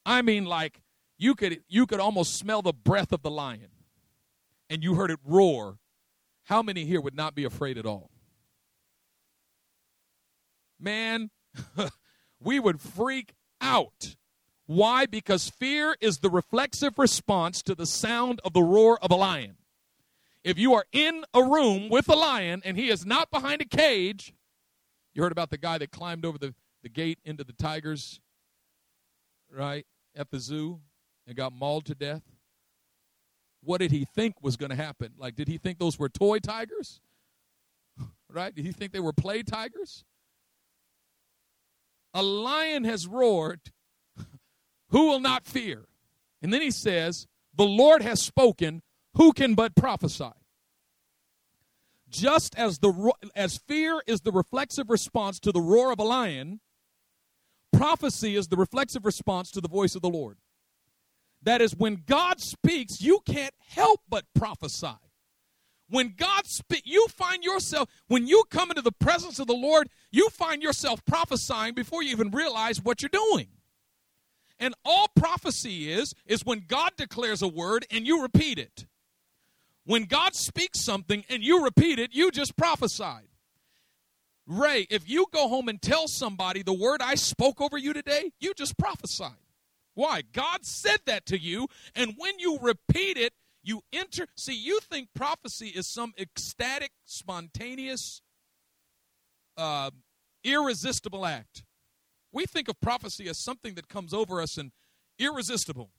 I 0.07 0.23
mean, 0.23 0.45
like 0.45 0.81
you 1.19 1.35
could 1.35 1.63
you 1.69 1.87
could 1.87 2.01
almost 2.01 2.37
smell 2.37 2.63
the 2.63 2.73
breath 2.73 3.13
of 3.13 3.23
the 3.23 3.31
lion, 3.31 3.69
and 4.69 4.83
you 4.83 4.95
heard 4.95 5.11
it 5.11 5.21
roar, 5.25 5.79
how 6.45 6.63
many 6.63 6.85
here 6.85 7.01
would 7.01 7.17
not 7.17 7.35
be 7.35 7.45
afraid 7.45 7.79
at 7.79 7.87
all? 7.87 8.11
man, 10.85 11.31
we 12.41 12.61
would 12.61 12.81
freak 12.81 13.35
out. 13.61 14.17
Why? 14.67 15.07
Because 15.07 15.51
fear 15.51 15.97
is 16.01 16.19
the 16.19 16.31
reflexive 16.31 16.99
response 16.99 17.63
to 17.63 17.75
the 17.75 17.87
sound 17.87 18.41
of 18.45 18.53
the 18.53 18.63
roar 18.63 18.99
of 19.03 19.11
a 19.11 19.17
lion. 19.17 19.57
If 20.45 20.59
you 20.59 20.75
are 20.75 20.85
in 20.93 21.25
a 21.33 21.43
room 21.43 21.89
with 21.89 22.09
a 22.09 22.15
lion 22.15 22.61
and 22.65 22.77
he 22.77 22.91
is 22.91 23.07
not 23.07 23.31
behind 23.31 23.63
a 23.63 23.65
cage, 23.65 24.35
you 25.15 25.23
heard 25.23 25.33
about 25.33 25.49
the 25.49 25.57
guy 25.57 25.79
that 25.79 25.91
climbed 25.91 26.27
over 26.27 26.37
the, 26.37 26.55
the 26.83 26.91
gate 26.91 27.19
into 27.25 27.45
the 27.45 27.55
tigers, 27.55 28.21
right, 29.51 29.87
at 30.15 30.31
the 30.31 30.39
zoo 30.39 30.81
and 31.27 31.35
got 31.35 31.53
mauled 31.53 31.87
to 31.87 31.95
death? 31.95 32.23
What 33.63 33.79
did 33.79 33.91
he 33.91 34.05
think 34.05 34.43
was 34.43 34.59
going 34.59 34.69
to 34.71 34.77
happen? 34.77 35.15
Like, 35.17 35.35
did 35.35 35.49
he 35.49 35.57
think 35.57 35.79
those 35.79 35.99
were 35.99 36.11
toy 36.11 36.39
tigers? 36.41 37.01
right? 38.31 38.55
Did 38.55 38.67
he 38.67 38.73
think 38.73 38.93
they 38.93 39.01
were 39.01 39.15
play 39.15 39.43
tigers? 39.43 40.05
A 42.13 42.23
lion 42.23 42.85
has 42.85 43.07
roared 43.07 43.61
who 44.91 45.07
will 45.09 45.21
not 45.21 45.47
fear? 45.47 45.87
And 46.43 46.53
then 46.53 46.61
he 46.61 46.71
says, 46.71 47.27
The 47.55 47.65
Lord 47.65 48.03
has 48.03 48.21
spoken, 48.21 48.83
who 49.15 49.33
can 49.33 49.55
but 49.55 49.75
prophesy? 49.75 50.33
Just 52.09 52.55
as 52.57 52.79
the 52.79 53.13
as 53.35 53.57
fear 53.57 54.01
is 54.07 54.21
the 54.21 54.33
reflexive 54.33 54.89
response 54.89 55.41
to 55.41 55.53
the 55.53 55.61
roar 55.61 55.91
of 55.93 55.99
a 55.99 56.05
lion, 56.05 56.61
prophecy 57.73 58.37
is 58.37 58.49
the 58.49 58.57
reflexive 58.57 59.05
response 59.05 59.51
to 59.51 59.61
the 59.61 59.69
voice 59.69 59.95
of 59.95 60.03
the 60.03 60.09
Lord. 60.09 60.39
That 61.43 61.61
is 61.61 61.77
when 61.77 62.05
God 62.07 62.41
speaks, 62.41 63.01
you 63.01 63.21
can't 63.27 63.55
help 63.69 64.01
but 64.09 64.25
prophesy. 64.35 64.97
When 65.91 66.15
God 66.17 66.47
speaks, 66.47 66.87
you 66.87 67.07
find 67.09 67.45
yourself, 67.45 67.89
when 68.07 68.27
you 68.27 68.45
come 68.51 68.71
into 68.71 68.83
the 68.83 68.93
presence 68.93 69.39
of 69.39 69.47
the 69.47 69.55
Lord, 69.55 69.91
you 70.11 70.31
find 70.31 70.63
yourself 70.63 71.05
prophesying 71.05 71.75
before 71.75 72.03
you 72.03 72.11
even 72.11 72.31
realize 72.31 72.83
what 72.83 73.03
you're 73.03 73.11
doing. 73.11 73.49
And 74.59 74.75
all 74.85 75.09
prophecy 75.15 75.93
is, 75.93 76.15
is 76.27 76.45
when 76.45 76.65
God 76.67 76.93
declares 76.97 77.43
a 77.43 77.49
word 77.49 77.87
and 77.91 78.07
you 78.07 78.23
repeat 78.23 78.59
it. 78.59 78.87
When 79.87 80.05
God 80.05 80.35
speaks 80.35 80.81
something 80.81 81.25
and 81.29 81.43
you 81.43 81.63
repeat 81.63 81.99
it, 81.99 82.15
you 82.15 82.31
just 82.31 82.57
prophesied. 82.57 83.29
Ray, 84.47 84.87
if 84.91 85.09
you 85.09 85.27
go 85.33 85.49
home 85.49 85.69
and 85.69 85.81
tell 85.81 86.07
somebody 86.09 86.63
the 86.63 86.73
word 86.73 87.01
I 87.03 87.15
spoke 87.15 87.61
over 87.61 87.79
you 87.79 87.93
today, 87.93 88.33
you 88.41 88.55
just 88.55 88.77
prophesied. 88.77 89.33
Why? 89.95 90.23
God 90.33 90.65
said 90.65 91.01
that 91.07 91.25
to 91.27 91.39
you, 91.39 91.69
and 91.95 92.15
when 92.19 92.39
you 92.39 92.59
repeat 92.61 93.17
it, 93.17 93.33
you 93.63 93.83
enter. 93.93 94.27
See, 94.37 94.55
you 94.55 94.81
think 94.81 95.09
prophecy 95.15 95.69
is 95.69 95.87
some 95.87 96.13
ecstatic, 96.19 96.91
spontaneous, 97.05 98.21
uh, 99.57 99.91
irresistible 100.43 101.25
act. 101.25 101.63
We 102.33 102.45
think 102.45 102.69
of 102.69 102.81
prophecy 102.81 103.29
as 103.29 103.39
something 103.39 103.75
that 103.75 103.89
comes 103.89 104.13
over 104.13 104.43
us 104.43 104.59
and 104.59 104.73
irresistible. 105.19 105.91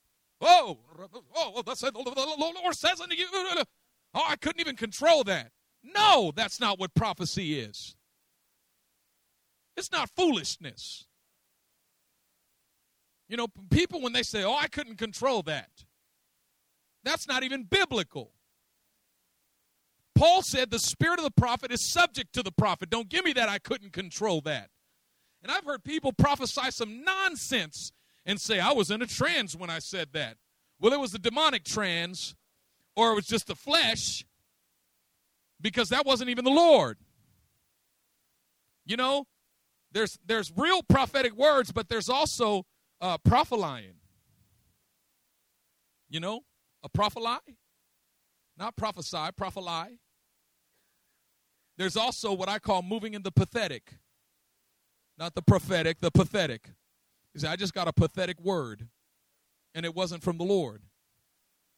Oh, 0.41 0.79
oh, 0.99 1.53
oh, 1.55 1.63
that's 1.65 1.81
the 1.81 1.91
Lord 1.93 2.75
says 2.75 2.99
unto 2.99 3.15
you. 3.15 3.27
Oh, 4.13 4.25
I 4.27 4.35
couldn't 4.35 4.59
even 4.59 4.75
control 4.75 5.23
that. 5.25 5.51
No, 5.83 6.31
that's 6.35 6.59
not 6.59 6.79
what 6.79 6.93
prophecy 6.93 7.59
is. 7.59 7.95
It's 9.77 9.91
not 9.91 10.09
foolishness. 10.09 11.05
You 13.27 13.37
know, 13.37 13.47
people 13.69 14.01
when 14.01 14.13
they 14.13 14.23
say, 14.23 14.43
"Oh, 14.43 14.55
I 14.55 14.67
couldn't 14.67 14.97
control 14.97 15.41
that," 15.43 15.85
that's 17.03 17.27
not 17.27 17.43
even 17.43 17.63
biblical. 17.63 18.31
Paul 20.15 20.41
said 20.43 20.71
the 20.71 20.79
spirit 20.79 21.19
of 21.19 21.25
the 21.25 21.31
prophet 21.31 21.71
is 21.71 21.91
subject 21.91 22.33
to 22.33 22.43
the 22.43 22.51
prophet. 22.51 22.89
Don't 22.89 23.09
give 23.09 23.25
me 23.25 23.33
that 23.33 23.49
I 23.49 23.59
couldn't 23.59 23.91
control 23.91 24.41
that. 24.41 24.69
And 25.43 25.51
I've 25.51 25.65
heard 25.65 25.83
people 25.83 26.13
prophesy 26.13 26.71
some 26.71 27.03
nonsense 27.03 27.91
and 28.25 28.39
say, 28.39 28.59
I 28.59 28.71
was 28.71 28.91
in 28.91 29.01
a 29.01 29.07
trance 29.07 29.55
when 29.55 29.69
I 29.69 29.79
said 29.79 30.09
that. 30.13 30.37
Well, 30.79 30.93
it 30.93 30.99
was 30.99 31.11
the 31.11 31.19
demonic 31.19 31.63
trance, 31.63 32.35
or 32.95 33.11
it 33.11 33.15
was 33.15 33.25
just 33.25 33.47
the 33.47 33.55
flesh, 33.55 34.25
because 35.61 35.89
that 35.89 36.05
wasn't 36.05 36.29
even 36.29 36.43
the 36.43 36.51
Lord. 36.51 36.97
You 38.85 38.97
know, 38.97 39.25
there's 39.91 40.19
there's 40.25 40.51
real 40.55 40.83
prophetic 40.83 41.35
words, 41.35 41.71
but 41.71 41.87
there's 41.87 42.09
also 42.09 42.65
uh, 43.01 43.17
prophesying. 43.19 43.95
You 46.09 46.19
know, 46.19 46.41
a 46.83 46.89
prophely, 46.89 47.57
not 48.57 48.75
prophesy, 48.75 49.29
prophely. 49.35 49.99
There's 51.77 51.97
also 51.97 52.31
what 52.31 52.47
I 52.47 52.59
call 52.59 52.81
moving 52.81 53.13
in 53.13 53.23
the 53.23 53.31
pathetic. 53.31 53.95
Not 55.17 55.33
the 55.33 55.41
prophetic, 55.41 55.99
the 55.99 56.11
pathetic. 56.11 56.71
Said, 57.37 57.51
I 57.51 57.55
just 57.55 57.73
got 57.73 57.87
a 57.87 57.93
pathetic 57.93 58.39
word, 58.39 58.87
and 59.73 59.85
it 59.85 59.93
wasn't 59.93 60.23
from 60.23 60.37
the 60.37 60.43
Lord. 60.43 60.83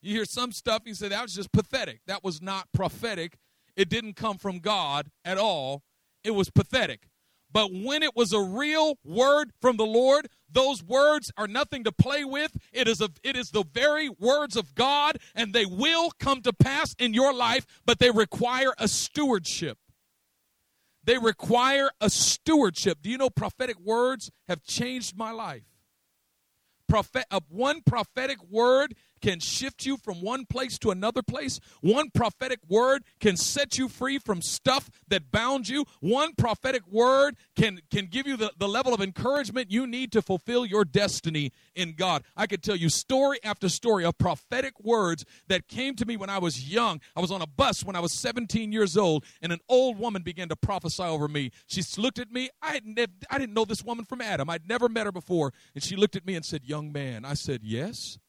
You 0.01 0.13
hear 0.13 0.25
some 0.25 0.51
stuff, 0.51 0.83
you 0.85 0.93
say, 0.93 1.07
that 1.07 1.21
was 1.21 1.33
just 1.33 1.51
pathetic. 1.51 2.01
That 2.05 2.23
was 2.23 2.41
not 2.41 2.67
prophetic. 2.73 3.37
It 3.75 3.89
didn't 3.89 4.15
come 4.15 4.37
from 4.37 4.59
God 4.59 5.09
at 5.25 5.37
all. 5.37 5.83
It 6.23 6.31
was 6.31 6.49
pathetic. 6.49 7.07
But 7.51 7.71
when 7.73 8.03
it 8.03 8.15
was 8.15 8.33
a 8.33 8.41
real 8.41 8.97
word 9.03 9.51
from 9.61 9.77
the 9.77 9.85
Lord, 9.85 10.27
those 10.51 10.83
words 10.83 11.31
are 11.37 11.47
nothing 11.47 11.83
to 11.85 11.91
play 11.91 12.23
with. 12.23 12.57
It 12.71 12.87
is, 12.87 13.01
a, 13.01 13.09
it 13.23 13.35
is 13.35 13.51
the 13.51 13.63
very 13.63 14.09
words 14.09 14.55
of 14.55 14.75
God, 14.75 15.17
and 15.33 15.53
they 15.53 15.65
will 15.65 16.11
come 16.19 16.41
to 16.41 16.53
pass 16.53 16.93
in 16.99 17.13
your 17.13 17.33
life, 17.33 17.65
but 17.85 17.99
they 17.99 18.11
require 18.11 18.73
a 18.77 18.87
stewardship. 18.87 19.77
They 21.07 21.17
require 21.17 21.89
a 22.01 22.09
stewardship. 22.09 22.97
Do 23.01 23.09
you 23.09 23.17
know 23.17 23.29
prophetic 23.29 23.79
words 23.79 24.29
have 24.49 24.61
changed 24.65 25.17
my 25.17 25.31
life? 25.31 25.63
Prophet, 26.89 27.23
uh, 27.31 27.39
one 27.47 27.81
prophetic 27.81 28.43
word 28.43 28.93
can 29.21 29.39
shift 29.39 29.85
you 29.85 29.97
from 29.97 30.21
one 30.21 30.45
place 30.45 30.77
to 30.79 30.91
another 30.91 31.21
place. 31.21 31.59
One 31.81 32.09
prophetic 32.09 32.59
word 32.67 33.03
can 33.19 33.37
set 33.37 33.77
you 33.77 33.87
free 33.87 34.19
from 34.19 34.41
stuff 34.41 34.89
that 35.07 35.31
bound 35.31 35.69
you. 35.69 35.85
One 35.99 36.33
prophetic 36.35 36.87
word 36.87 37.35
can, 37.55 37.81
can 37.91 38.05
give 38.05 38.27
you 38.27 38.37
the, 38.37 38.51
the 38.57 38.67
level 38.67 38.93
of 38.93 39.01
encouragement 39.01 39.71
you 39.71 39.87
need 39.87 40.11
to 40.13 40.21
fulfill 40.21 40.65
your 40.65 40.85
destiny 40.85 41.51
in 41.75 41.93
God. 41.93 42.23
I 42.35 42.47
could 42.47 42.63
tell 42.63 42.75
you 42.75 42.89
story 42.89 43.39
after 43.43 43.69
story 43.69 44.05
of 44.05 44.17
prophetic 44.17 44.79
words 44.79 45.25
that 45.47 45.67
came 45.67 45.95
to 45.95 46.05
me 46.05 46.17
when 46.17 46.29
I 46.29 46.37
was 46.37 46.71
young. 46.71 47.01
I 47.15 47.21
was 47.21 47.31
on 47.31 47.41
a 47.41 47.47
bus 47.47 47.83
when 47.83 47.95
I 47.95 47.99
was 47.99 48.13
17 48.13 48.71
years 48.71 48.97
old, 48.97 49.25
and 49.41 49.51
an 49.51 49.59
old 49.69 49.99
woman 49.99 50.21
began 50.23 50.49
to 50.49 50.55
prophesy 50.55 51.03
over 51.03 51.27
me. 51.27 51.51
She 51.67 51.81
looked 51.97 52.19
at 52.19 52.31
me. 52.31 52.49
I, 52.61 52.81
nev- 52.83 53.09
I 53.29 53.37
didn't 53.37 53.53
know 53.53 53.65
this 53.65 53.83
woman 53.83 54.05
from 54.05 54.21
Adam, 54.21 54.49
I'd 54.49 54.67
never 54.67 54.89
met 54.89 55.05
her 55.05 55.11
before. 55.11 55.53
And 55.73 55.83
she 55.83 55.95
looked 55.95 56.15
at 56.15 56.25
me 56.25 56.35
and 56.35 56.45
said, 56.45 56.63
Young 56.63 56.91
man. 56.91 57.25
I 57.25 57.33
said, 57.33 57.61
Yes. 57.63 58.19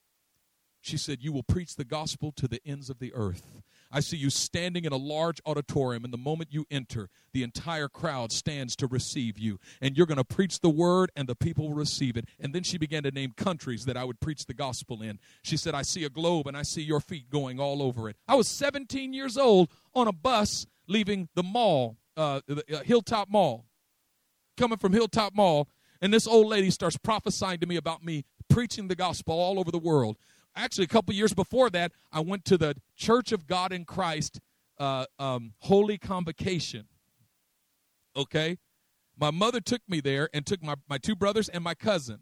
She 0.88 0.96
said, 0.96 1.18
You 1.20 1.32
will 1.32 1.42
preach 1.42 1.76
the 1.76 1.84
gospel 1.84 2.32
to 2.32 2.48
the 2.48 2.60
ends 2.64 2.88
of 2.88 2.98
the 2.98 3.12
earth. 3.14 3.46
I 3.92 4.00
see 4.00 4.16
you 4.16 4.30
standing 4.30 4.86
in 4.86 4.92
a 4.92 4.96
large 4.96 5.38
auditorium, 5.44 6.04
and 6.04 6.12
the 6.12 6.18
moment 6.18 6.50
you 6.50 6.64
enter, 6.70 7.10
the 7.32 7.42
entire 7.42 7.88
crowd 7.88 8.32
stands 8.32 8.74
to 8.76 8.86
receive 8.86 9.38
you. 9.38 9.58
And 9.82 9.96
you're 9.96 10.06
going 10.06 10.16
to 10.16 10.24
preach 10.24 10.60
the 10.60 10.70
word, 10.70 11.10
and 11.14 11.28
the 11.28 11.34
people 11.34 11.68
will 11.68 11.74
receive 11.74 12.16
it. 12.16 12.24
And 12.40 12.54
then 12.54 12.62
she 12.62 12.78
began 12.78 13.02
to 13.02 13.10
name 13.10 13.32
countries 13.36 13.84
that 13.84 13.98
I 13.98 14.04
would 14.04 14.18
preach 14.20 14.46
the 14.46 14.54
gospel 14.54 15.02
in. 15.02 15.18
She 15.42 15.58
said, 15.58 15.74
I 15.74 15.82
see 15.82 16.04
a 16.04 16.10
globe, 16.10 16.46
and 16.46 16.56
I 16.56 16.62
see 16.62 16.82
your 16.82 17.00
feet 17.00 17.28
going 17.28 17.60
all 17.60 17.82
over 17.82 18.08
it. 18.08 18.16
I 18.26 18.34
was 18.34 18.48
17 18.48 19.12
years 19.12 19.36
old 19.36 19.70
on 19.94 20.08
a 20.08 20.12
bus 20.12 20.66
leaving 20.86 21.28
the 21.34 21.42
mall, 21.42 21.98
uh, 22.16 22.40
the, 22.46 22.78
uh, 22.78 22.82
Hilltop 22.82 23.28
Mall, 23.28 23.66
coming 24.56 24.78
from 24.78 24.94
Hilltop 24.94 25.34
Mall. 25.34 25.68
And 26.00 26.14
this 26.14 26.26
old 26.26 26.46
lady 26.46 26.70
starts 26.70 26.96
prophesying 26.96 27.60
to 27.60 27.66
me 27.66 27.76
about 27.76 28.02
me 28.02 28.24
preaching 28.48 28.88
the 28.88 28.96
gospel 28.96 29.38
all 29.38 29.58
over 29.58 29.70
the 29.70 29.78
world 29.78 30.16
actually 30.56 30.84
a 30.84 30.88
couple 30.88 31.14
years 31.14 31.34
before 31.34 31.70
that, 31.70 31.92
I 32.12 32.20
went 32.20 32.44
to 32.46 32.58
the 32.58 32.74
Church 32.96 33.32
of 33.32 33.46
God 33.46 33.72
in 33.72 33.84
Christ 33.84 34.40
uh, 34.78 35.06
um, 35.18 35.52
Holy 35.60 35.98
Convocation. 35.98 36.86
Okay, 38.16 38.58
my 39.18 39.30
mother 39.30 39.60
took 39.60 39.82
me 39.88 40.00
there 40.00 40.28
and 40.32 40.44
took 40.46 40.62
my, 40.62 40.74
my 40.88 40.98
two 40.98 41.14
brothers 41.14 41.48
and 41.48 41.62
my 41.62 41.74
cousin, 41.74 42.20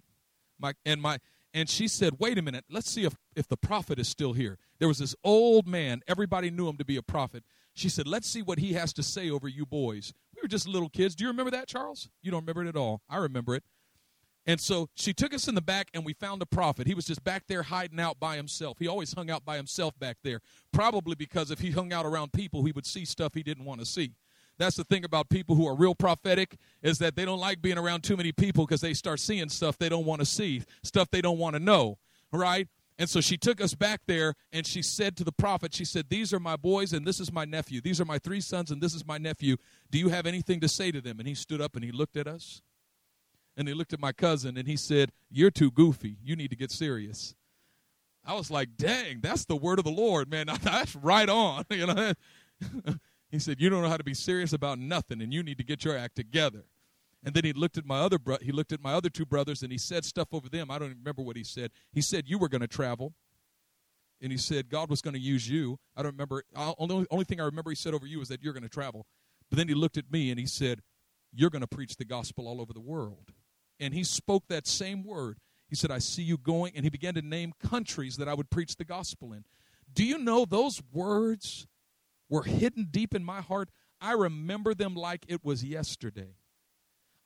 my 0.59 0.75
and 0.85 1.01
my 1.01 1.19
and 1.55 1.71
she 1.71 1.89
said, 1.89 2.15
"Wait 2.19 2.39
a 2.39 2.43
minute, 2.43 2.65
let's 2.71 2.91
see 2.91 3.05
if 3.05 3.17
if 3.35 3.49
the 3.49 3.57
prophet 3.57 3.99
is 3.99 4.09
still 4.09 4.33
here." 4.33 4.59
There 4.79 4.89
was 4.89 4.99
this 4.99 5.15
old 5.25 5.67
man; 5.67 6.03
everybody 6.07 6.51
knew 6.51 6.69
him 6.69 6.77
to 6.77 6.85
be 6.85 6.97
a 6.97 7.03
prophet. 7.03 7.45
She 7.75 7.89
said, 7.89 8.07
"Let's 8.07 8.29
see 8.29 8.43
what 8.43 8.59
he 8.59 8.75
has 8.75 8.93
to 8.95 9.03
say 9.03 9.31
over 9.31 9.49
you 9.49 9.65
boys." 9.65 10.13
We 10.35 10.43
were 10.43 10.49
just 10.49 10.69
little 10.69 10.91
kids. 10.91 11.15
Do 11.15 11.25
you 11.25 11.31
remember 11.31 11.51
that, 11.53 11.67
Charles? 11.67 12.11
You 12.23 12.31
don't 12.31 12.43
remember 12.43 12.65
it 12.65 12.69
at 12.69 12.77
all. 12.77 13.01
I 13.09 13.17
remember 13.17 13.55
it. 13.55 13.65
And 14.47 14.61
so 14.61 14.89
she 14.95 15.13
took 15.13 15.35
us 15.35 15.49
in 15.49 15.57
the 15.57 15.61
back 15.61 15.89
and 15.93 16.05
we 16.05 16.13
found 16.13 16.41
a 16.41 16.47
prophet. 16.47 16.87
He 16.87 16.95
was 16.95 17.05
just 17.05 17.25
back 17.25 17.45
there 17.49 17.65
hiding 17.65 17.99
out 17.99 18.21
by 18.21 18.37
himself. 18.37 18.79
He 18.79 18.87
always 18.87 19.13
hung 19.13 19.29
out 19.29 19.45
by 19.45 19.57
himself 19.57 19.99
back 19.99 20.19
there, 20.23 20.41
probably 20.73 21.17
because 21.17 21.51
if 21.51 21.59
he 21.59 21.73
hung 21.73 21.93
out 21.93 22.07
around 22.07 22.33
people, 22.33 22.65
he 22.65 22.73
would 22.73 22.87
see 22.87 23.05
stuff 23.05 23.35
he 23.35 23.43
didn't 23.43 23.65
want 23.65 23.81
to 23.81 23.87
see. 23.87 24.13
That's 24.59 24.77
the 24.77 24.85
thing 24.85 25.05
about 25.05 25.29
people 25.29 25.55
who 25.57 25.67
are 25.67 25.75
real 25.75 25.95
prophetic 25.95 26.57
is 26.83 26.99
that 26.99 27.17
they 27.17 27.25
don't 27.25 27.41
like 27.41 27.61
being 27.61 27.77
around 27.77 28.03
too 28.03 28.17
many 28.17 28.33
people 28.33 28.65
because 28.65 28.81
they 28.81 28.95
start 28.95 29.21
seeing 29.21 29.49
stuff 29.49 29.77
they 29.77 29.89
don't 29.89 30.07
want 30.07 30.21
to 30.21 30.27
see, 30.27 30.63
stuff 30.83 31.11
they 31.11 31.21
don't 31.21 31.39
want 31.39 31.57
to 31.57 31.61
know, 31.61 31.99
right? 32.33 32.69
And 32.99 33.11
so 33.11 33.21
she 33.21 33.37
took 33.37 33.61
us 33.61 33.75
back 33.75 34.01
there 34.07 34.35
and 34.53 34.67
she 34.67 34.81
said 34.81 35.17
to 35.19 35.25
the 35.25 35.33
prophet, 35.33 35.75
She 35.75 35.85
said, 35.85 36.07
These 36.09 36.33
are 36.33 36.41
my 36.41 36.57
boys 36.57 36.95
and 36.95 37.07
this 37.07 37.21
is 37.21 37.31
my 37.31 37.45
nephew. 37.45 37.83
These 37.83 38.01
are 38.01 38.07
my 38.07 38.19
three 38.19 38.41
sons 38.41 38.71
and 38.71 38.81
this 38.81 38.95
is 38.95 39.07
my 39.07 39.19
nephew. 39.19 39.57
Do 39.91 39.99
you 39.99 40.09
have 40.09 40.25
anything 40.25 40.61
to 40.61 40.69
say 40.69 40.91
to 40.91 41.03
them? 41.03 41.19
And 41.19 41.29
he 41.29 41.35
stood 41.35 41.61
up 41.61 41.75
and 41.75 41.85
he 41.85 41.93
looked 41.93 42.17
at 42.17 42.27
us. 42.27 42.63
And 43.57 43.67
he 43.67 43.75
looked 43.75 43.93
at 43.93 44.01
my 44.01 44.13
cousin 44.13 44.57
and 44.57 44.69
he 44.69 44.77
said, 44.77 45.13
You're 45.31 45.51
too 45.51 45.71
goofy. 45.71 46.19
You 46.23 46.37
need 46.37 46.51
to 46.51 46.57
get 46.57 46.71
serious. 46.71 47.35
I 48.25 48.35
was 48.35 48.51
like, 48.51 48.77
Dang, 48.77 49.21
that's 49.21 49.45
the 49.45 49.57
word 49.57 49.79
of 49.79 49.85
the 49.85 49.91
Lord, 49.91 50.31
man. 50.31 50.47
That's 50.63 50.95
right 50.97 51.29
on. 51.29 51.65
You 51.71 51.87
know? 51.87 52.13
he 53.31 53.39
said, 53.39 53.61
You 53.61 53.71
don't 53.71 53.83
know 53.83 53.89
how 53.89 53.97
to 53.97 54.05
be 54.05 54.15
serious 54.15 54.53
about 54.53 54.79
nothing 54.79 55.23
and 55.23 55.33
you 55.33 55.43
need 55.43 55.59
to 55.59 55.65
get 55.65 55.85
your 55.85 55.97
act 55.97 56.17
together. 56.17 56.65
And 57.25 57.35
then 57.35 57.45
he 57.45 57.53
looked 57.53 57.79
at 57.79 57.87
my 57.87 58.01
other 58.01 58.19
bro- 58.19 58.39
he 58.41 58.53
looked 58.53 58.73
at 58.73 58.83
my 58.83 58.93
other 58.93 59.09
two 59.09 59.27
brothers 59.27 59.63
and 59.63 59.73
he 59.73 59.79
said 59.79 60.05
stuff 60.05 60.29
over 60.33 60.49
them. 60.49 60.71
I 60.71 60.79
don't 60.79 60.89
even 60.89 60.99
remember 60.99 61.23
what 61.23 61.37
he 61.37 61.45
said. 61.45 61.71
He 61.93 62.01
said 62.01 62.29
you 62.29 62.39
were 62.39 62.49
going 62.49 62.61
to 62.61 62.69
travel. 62.69 63.15
And 64.21 64.33
he 64.33 64.39
said 64.39 64.71
God 64.71 64.89
was 64.89 65.03
going 65.03 65.15
to 65.15 65.21
use 65.21 65.49
you. 65.49 65.79
I 65.97 66.03
don't 66.03 66.13
remember. 66.13 66.43
Only 66.55 67.07
only 67.11 67.25
thing 67.25 67.41
I 67.41 67.45
remember 67.45 67.71
he 67.71 67.77
said 67.77 67.95
over 67.95 68.07
you 68.07 68.21
is 68.21 68.29
that 68.29 68.43
you're 68.43 68.55
going 68.55 68.63
to 68.63 68.69
travel. 68.69 69.07
But 69.51 69.59
then 69.59 69.69
he 69.69 69.75
looked 69.75 69.99
at 69.99 70.11
me 70.11 70.31
and 70.31 70.41
he 70.41 70.47
said, 70.47 70.81
"You're 71.35 71.51
going 71.51 71.61
to 71.61 71.67
preach 71.67 71.97
the 71.97 72.05
gospel 72.05 72.49
all 72.49 72.61
over 72.61 72.73
the 72.73 72.81
world." 72.81 73.33
And 73.79 73.95
he 73.95 74.05
spoke 74.05 74.49
that 74.49 74.67
same 74.67 75.05
word. 75.05 75.39
He 75.69 75.77
said, 75.77 75.91
"I 75.91 75.99
see 75.99 76.23
you 76.23 76.39
going." 76.39 76.75
And 76.75 76.85
he 76.85 76.91
began 76.91 77.15
to 77.15 77.23
name 77.23 77.53
countries 77.59 78.17
that 78.17 78.29
I 78.29 78.35
would 78.35 78.51
preach 78.51 78.77
the 78.77 78.85
gospel 78.85 79.33
in. 79.33 79.45
Do 79.93 80.05
you 80.05 80.19
know 80.19 80.45
those 80.45 80.83
words 80.93 81.67
were 82.29 82.45
hidden 82.45 82.89
deep 82.91 83.15
in 83.15 83.25
my 83.25 83.41
heart? 83.41 83.71
I 84.01 84.13
remember 84.13 84.75
them 84.75 84.95
like 84.95 85.25
it 85.29 85.45
was 85.45 85.65
yesterday. 85.65 86.37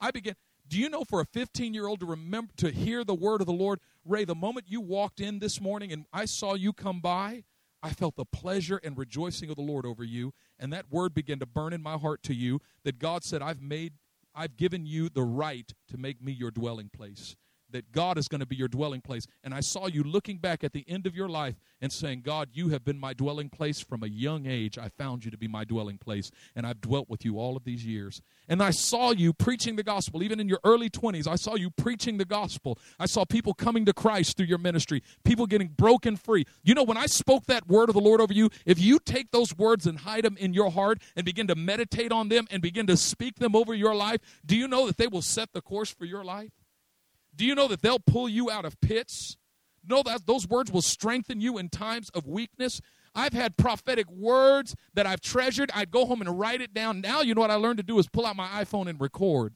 I 0.00 0.10
began. 0.10 0.36
Do 0.66 0.78
you 0.78 0.88
know 0.88 1.04
for 1.04 1.20
a 1.20 1.26
15 1.26 1.74
year 1.74 1.88
old 1.88 2.00
to 2.00 2.06
remember 2.06 2.52
to 2.58 2.70
hear 2.70 3.02
the 3.02 3.14
word 3.14 3.40
of 3.40 3.48
the 3.48 3.52
Lord, 3.52 3.80
Ray, 4.04 4.24
the 4.24 4.36
moment 4.36 4.66
you 4.68 4.80
walked 4.80 5.20
in 5.20 5.40
this 5.40 5.60
morning 5.60 5.92
and 5.92 6.06
I 6.12 6.26
saw 6.26 6.54
you 6.54 6.72
come 6.72 7.00
by, 7.00 7.42
I 7.82 7.90
felt 7.90 8.14
the 8.14 8.24
pleasure 8.24 8.80
and 8.84 8.96
rejoicing 8.96 9.50
of 9.50 9.56
the 9.56 9.62
Lord 9.62 9.84
over 9.84 10.04
you, 10.04 10.32
and 10.58 10.72
that 10.72 10.90
word 10.90 11.12
began 11.12 11.38
to 11.40 11.46
burn 11.46 11.72
in 11.72 11.82
my 11.82 11.96
heart 11.96 12.22
to 12.24 12.34
you 12.34 12.60
that 12.84 12.98
God 12.98 13.24
said, 13.24 13.42
I've 13.42 13.62
made 13.62 13.94
I've 14.34 14.56
given 14.56 14.86
you 14.86 15.08
the 15.08 15.22
right 15.22 15.72
to 15.88 15.98
make 15.98 16.22
me 16.22 16.32
your 16.32 16.50
dwelling 16.50 16.90
place 16.90 17.36
that 17.72 17.92
God 17.92 18.18
is 18.18 18.28
going 18.28 18.40
to 18.40 18.46
be 18.46 18.56
your 18.56 18.68
dwelling 18.68 19.00
place. 19.00 19.26
And 19.42 19.54
I 19.54 19.60
saw 19.60 19.86
you 19.86 20.02
looking 20.02 20.38
back 20.38 20.64
at 20.64 20.72
the 20.72 20.84
end 20.88 21.06
of 21.06 21.14
your 21.14 21.28
life 21.28 21.56
and 21.80 21.92
saying, 21.92 22.22
God, 22.22 22.50
you 22.52 22.68
have 22.70 22.84
been 22.84 22.98
my 22.98 23.12
dwelling 23.12 23.48
place 23.48 23.80
from 23.80 24.02
a 24.02 24.08
young 24.08 24.46
age. 24.46 24.78
I 24.78 24.88
found 24.88 25.24
you 25.24 25.30
to 25.30 25.38
be 25.38 25.48
my 25.48 25.64
dwelling 25.64 25.98
place, 25.98 26.30
and 26.54 26.66
I've 26.66 26.80
dwelt 26.80 27.08
with 27.08 27.24
you 27.24 27.38
all 27.38 27.56
of 27.56 27.64
these 27.64 27.84
years. 27.84 28.22
And 28.48 28.62
I 28.62 28.70
saw 28.70 29.12
you 29.12 29.32
preaching 29.32 29.76
the 29.76 29.82
gospel, 29.82 30.22
even 30.22 30.40
in 30.40 30.48
your 30.48 30.60
early 30.64 30.90
20s. 30.90 31.26
I 31.26 31.36
saw 31.36 31.54
you 31.54 31.70
preaching 31.70 32.18
the 32.18 32.24
gospel. 32.24 32.78
I 32.98 33.06
saw 33.06 33.24
people 33.24 33.54
coming 33.54 33.84
to 33.86 33.92
Christ 33.92 34.36
through 34.36 34.46
your 34.46 34.58
ministry, 34.58 35.02
people 35.24 35.46
getting 35.46 35.68
broken 35.68 36.16
free. 36.16 36.44
You 36.62 36.74
know, 36.74 36.82
when 36.82 36.96
I 36.96 37.06
spoke 37.06 37.46
that 37.46 37.68
word 37.68 37.88
of 37.88 37.94
the 37.94 38.00
Lord 38.00 38.20
over 38.20 38.32
you, 38.32 38.50
if 38.66 38.78
you 38.78 38.98
take 38.98 39.30
those 39.30 39.56
words 39.56 39.86
and 39.86 39.98
hide 39.98 40.24
them 40.24 40.36
in 40.36 40.52
your 40.52 40.70
heart 40.70 41.00
and 41.16 41.24
begin 41.24 41.46
to 41.46 41.54
meditate 41.54 42.12
on 42.12 42.28
them 42.28 42.46
and 42.50 42.62
begin 42.62 42.86
to 42.86 42.96
speak 42.96 43.38
them 43.38 43.54
over 43.54 43.74
your 43.74 43.94
life, 43.94 44.20
do 44.44 44.56
you 44.56 44.68
know 44.68 44.86
that 44.86 44.96
they 44.96 45.06
will 45.06 45.22
set 45.22 45.52
the 45.52 45.60
course 45.60 45.90
for 45.90 46.04
your 46.04 46.24
life? 46.24 46.50
Do 47.40 47.46
you 47.46 47.54
know 47.54 47.68
that 47.68 47.80
they'll 47.80 47.98
pull 47.98 48.28
you 48.28 48.50
out 48.50 48.66
of 48.66 48.78
pits? 48.82 49.38
Know 49.82 50.02
that 50.02 50.26
those 50.26 50.46
words 50.46 50.70
will 50.70 50.82
strengthen 50.82 51.40
you 51.40 51.56
in 51.56 51.70
times 51.70 52.10
of 52.10 52.26
weakness. 52.26 52.82
I've 53.14 53.32
had 53.32 53.56
prophetic 53.56 54.10
words 54.10 54.76
that 54.92 55.06
I've 55.06 55.22
treasured. 55.22 55.70
I'd 55.72 55.90
go 55.90 56.04
home 56.04 56.20
and 56.20 56.38
write 56.38 56.60
it 56.60 56.74
down. 56.74 57.00
Now, 57.00 57.22
you 57.22 57.34
know 57.34 57.40
what 57.40 57.50
I 57.50 57.54
learned 57.54 57.78
to 57.78 57.82
do 57.82 57.98
is 57.98 58.10
pull 58.10 58.26
out 58.26 58.36
my 58.36 58.46
iPhone 58.62 58.90
and 58.90 59.00
record. 59.00 59.54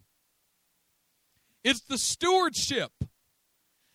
It's 1.62 1.82
the 1.82 1.98
stewardship. 1.98 2.90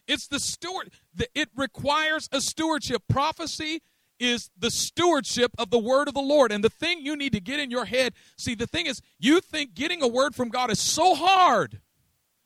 It's 0.07 0.27
the 0.27 0.39
steward. 0.39 0.91
It 1.33 1.49
requires 1.55 2.29
a 2.31 2.41
stewardship. 2.41 3.01
Prophecy 3.09 3.81
is 4.19 4.51
the 4.55 4.69
stewardship 4.69 5.49
of 5.57 5.71
the 5.71 5.79
word 5.79 6.07
of 6.07 6.13
the 6.13 6.21
Lord. 6.21 6.51
And 6.51 6.63
the 6.63 6.69
thing 6.69 7.03
you 7.03 7.15
need 7.15 7.33
to 7.33 7.41
get 7.41 7.59
in 7.59 7.71
your 7.71 7.85
head 7.85 8.13
see, 8.37 8.53
the 8.53 8.67
thing 8.67 8.85
is, 8.85 9.01
you 9.17 9.41
think 9.41 9.73
getting 9.73 10.03
a 10.03 10.07
word 10.07 10.35
from 10.35 10.49
God 10.49 10.69
is 10.69 10.79
so 10.79 11.15
hard. 11.15 11.81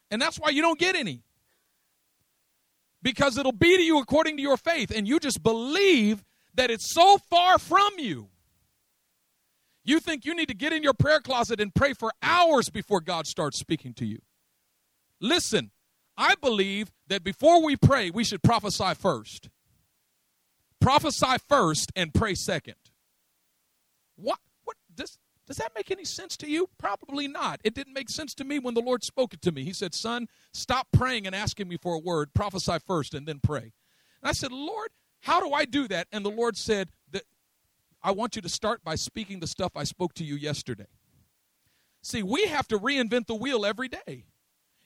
And 0.09 0.21
that's 0.21 0.39
why 0.39 0.51
you 0.51 0.61
don't 0.61 0.79
get 0.79 0.95
any. 0.95 1.21
Because 3.03 3.37
it'll 3.37 3.51
be 3.51 3.77
to 3.77 3.83
you 3.83 3.99
according 3.99 4.37
to 4.37 4.41
your 4.41 4.57
faith, 4.57 4.89
and 4.89 5.07
you 5.07 5.19
just 5.19 5.43
believe 5.43 6.23
that 6.55 6.71
it's 6.71 6.91
so 6.91 7.19
far 7.29 7.59
from 7.59 7.91
you. 7.99 8.29
You 9.85 9.99
think 9.99 10.25
you 10.25 10.33
need 10.33 10.47
to 10.47 10.55
get 10.55 10.73
in 10.73 10.81
your 10.81 10.93
prayer 10.93 11.19
closet 11.19 11.59
and 11.59 11.75
pray 11.75 11.93
for 11.93 12.11
hours 12.23 12.69
before 12.69 13.01
God 13.01 13.27
starts 13.27 13.59
speaking 13.59 13.93
to 13.95 14.05
you. 14.05 14.19
Listen, 15.19 15.71
I 16.17 16.35
believe 16.35 16.91
that 17.07 17.23
before 17.23 17.61
we 17.63 17.75
pray, 17.75 18.09
we 18.09 18.23
should 18.23 18.41
prophesy 18.41 18.93
first. 18.93 19.49
Prophesy 20.79 21.37
first 21.47 21.91
and 21.95 22.13
pray 22.13 22.35
second. 22.35 22.75
What? 24.15 24.39
What? 24.63 24.77
This 24.95 25.17
does 25.47 25.57
that 25.57 25.73
make 25.75 25.91
any 25.91 26.05
sense 26.05 26.37
to 26.37 26.49
you? 26.49 26.69
Probably 26.77 27.27
not. 27.27 27.59
It 27.63 27.73
didn't 27.73 27.93
make 27.93 28.09
sense 28.09 28.33
to 28.35 28.43
me 28.43 28.59
when 28.59 28.73
the 28.73 28.81
Lord 28.81 29.03
spoke 29.03 29.33
it 29.33 29.41
to 29.41 29.51
me. 29.51 29.63
He 29.63 29.73
said, 29.73 29.93
Son, 29.93 30.27
stop 30.53 30.87
praying 30.93 31.27
and 31.27 31.35
asking 31.35 31.67
me 31.67 31.77
for 31.77 31.95
a 31.95 31.99
word. 31.99 32.33
Prophesy 32.33 32.77
first 32.85 33.13
and 33.13 33.27
then 33.27 33.39
pray. 33.43 33.73
And 34.21 34.29
I 34.29 34.31
said, 34.31 34.51
Lord, 34.51 34.91
how 35.21 35.41
do 35.41 35.53
I 35.53 35.65
do 35.65 35.87
that? 35.89 36.07
And 36.11 36.25
the 36.25 36.31
Lord 36.31 36.55
said, 36.55 36.89
that 37.11 37.23
I 38.01 38.11
want 38.11 38.35
you 38.35 38.41
to 38.41 38.49
start 38.49 38.83
by 38.83 38.95
speaking 38.95 39.39
the 39.39 39.47
stuff 39.47 39.73
I 39.75 39.83
spoke 39.83 40.13
to 40.15 40.23
you 40.23 40.35
yesterday. 40.35 40.87
See, 42.01 42.23
we 42.23 42.47
have 42.47 42.67
to 42.69 42.79
reinvent 42.79 43.27
the 43.27 43.35
wheel 43.35 43.65
every 43.65 43.87
day. 43.87 44.25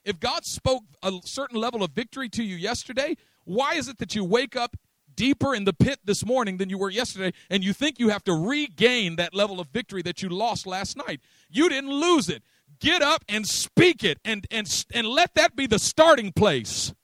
If 0.04 0.20
God 0.20 0.44
spoke 0.44 0.84
a 1.02 1.12
certain 1.24 1.58
level 1.58 1.82
of 1.82 1.90
victory 1.90 2.28
to 2.30 2.42
you 2.44 2.56
yesterday, 2.56 3.16
why 3.44 3.74
is 3.74 3.88
it 3.88 3.98
that 3.98 4.14
you 4.14 4.24
wake 4.24 4.54
up 4.54 4.76
deeper 5.18 5.52
in 5.52 5.64
the 5.64 5.72
pit 5.72 5.98
this 6.04 6.24
morning 6.24 6.58
than 6.58 6.70
you 6.70 6.78
were 6.78 6.90
yesterday, 6.90 7.36
and 7.50 7.64
you 7.64 7.72
think 7.72 7.98
you 7.98 8.10
have 8.10 8.22
to 8.22 8.32
regain 8.32 9.16
that 9.16 9.34
level 9.34 9.58
of 9.58 9.66
victory 9.66 10.00
that 10.00 10.22
you 10.22 10.28
lost 10.28 10.64
last 10.64 10.96
night. 10.96 11.20
You 11.50 11.68
didn't 11.68 11.90
lose 11.90 12.28
it. 12.28 12.44
Get 12.78 13.02
up 13.02 13.24
and 13.28 13.44
speak 13.44 14.04
it, 14.04 14.18
and, 14.24 14.46
and, 14.52 14.68
and 14.94 15.08
let 15.08 15.34
that 15.34 15.56
be 15.56 15.66
the 15.66 15.80
starting 15.80 16.30
place. 16.30 16.94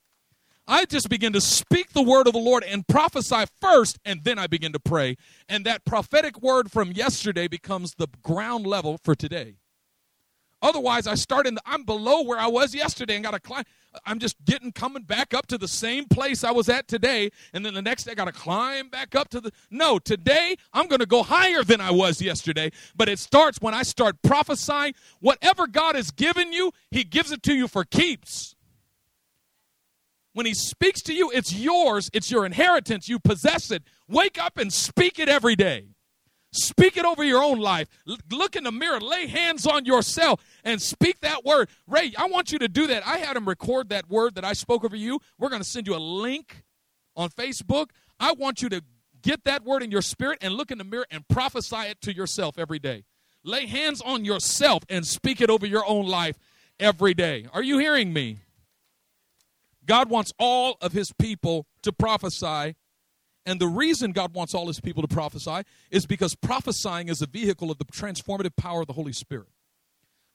I 0.65 0.85
just 0.85 1.09
begin 1.09 1.33
to 1.33 1.41
speak 1.41 1.91
the 1.91 2.01
word 2.01 2.25
of 2.25 2.33
the 2.33 2.39
Lord 2.39 2.63
and 2.63 2.87
prophesy 2.87 3.43
first, 3.59 3.99
and 4.05 4.23
then 4.23 4.39
I 4.39 4.47
begin 4.47 4.71
to 4.71 4.79
pray. 4.79 5.17
And 5.49 5.65
that 5.65 5.83
prophetic 5.83 6.41
word 6.41 6.71
from 6.71 6.93
yesterday 6.93 7.49
becomes 7.49 7.95
the 7.95 8.07
ground 8.23 8.65
level 8.65 8.97
for 9.03 9.13
today. 9.13 9.55
Otherwise, 10.61 11.05
I 11.05 11.15
start 11.15 11.45
in 11.45 11.55
the, 11.55 11.61
I'm 11.65 11.83
below 11.83 12.23
where 12.23 12.39
I 12.39 12.47
was 12.47 12.73
yesterday 12.73 13.15
and 13.15 13.25
got 13.25 13.31
to 13.31 13.41
climb. 13.41 13.65
I'm 14.05 14.19
just 14.19 14.43
getting 14.45 14.71
coming 14.71 15.03
back 15.03 15.33
up 15.33 15.47
to 15.47 15.57
the 15.57 15.67
same 15.67 16.05
place 16.05 16.43
I 16.43 16.51
was 16.51 16.69
at 16.69 16.87
today, 16.87 17.31
and 17.53 17.65
then 17.65 17.73
the 17.73 17.81
next 17.81 18.03
day 18.03 18.11
I 18.11 18.15
got 18.15 18.25
to 18.25 18.31
climb 18.31 18.89
back 18.89 19.15
up 19.15 19.29
to 19.29 19.41
the. 19.41 19.51
No, 19.69 19.99
today 19.99 20.55
I'm 20.73 20.87
going 20.87 20.99
to 20.99 21.05
go 21.05 21.23
higher 21.23 21.63
than 21.63 21.81
I 21.81 21.91
was 21.91 22.21
yesterday. 22.21 22.71
But 22.95 23.09
it 23.09 23.19
starts 23.19 23.59
when 23.61 23.73
I 23.73 23.83
start 23.83 24.21
prophesying. 24.21 24.93
Whatever 25.19 25.67
God 25.67 25.95
has 25.95 26.11
given 26.11 26.51
you, 26.53 26.71
He 26.91 27.03
gives 27.03 27.31
it 27.31 27.43
to 27.43 27.53
you 27.53 27.67
for 27.67 27.83
keeps. 27.83 28.55
When 30.33 30.45
He 30.45 30.53
speaks 30.53 31.01
to 31.03 31.13
you, 31.13 31.31
it's 31.31 31.53
yours, 31.53 32.09
it's 32.13 32.29
your 32.29 32.45
inheritance. 32.45 33.07
You 33.07 33.19
possess 33.19 33.71
it. 33.71 33.83
Wake 34.07 34.37
up 34.37 34.57
and 34.57 34.71
speak 34.71 35.19
it 35.19 35.29
every 35.29 35.55
day. 35.55 35.94
Speak 36.55 36.95
it 36.95 37.03
over 37.03 37.21
your 37.21 37.43
own 37.43 37.59
life. 37.59 37.89
Look 38.31 38.55
in 38.55 38.63
the 38.63 38.71
mirror, 38.71 39.01
lay 39.01 39.27
hands 39.27 39.67
on 39.67 39.83
yourself, 39.83 40.41
and 40.63 40.81
speak 40.81 41.19
that 41.19 41.43
word. 41.43 41.67
Ray, 41.85 42.13
I 42.17 42.27
want 42.27 42.53
you 42.53 42.59
to 42.59 42.69
do 42.69 42.87
that. 42.87 43.05
I 43.05 43.17
had 43.17 43.35
him 43.35 43.45
record 43.45 43.89
that 43.89 44.09
word 44.09 44.35
that 44.35 44.45
I 44.45 44.53
spoke 44.53 44.85
over 44.85 44.95
you. 44.95 45.19
We're 45.37 45.49
going 45.49 45.61
to 45.61 45.67
send 45.67 45.85
you 45.85 45.95
a 45.95 45.99
link 45.99 46.63
on 47.15 47.29
Facebook. 47.29 47.87
I 48.21 48.31
want 48.31 48.61
you 48.61 48.69
to 48.69 48.81
get 49.21 49.43
that 49.43 49.65
word 49.65 49.83
in 49.83 49.91
your 49.91 50.01
spirit 50.01 50.39
and 50.41 50.53
look 50.53 50.71
in 50.71 50.77
the 50.77 50.85
mirror 50.85 51.05
and 51.11 51.27
prophesy 51.27 51.87
it 51.87 51.99
to 52.01 52.15
yourself 52.15 52.57
every 52.57 52.79
day. 52.79 53.03
Lay 53.43 53.65
hands 53.65 54.01
on 54.01 54.23
yourself 54.23 54.83
and 54.89 55.05
speak 55.05 55.41
it 55.41 55.49
over 55.49 55.65
your 55.65 55.85
own 55.85 56.05
life 56.05 56.37
every 56.79 57.13
day. 57.13 57.47
Are 57.51 57.63
you 57.63 57.79
hearing 57.79 58.13
me? 58.13 58.39
God 59.85 60.09
wants 60.09 60.31
all 60.39 60.77
of 60.79 60.93
his 60.93 61.11
people 61.11 61.67
to 61.83 61.91
prophesy 61.91 62.75
and 63.45 63.61
the 63.61 63.67
reason 63.67 64.11
God 64.11 64.33
wants 64.33 64.53
all 64.53 64.67
his 64.67 64.79
people 64.79 65.01
to 65.01 65.07
prophesy 65.07 65.61
is 65.91 66.05
because 66.05 66.35
prophesying 66.35 67.09
is 67.09 67.21
a 67.21 67.27
vehicle 67.27 67.69
of 67.69 67.77
the 67.77 67.85
transformative 67.85 68.55
power 68.55 68.81
of 68.81 68.87
the 68.87 68.93
Holy 68.93 69.13
Spirit. 69.13 69.49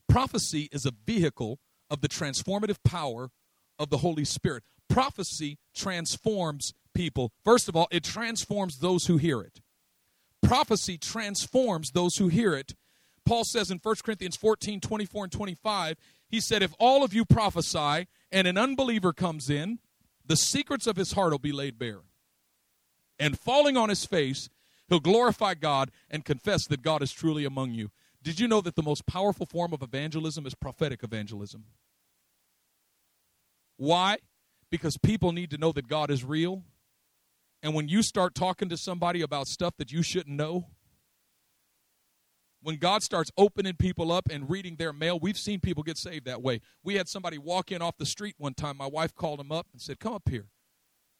Prophecy 0.08 0.68
is 0.70 0.86
a 0.86 0.92
vehicle 1.06 1.58
of 1.90 2.00
the 2.00 2.08
transformative 2.08 2.82
power 2.84 3.30
of 3.78 3.90
the 3.90 3.98
Holy 3.98 4.24
Spirit. 4.24 4.62
Prophecy 4.88 5.58
transforms 5.74 6.72
people. 6.94 7.32
First 7.44 7.68
of 7.68 7.76
all, 7.76 7.88
it 7.90 8.04
transforms 8.04 8.78
those 8.78 9.06
who 9.06 9.16
hear 9.16 9.40
it. 9.40 9.60
Prophecy 10.42 10.96
transforms 10.96 11.90
those 11.90 12.16
who 12.16 12.28
hear 12.28 12.54
it. 12.54 12.74
Paul 13.26 13.44
says 13.44 13.70
in 13.70 13.78
1 13.82 13.94
Corinthians 14.04 14.36
14 14.36 14.80
24 14.80 15.24
and 15.24 15.32
25, 15.32 15.96
he 16.28 16.40
said, 16.40 16.62
If 16.62 16.74
all 16.78 17.04
of 17.04 17.12
you 17.12 17.24
prophesy 17.24 18.08
and 18.32 18.46
an 18.46 18.56
unbeliever 18.56 19.12
comes 19.12 19.50
in, 19.50 19.78
the 20.24 20.36
secrets 20.36 20.86
of 20.86 20.96
his 20.96 21.12
heart 21.12 21.32
will 21.32 21.38
be 21.38 21.52
laid 21.52 21.78
bare 21.78 22.00
and 23.20 23.38
falling 23.38 23.76
on 23.76 23.90
his 23.90 24.04
face, 24.04 24.48
he'll 24.88 24.98
glorify 24.98 25.54
God 25.54 25.92
and 26.10 26.24
confess 26.24 26.66
that 26.66 26.82
God 26.82 27.02
is 27.02 27.12
truly 27.12 27.44
among 27.44 27.72
you. 27.72 27.90
Did 28.22 28.40
you 28.40 28.48
know 28.48 28.60
that 28.62 28.74
the 28.74 28.82
most 28.82 29.06
powerful 29.06 29.46
form 29.46 29.72
of 29.72 29.82
evangelism 29.82 30.46
is 30.46 30.54
prophetic 30.54 31.04
evangelism? 31.04 31.64
Why? 33.76 34.18
Because 34.70 34.96
people 34.96 35.32
need 35.32 35.50
to 35.50 35.58
know 35.58 35.72
that 35.72 35.86
God 35.86 36.10
is 36.10 36.24
real. 36.24 36.64
And 37.62 37.74
when 37.74 37.88
you 37.88 38.02
start 38.02 38.34
talking 38.34 38.68
to 38.70 38.76
somebody 38.76 39.20
about 39.20 39.46
stuff 39.46 39.76
that 39.76 39.92
you 39.92 40.02
shouldn't 40.02 40.36
know, 40.36 40.66
when 42.62 42.76
God 42.76 43.02
starts 43.02 43.30
opening 43.38 43.74
people 43.74 44.12
up 44.12 44.28
and 44.30 44.48
reading 44.50 44.76
their 44.76 44.92
mail, 44.92 45.18
we've 45.18 45.38
seen 45.38 45.60
people 45.60 45.82
get 45.82 45.96
saved 45.96 46.26
that 46.26 46.42
way. 46.42 46.60
We 46.82 46.94
had 46.96 47.08
somebody 47.08 47.38
walk 47.38 47.72
in 47.72 47.80
off 47.80 47.96
the 47.96 48.06
street 48.06 48.34
one 48.38 48.54
time. 48.54 48.76
My 48.76 48.86
wife 48.86 49.14
called 49.14 49.40
him 49.40 49.50
up 49.50 49.66
and 49.72 49.80
said, 49.80 49.98
Come 49.98 50.12
up 50.12 50.28
here. 50.28 50.46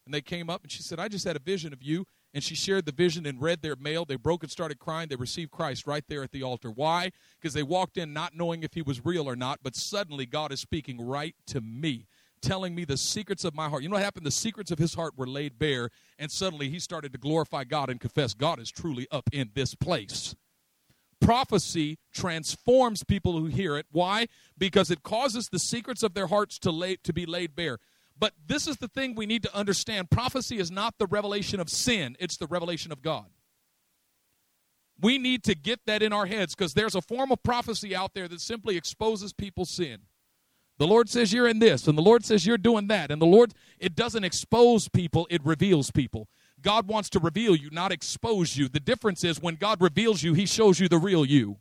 And 0.05 0.13
they 0.13 0.21
came 0.21 0.49
up 0.49 0.63
and 0.63 0.71
she 0.71 0.81
said, 0.81 0.99
I 0.99 1.07
just 1.07 1.25
had 1.25 1.35
a 1.35 1.39
vision 1.39 1.73
of 1.73 1.83
you. 1.83 2.05
And 2.33 2.43
she 2.43 2.55
shared 2.55 2.85
the 2.85 2.93
vision 2.93 3.25
and 3.25 3.41
read 3.41 3.61
their 3.61 3.75
mail. 3.75 4.05
They 4.05 4.15
broke 4.15 4.43
and 4.43 4.51
started 4.51 4.79
crying. 4.79 5.09
They 5.09 5.17
received 5.17 5.51
Christ 5.51 5.85
right 5.85 6.03
there 6.07 6.23
at 6.23 6.31
the 6.31 6.43
altar. 6.43 6.71
Why? 6.71 7.11
Because 7.39 7.53
they 7.53 7.63
walked 7.63 7.97
in 7.97 8.13
not 8.13 8.35
knowing 8.35 8.63
if 8.63 8.73
he 8.73 8.81
was 8.81 9.05
real 9.05 9.27
or 9.27 9.35
not, 9.35 9.59
but 9.61 9.75
suddenly 9.75 10.25
God 10.25 10.51
is 10.51 10.61
speaking 10.61 11.05
right 11.05 11.35
to 11.47 11.61
me 11.61 12.07
telling 12.41 12.73
me 12.73 12.85
the 12.85 12.97
secrets 12.97 13.43
of 13.45 13.53
my 13.53 13.69
heart. 13.69 13.83
You 13.83 13.89
know 13.89 13.95
what 13.95 14.03
happened? 14.03 14.25
The 14.25 14.31
secrets 14.31 14.71
of 14.71 14.79
his 14.79 14.93
heart 14.93 15.13
were 15.15 15.27
laid 15.27 15.59
bare, 15.59 15.89
and 16.17 16.31
suddenly 16.31 16.69
he 16.69 16.79
started 16.79 17.13
to 17.13 17.19
glorify 17.19 17.63
God 17.63 17.89
and 17.89 17.99
confess, 17.99 18.33
God 18.33 18.59
is 18.59 18.71
truly 18.71 19.07
up 19.11 19.29
in 19.31 19.51
this 19.53 19.75
place. 19.75 20.35
Prophecy 21.19 21.99
transforms 22.11 23.03
people 23.03 23.33
who 23.33 23.45
hear 23.45 23.77
it. 23.77 23.85
Why? 23.91 24.25
Because 24.57 24.89
it 24.89 25.03
causes 25.03 25.49
the 25.49 25.59
secrets 25.59 26.01
of 26.01 26.15
their 26.15 26.27
hearts 26.27 26.57
to, 26.59 26.71
lay, 26.71 26.95
to 27.03 27.13
be 27.13 27.27
laid 27.27 27.55
bare. 27.55 27.77
But 28.17 28.33
this 28.45 28.67
is 28.67 28.77
the 28.77 28.87
thing 28.87 29.15
we 29.15 29.25
need 29.25 29.43
to 29.43 29.55
understand 29.55 30.11
prophecy 30.11 30.59
is 30.59 30.69
not 30.69 30.95
the 30.97 31.07
revelation 31.07 31.59
of 31.59 31.69
sin, 31.69 32.15
it's 32.19 32.37
the 32.37 32.47
revelation 32.47 32.91
of 32.91 33.01
God. 33.01 33.25
We 34.99 35.17
need 35.17 35.43
to 35.45 35.55
get 35.55 35.79
that 35.87 36.03
in 36.03 36.13
our 36.13 36.27
heads 36.27 36.53
because 36.53 36.75
there's 36.75 36.93
a 36.93 37.01
form 37.01 37.31
of 37.31 37.41
prophecy 37.41 37.95
out 37.95 38.13
there 38.13 38.27
that 38.27 38.39
simply 38.39 38.77
exposes 38.77 39.33
people's 39.33 39.71
sin. 39.71 40.01
The 40.77 40.87
Lord 40.87 41.09
says 41.09 41.33
you're 41.33 41.47
in 41.47 41.59
this, 41.59 41.87
and 41.87 41.97
the 41.97 42.03
Lord 42.03 42.23
says 42.23 42.45
you're 42.45 42.57
doing 42.57 42.87
that. 42.87 43.11
And 43.11 43.21
the 43.21 43.25
Lord, 43.25 43.53
it 43.79 43.95
doesn't 43.95 44.23
expose 44.23 44.87
people, 44.89 45.27
it 45.29 45.43
reveals 45.43 45.91
people. 45.91 46.27
God 46.61 46.87
wants 46.87 47.09
to 47.11 47.19
reveal 47.19 47.55
you, 47.55 47.69
not 47.71 47.91
expose 47.91 48.55
you. 48.57 48.67
The 48.67 48.79
difference 48.79 49.23
is 49.23 49.41
when 49.41 49.55
God 49.55 49.81
reveals 49.81 50.21
you, 50.21 50.33
He 50.33 50.45
shows 50.45 50.79
you 50.79 50.87
the 50.87 50.97
real 50.97 51.25
you 51.25 51.57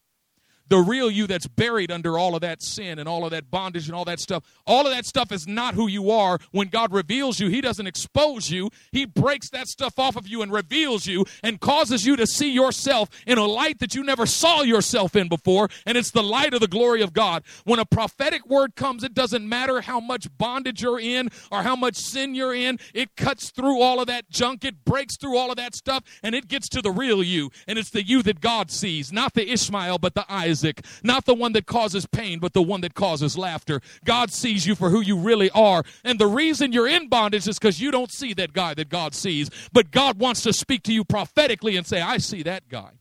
the 0.71 0.79
real 0.79 1.11
you 1.11 1.27
that's 1.27 1.49
buried 1.49 1.91
under 1.91 2.17
all 2.17 2.35
of 2.35 2.41
that 2.41 2.63
sin 2.63 2.99
and 2.99 3.09
all 3.09 3.25
of 3.25 3.33
that 3.33 3.51
bondage 3.51 3.89
and 3.89 3.95
all 3.95 4.05
that 4.05 4.21
stuff. 4.21 4.45
All 4.67 4.87
of 4.87 4.93
that 4.93 5.05
stuff 5.05 5.33
is 5.33 5.47
not 5.47 5.75
who 5.75 5.89
you 5.89 6.11
are. 6.11 6.39
When 6.53 6.69
God 6.69 6.93
reveals 6.93 7.41
you, 7.41 7.49
He 7.49 7.61
doesn't 7.61 7.87
expose 7.87 8.51
you. 8.51 8.71
He 8.93 9.05
breaks 9.05 9.51
that 9.51 9.67
stuff 9.67 9.99
off 9.99 10.17
of 10.17 10.29
you 10.29 10.43
and 10.43 10.53
reveals 10.53 11.07
you 11.07 11.27
and 11.43 11.61
causes 11.61 12.07
you 12.07 12.15
to 12.17 12.27
see 12.27 12.51
yourself 12.51 13.11
in 13.27 13.37
a 13.37 13.45
light 13.45 13.81
that 13.81 13.97
you 13.97 14.05
never 14.05 14.27
saw 14.27 14.63
yourself 14.63 15.17
in 15.17 15.29
before. 15.29 15.69
And 15.87 15.99
it's 15.99 16.13
the 16.13 16.23
light 16.23 16.55
of 16.55 16.61
the 16.61 16.69
glory 16.69 17.03
of 17.03 17.13
God. 17.13 17.43
When 17.65 17.81
a 17.81 17.85
prophetic 17.85 18.47
word 18.47 18.77
comes, 18.77 19.03
it 19.03 19.13
doesn't 19.13 19.47
matter 19.47 19.81
how 19.81 19.99
much 19.99 20.29
bondage 20.39 20.83
you're 20.83 21.01
in 21.01 21.31
or 21.51 21.65
how 21.65 21.75
much 21.75 21.97
sin 21.97 22.37
you're 22.37 22.55
in. 22.55 22.79
It 22.95 23.17
cuts 23.17 23.51
through 23.51 23.81
all 23.81 24.01
of 24.01 24.07
that 24.07 24.31
junk. 24.31 24.65
It 24.65 24.85
breaks 24.85 25.17
through 25.17 25.37
all 25.37 25.51
of 25.51 25.57
that 25.57 25.75
stuff 25.75 26.05
and 26.23 26.33
it 26.33 26.47
gets 26.47 26.69
to 26.69 26.81
the 26.81 26.93
real 26.93 27.25
you. 27.25 27.51
And 27.67 27.77
it's 27.77 27.91
the 27.91 28.05
you 28.05 28.23
that 28.23 28.41
God 28.41 28.71
sees, 28.71 29.13
not 29.13 29.35
the 29.35 29.51
Ishmael, 29.51 29.99
but 29.99 30.15
the 30.15 30.25
Isaac. 30.33 30.60
Isaac, 30.61 30.85
not 31.03 31.25
the 31.25 31.35
one 31.35 31.53
that 31.53 31.67
causes 31.67 32.07
pain, 32.07 32.39
but 32.39 32.53
the 32.53 32.63
one 32.63 32.83
that 32.83 32.95
causes 32.95 33.39
laughter. 33.39 33.81
God 34.05 34.31
sees 34.31 34.67
you 34.67 34.75
for 34.75 34.91
who 34.91 35.01
you 35.01 35.19
really 35.19 35.51
are. 35.51 35.83
And 36.05 36.19
the 36.19 36.27
reason 36.27 36.73
you're 36.73 36.89
in 36.89 37.09
bondage 37.09 37.49
is 37.49 37.59
because 37.59 37.81
you 37.81 37.91
don't 37.91 38.11
see 38.11 38.35
that 38.35 38.53
guy 38.53 38.75
that 38.75 38.89
God 38.91 39.15
sees. 39.15 39.51
But 39.73 39.91
God 39.91 40.19
wants 40.19 40.43
to 40.43 40.53
speak 40.53 40.83
to 40.85 40.93
you 40.93 41.05
prophetically 41.05 41.77
and 41.77 41.87
say, 41.87 42.01
I 42.01 42.19
see 42.19 42.43
that 42.43 42.69
guy. 42.69 42.93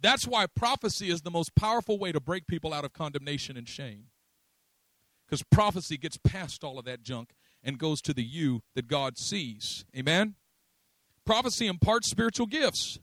That's 0.00 0.26
why 0.26 0.46
prophecy 0.46 1.10
is 1.10 1.22
the 1.22 1.30
most 1.30 1.54
powerful 1.54 1.98
way 1.98 2.12
to 2.12 2.20
break 2.20 2.46
people 2.46 2.72
out 2.72 2.84
of 2.84 2.92
condemnation 2.92 3.56
and 3.56 3.68
shame. 3.68 4.04
Because 5.26 5.42
prophecy 5.42 5.98
gets 5.98 6.16
past 6.16 6.64
all 6.64 6.78
of 6.78 6.86
that 6.86 7.02
junk 7.02 7.34
and 7.62 7.78
goes 7.78 8.00
to 8.02 8.14
the 8.14 8.22
you 8.22 8.62
that 8.74 8.86
God 8.86 9.18
sees. 9.18 9.84
Amen? 9.94 10.36
Prophecy 11.26 11.66
imparts 11.66 12.08
spiritual 12.08 12.46
gifts 12.46 13.00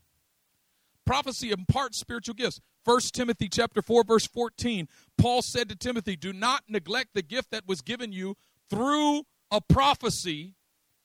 prophecy 1.06 1.52
imparts 1.52 1.98
spiritual 1.98 2.36
gifts. 2.36 2.60
1 2.84 3.00
Timothy 3.14 3.50
chapter 3.50 3.82
4 3.82 4.04
verse 4.04 4.28
14. 4.28 4.88
Paul 5.18 5.42
said 5.42 5.70
to 5.70 5.76
Timothy, 5.76 6.16
"Do 6.16 6.34
not 6.34 6.64
neglect 6.68 7.14
the 7.14 7.22
gift 7.22 7.52
that 7.52 7.68
was 7.68 7.82
given 7.82 8.12
you 8.12 8.36
through 8.70 9.24
a 9.52 9.62
prophecy 9.62 10.56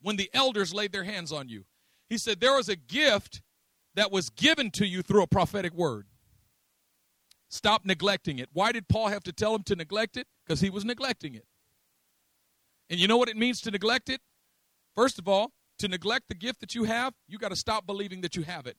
when 0.01 0.17
the 0.17 0.31
elders 0.33 0.75
laid 0.75 0.93
their 0.93 1.05
hands 1.05 1.33
on 1.33 1.49
you." 1.49 1.67
He 2.09 2.19
said 2.19 2.41
there 2.41 2.57
was 2.57 2.69
a 2.69 2.77
gift 2.77 3.43
that 3.95 4.11
was 4.11 4.31
given 4.31 4.71
to 4.73 4.87
you 4.87 5.03
through 5.03 5.23
a 5.23 5.27
prophetic 5.27 5.73
word. 5.73 6.07
Stop 7.49 7.85
neglecting 7.85 8.39
it. 8.39 8.49
Why 8.53 8.71
did 8.71 8.89
Paul 8.89 9.09
have 9.09 9.25
to 9.25 9.33
tell 9.33 9.55
him 9.55 9.65
to 9.65 9.75
neglect 9.75 10.17
it? 10.17 10.29
Because 10.45 10.61
he 10.61 10.71
was 10.71 10.85
neglecting 10.85 11.35
it. 11.35 11.47
And 12.89 13.01
you 13.01 13.09
know 13.09 13.17
what 13.17 13.29
it 13.29 13.37
means 13.37 13.61
to 13.63 13.71
neglect 13.71 14.09
it? 14.09 14.21
First 14.95 15.19
of 15.19 15.27
all, 15.27 15.53
to 15.79 15.89
neglect 15.89 16.29
the 16.29 16.35
gift 16.35 16.61
that 16.61 16.75
you 16.75 16.85
have, 16.85 17.15
you 17.27 17.39
got 17.39 17.49
to 17.49 17.57
stop 17.57 17.87
believing 17.87 18.21
that 18.21 18.37
you 18.37 18.43
have 18.43 18.67
it. 18.67 18.77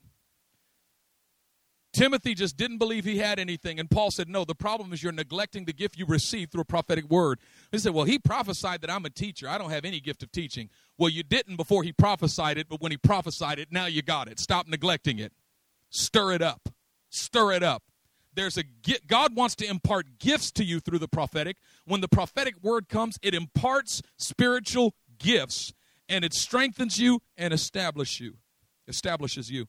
Timothy 1.93 2.33
just 2.33 2.55
didn't 2.55 2.77
believe 2.77 3.03
he 3.03 3.17
had 3.17 3.37
anything. 3.37 3.79
And 3.79 3.89
Paul 3.89 4.11
said, 4.11 4.29
No, 4.29 4.45
the 4.45 4.55
problem 4.55 4.93
is 4.93 5.03
you're 5.03 5.11
neglecting 5.11 5.65
the 5.65 5.73
gift 5.73 5.97
you 5.97 6.05
received 6.05 6.51
through 6.51 6.61
a 6.61 6.65
prophetic 6.65 7.09
word. 7.09 7.39
He 7.71 7.79
said, 7.79 7.93
Well, 7.93 8.05
he 8.05 8.17
prophesied 8.17 8.81
that 8.81 8.89
I'm 8.89 9.05
a 9.05 9.09
teacher. 9.09 9.49
I 9.49 9.57
don't 9.57 9.71
have 9.71 9.83
any 9.83 9.99
gift 9.99 10.23
of 10.23 10.31
teaching. 10.31 10.69
Well, 10.97 11.09
you 11.09 11.23
didn't 11.23 11.57
before 11.57 11.83
he 11.83 11.91
prophesied 11.91 12.57
it, 12.57 12.69
but 12.69 12.81
when 12.81 12.91
he 12.91 12.97
prophesied 12.97 13.59
it, 13.59 13.71
now 13.71 13.87
you 13.87 14.01
got 14.01 14.29
it. 14.29 14.39
Stop 14.39 14.67
neglecting 14.67 15.19
it. 15.19 15.33
Stir 15.89 16.31
it 16.31 16.41
up. 16.41 16.69
Stir 17.09 17.51
it 17.51 17.63
up. 17.63 17.83
There's 18.33 18.57
a 18.57 18.63
God 19.07 19.35
wants 19.35 19.55
to 19.55 19.67
impart 19.67 20.17
gifts 20.17 20.51
to 20.53 20.63
you 20.63 20.79
through 20.79 20.99
the 20.99 21.09
prophetic. 21.09 21.57
When 21.85 21.99
the 21.99 22.07
prophetic 22.07 22.55
word 22.63 22.87
comes, 22.87 23.19
it 23.21 23.35
imparts 23.35 24.01
spiritual 24.17 24.95
gifts 25.19 25.73
and 26.07 26.23
it 26.23 26.33
strengthens 26.33 26.97
you 26.97 27.21
and 27.37 27.53
establishes 27.53 28.19
you. 28.21 28.33
Establishes 28.87 29.51
you. 29.51 29.67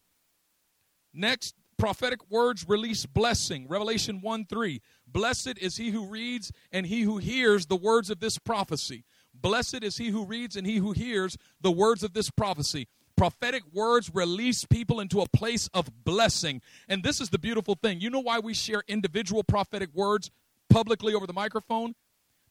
Next, 1.13 1.55
prophetic 1.83 2.31
words 2.31 2.65
release 2.65 3.05
blessing. 3.05 3.67
Revelation 3.67 4.21
1 4.21 4.45
3. 4.45 4.81
Blessed 5.05 5.57
is 5.59 5.75
he 5.75 5.89
who 5.89 6.05
reads 6.05 6.49
and 6.71 6.85
he 6.85 7.01
who 7.01 7.17
hears 7.17 7.65
the 7.65 7.75
words 7.75 8.09
of 8.09 8.21
this 8.21 8.37
prophecy. 8.37 9.03
Blessed 9.33 9.83
is 9.83 9.97
he 9.97 10.07
who 10.07 10.23
reads 10.23 10.55
and 10.55 10.65
he 10.65 10.77
who 10.77 10.93
hears 10.93 11.37
the 11.59 11.71
words 11.71 12.01
of 12.01 12.13
this 12.13 12.29
prophecy. 12.29 12.87
Prophetic 13.17 13.63
words 13.73 14.09
release 14.15 14.63
people 14.63 15.01
into 15.01 15.19
a 15.19 15.27
place 15.27 15.69
of 15.73 16.05
blessing. 16.05 16.61
And 16.87 17.03
this 17.03 17.19
is 17.19 17.31
the 17.31 17.37
beautiful 17.37 17.75
thing. 17.75 17.99
You 17.99 18.09
know 18.09 18.21
why 18.21 18.39
we 18.39 18.53
share 18.53 18.83
individual 18.87 19.43
prophetic 19.43 19.89
words 19.93 20.31
publicly 20.69 21.13
over 21.13 21.27
the 21.27 21.33
microphone? 21.33 21.95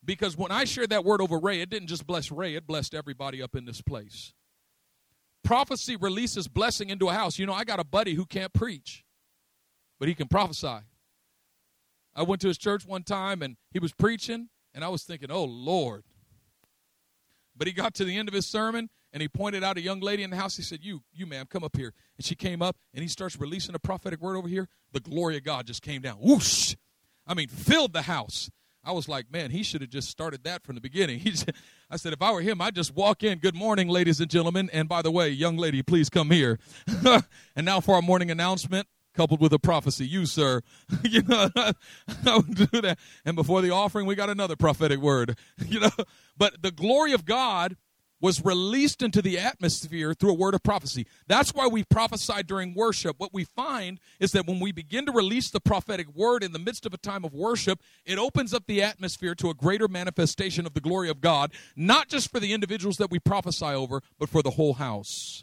Because 0.04 0.36
when 0.36 0.52
I 0.52 0.64
shared 0.64 0.90
that 0.90 1.06
word 1.06 1.22
over 1.22 1.38
Ray, 1.38 1.62
it 1.62 1.70
didn't 1.70 1.88
just 1.88 2.06
bless 2.06 2.30
Ray, 2.30 2.54
it 2.54 2.66
blessed 2.66 2.92
everybody 2.94 3.40
up 3.40 3.56
in 3.56 3.64
this 3.64 3.80
place. 3.80 4.34
Prophecy 5.42 5.96
releases 5.96 6.48
blessing 6.48 6.90
into 6.90 7.08
a 7.08 7.14
house. 7.14 7.38
You 7.38 7.46
know, 7.46 7.54
I 7.54 7.64
got 7.64 7.80
a 7.80 7.84
buddy 7.84 8.12
who 8.12 8.26
can't 8.26 8.52
preach 8.52 9.06
but 10.02 10.08
he 10.08 10.16
can 10.16 10.26
prophesy. 10.26 10.80
I 12.12 12.24
went 12.24 12.40
to 12.40 12.48
his 12.48 12.58
church 12.58 12.84
one 12.84 13.04
time 13.04 13.40
and 13.40 13.56
he 13.70 13.78
was 13.78 13.92
preaching, 13.92 14.48
and 14.74 14.82
I 14.82 14.88
was 14.88 15.04
thinking, 15.04 15.30
oh, 15.30 15.44
Lord. 15.44 16.02
But 17.56 17.68
he 17.68 17.72
got 17.72 17.94
to 17.94 18.04
the 18.04 18.18
end 18.18 18.26
of 18.26 18.34
his 18.34 18.44
sermon 18.44 18.90
and 19.12 19.22
he 19.22 19.28
pointed 19.28 19.62
out 19.62 19.76
a 19.76 19.80
young 19.80 20.00
lady 20.00 20.24
in 20.24 20.30
the 20.30 20.36
house. 20.36 20.56
He 20.56 20.64
said, 20.64 20.80
You, 20.82 21.04
you 21.12 21.24
ma'am, 21.24 21.46
come 21.48 21.62
up 21.62 21.76
here. 21.76 21.92
And 22.16 22.26
she 22.26 22.34
came 22.34 22.62
up 22.62 22.78
and 22.92 23.02
he 23.02 23.06
starts 23.06 23.38
releasing 23.38 23.76
a 23.76 23.78
prophetic 23.78 24.20
word 24.20 24.36
over 24.36 24.48
here. 24.48 24.68
The 24.90 24.98
glory 24.98 25.36
of 25.36 25.44
God 25.44 25.68
just 25.68 25.82
came 25.82 26.02
down. 26.02 26.16
Whoosh! 26.16 26.74
I 27.24 27.34
mean, 27.34 27.46
filled 27.46 27.92
the 27.92 28.02
house. 28.02 28.50
I 28.82 28.90
was 28.90 29.08
like, 29.08 29.30
man, 29.30 29.52
he 29.52 29.62
should 29.62 29.82
have 29.82 29.90
just 29.90 30.10
started 30.10 30.42
that 30.42 30.64
from 30.64 30.74
the 30.74 30.80
beginning. 30.80 31.20
He 31.20 31.30
just, 31.30 31.48
I 31.88 31.96
said, 31.96 32.12
if 32.12 32.20
I 32.20 32.32
were 32.32 32.40
him, 32.40 32.60
I'd 32.60 32.74
just 32.74 32.92
walk 32.92 33.22
in. 33.22 33.38
Good 33.38 33.54
morning, 33.54 33.86
ladies 33.86 34.18
and 34.18 34.28
gentlemen. 34.28 34.68
And 34.72 34.88
by 34.88 35.00
the 35.02 35.12
way, 35.12 35.28
young 35.28 35.58
lady, 35.58 35.80
please 35.84 36.10
come 36.10 36.32
here. 36.32 36.58
and 37.54 37.64
now 37.64 37.78
for 37.78 37.94
our 37.94 38.02
morning 38.02 38.32
announcement 38.32 38.88
coupled 39.14 39.40
with 39.40 39.52
a 39.52 39.58
prophecy. 39.58 40.06
You, 40.06 40.26
sir, 40.26 40.62
you 41.02 41.22
know, 41.22 41.48
I 41.56 42.36
would 42.36 42.54
do 42.54 42.80
that. 42.80 42.98
And 43.24 43.36
before 43.36 43.62
the 43.62 43.70
offering, 43.70 44.06
we 44.06 44.14
got 44.14 44.30
another 44.30 44.56
prophetic 44.56 44.98
word, 44.98 45.36
you 45.66 45.80
know. 45.80 45.90
But 46.36 46.62
the 46.62 46.70
glory 46.70 47.12
of 47.12 47.24
God 47.24 47.76
was 48.20 48.44
released 48.44 49.02
into 49.02 49.20
the 49.20 49.36
atmosphere 49.36 50.14
through 50.14 50.30
a 50.30 50.34
word 50.34 50.54
of 50.54 50.62
prophecy. 50.62 51.06
That's 51.26 51.52
why 51.52 51.66
we 51.66 51.82
prophesy 51.82 52.44
during 52.44 52.72
worship. 52.72 53.16
What 53.18 53.34
we 53.34 53.42
find 53.42 53.98
is 54.20 54.30
that 54.30 54.46
when 54.46 54.60
we 54.60 54.70
begin 54.70 55.06
to 55.06 55.12
release 55.12 55.50
the 55.50 55.60
prophetic 55.60 56.06
word 56.14 56.44
in 56.44 56.52
the 56.52 56.60
midst 56.60 56.86
of 56.86 56.94
a 56.94 56.98
time 56.98 57.24
of 57.24 57.34
worship, 57.34 57.80
it 58.06 58.18
opens 58.18 58.54
up 58.54 58.66
the 58.68 58.80
atmosphere 58.80 59.34
to 59.34 59.50
a 59.50 59.54
greater 59.54 59.88
manifestation 59.88 60.66
of 60.66 60.74
the 60.74 60.80
glory 60.80 61.10
of 61.10 61.20
God, 61.20 61.52
not 61.74 62.08
just 62.08 62.30
for 62.30 62.38
the 62.38 62.52
individuals 62.52 62.96
that 62.98 63.10
we 63.10 63.18
prophesy 63.18 63.66
over, 63.66 64.00
but 64.20 64.28
for 64.28 64.40
the 64.40 64.50
whole 64.50 64.74
house. 64.74 65.42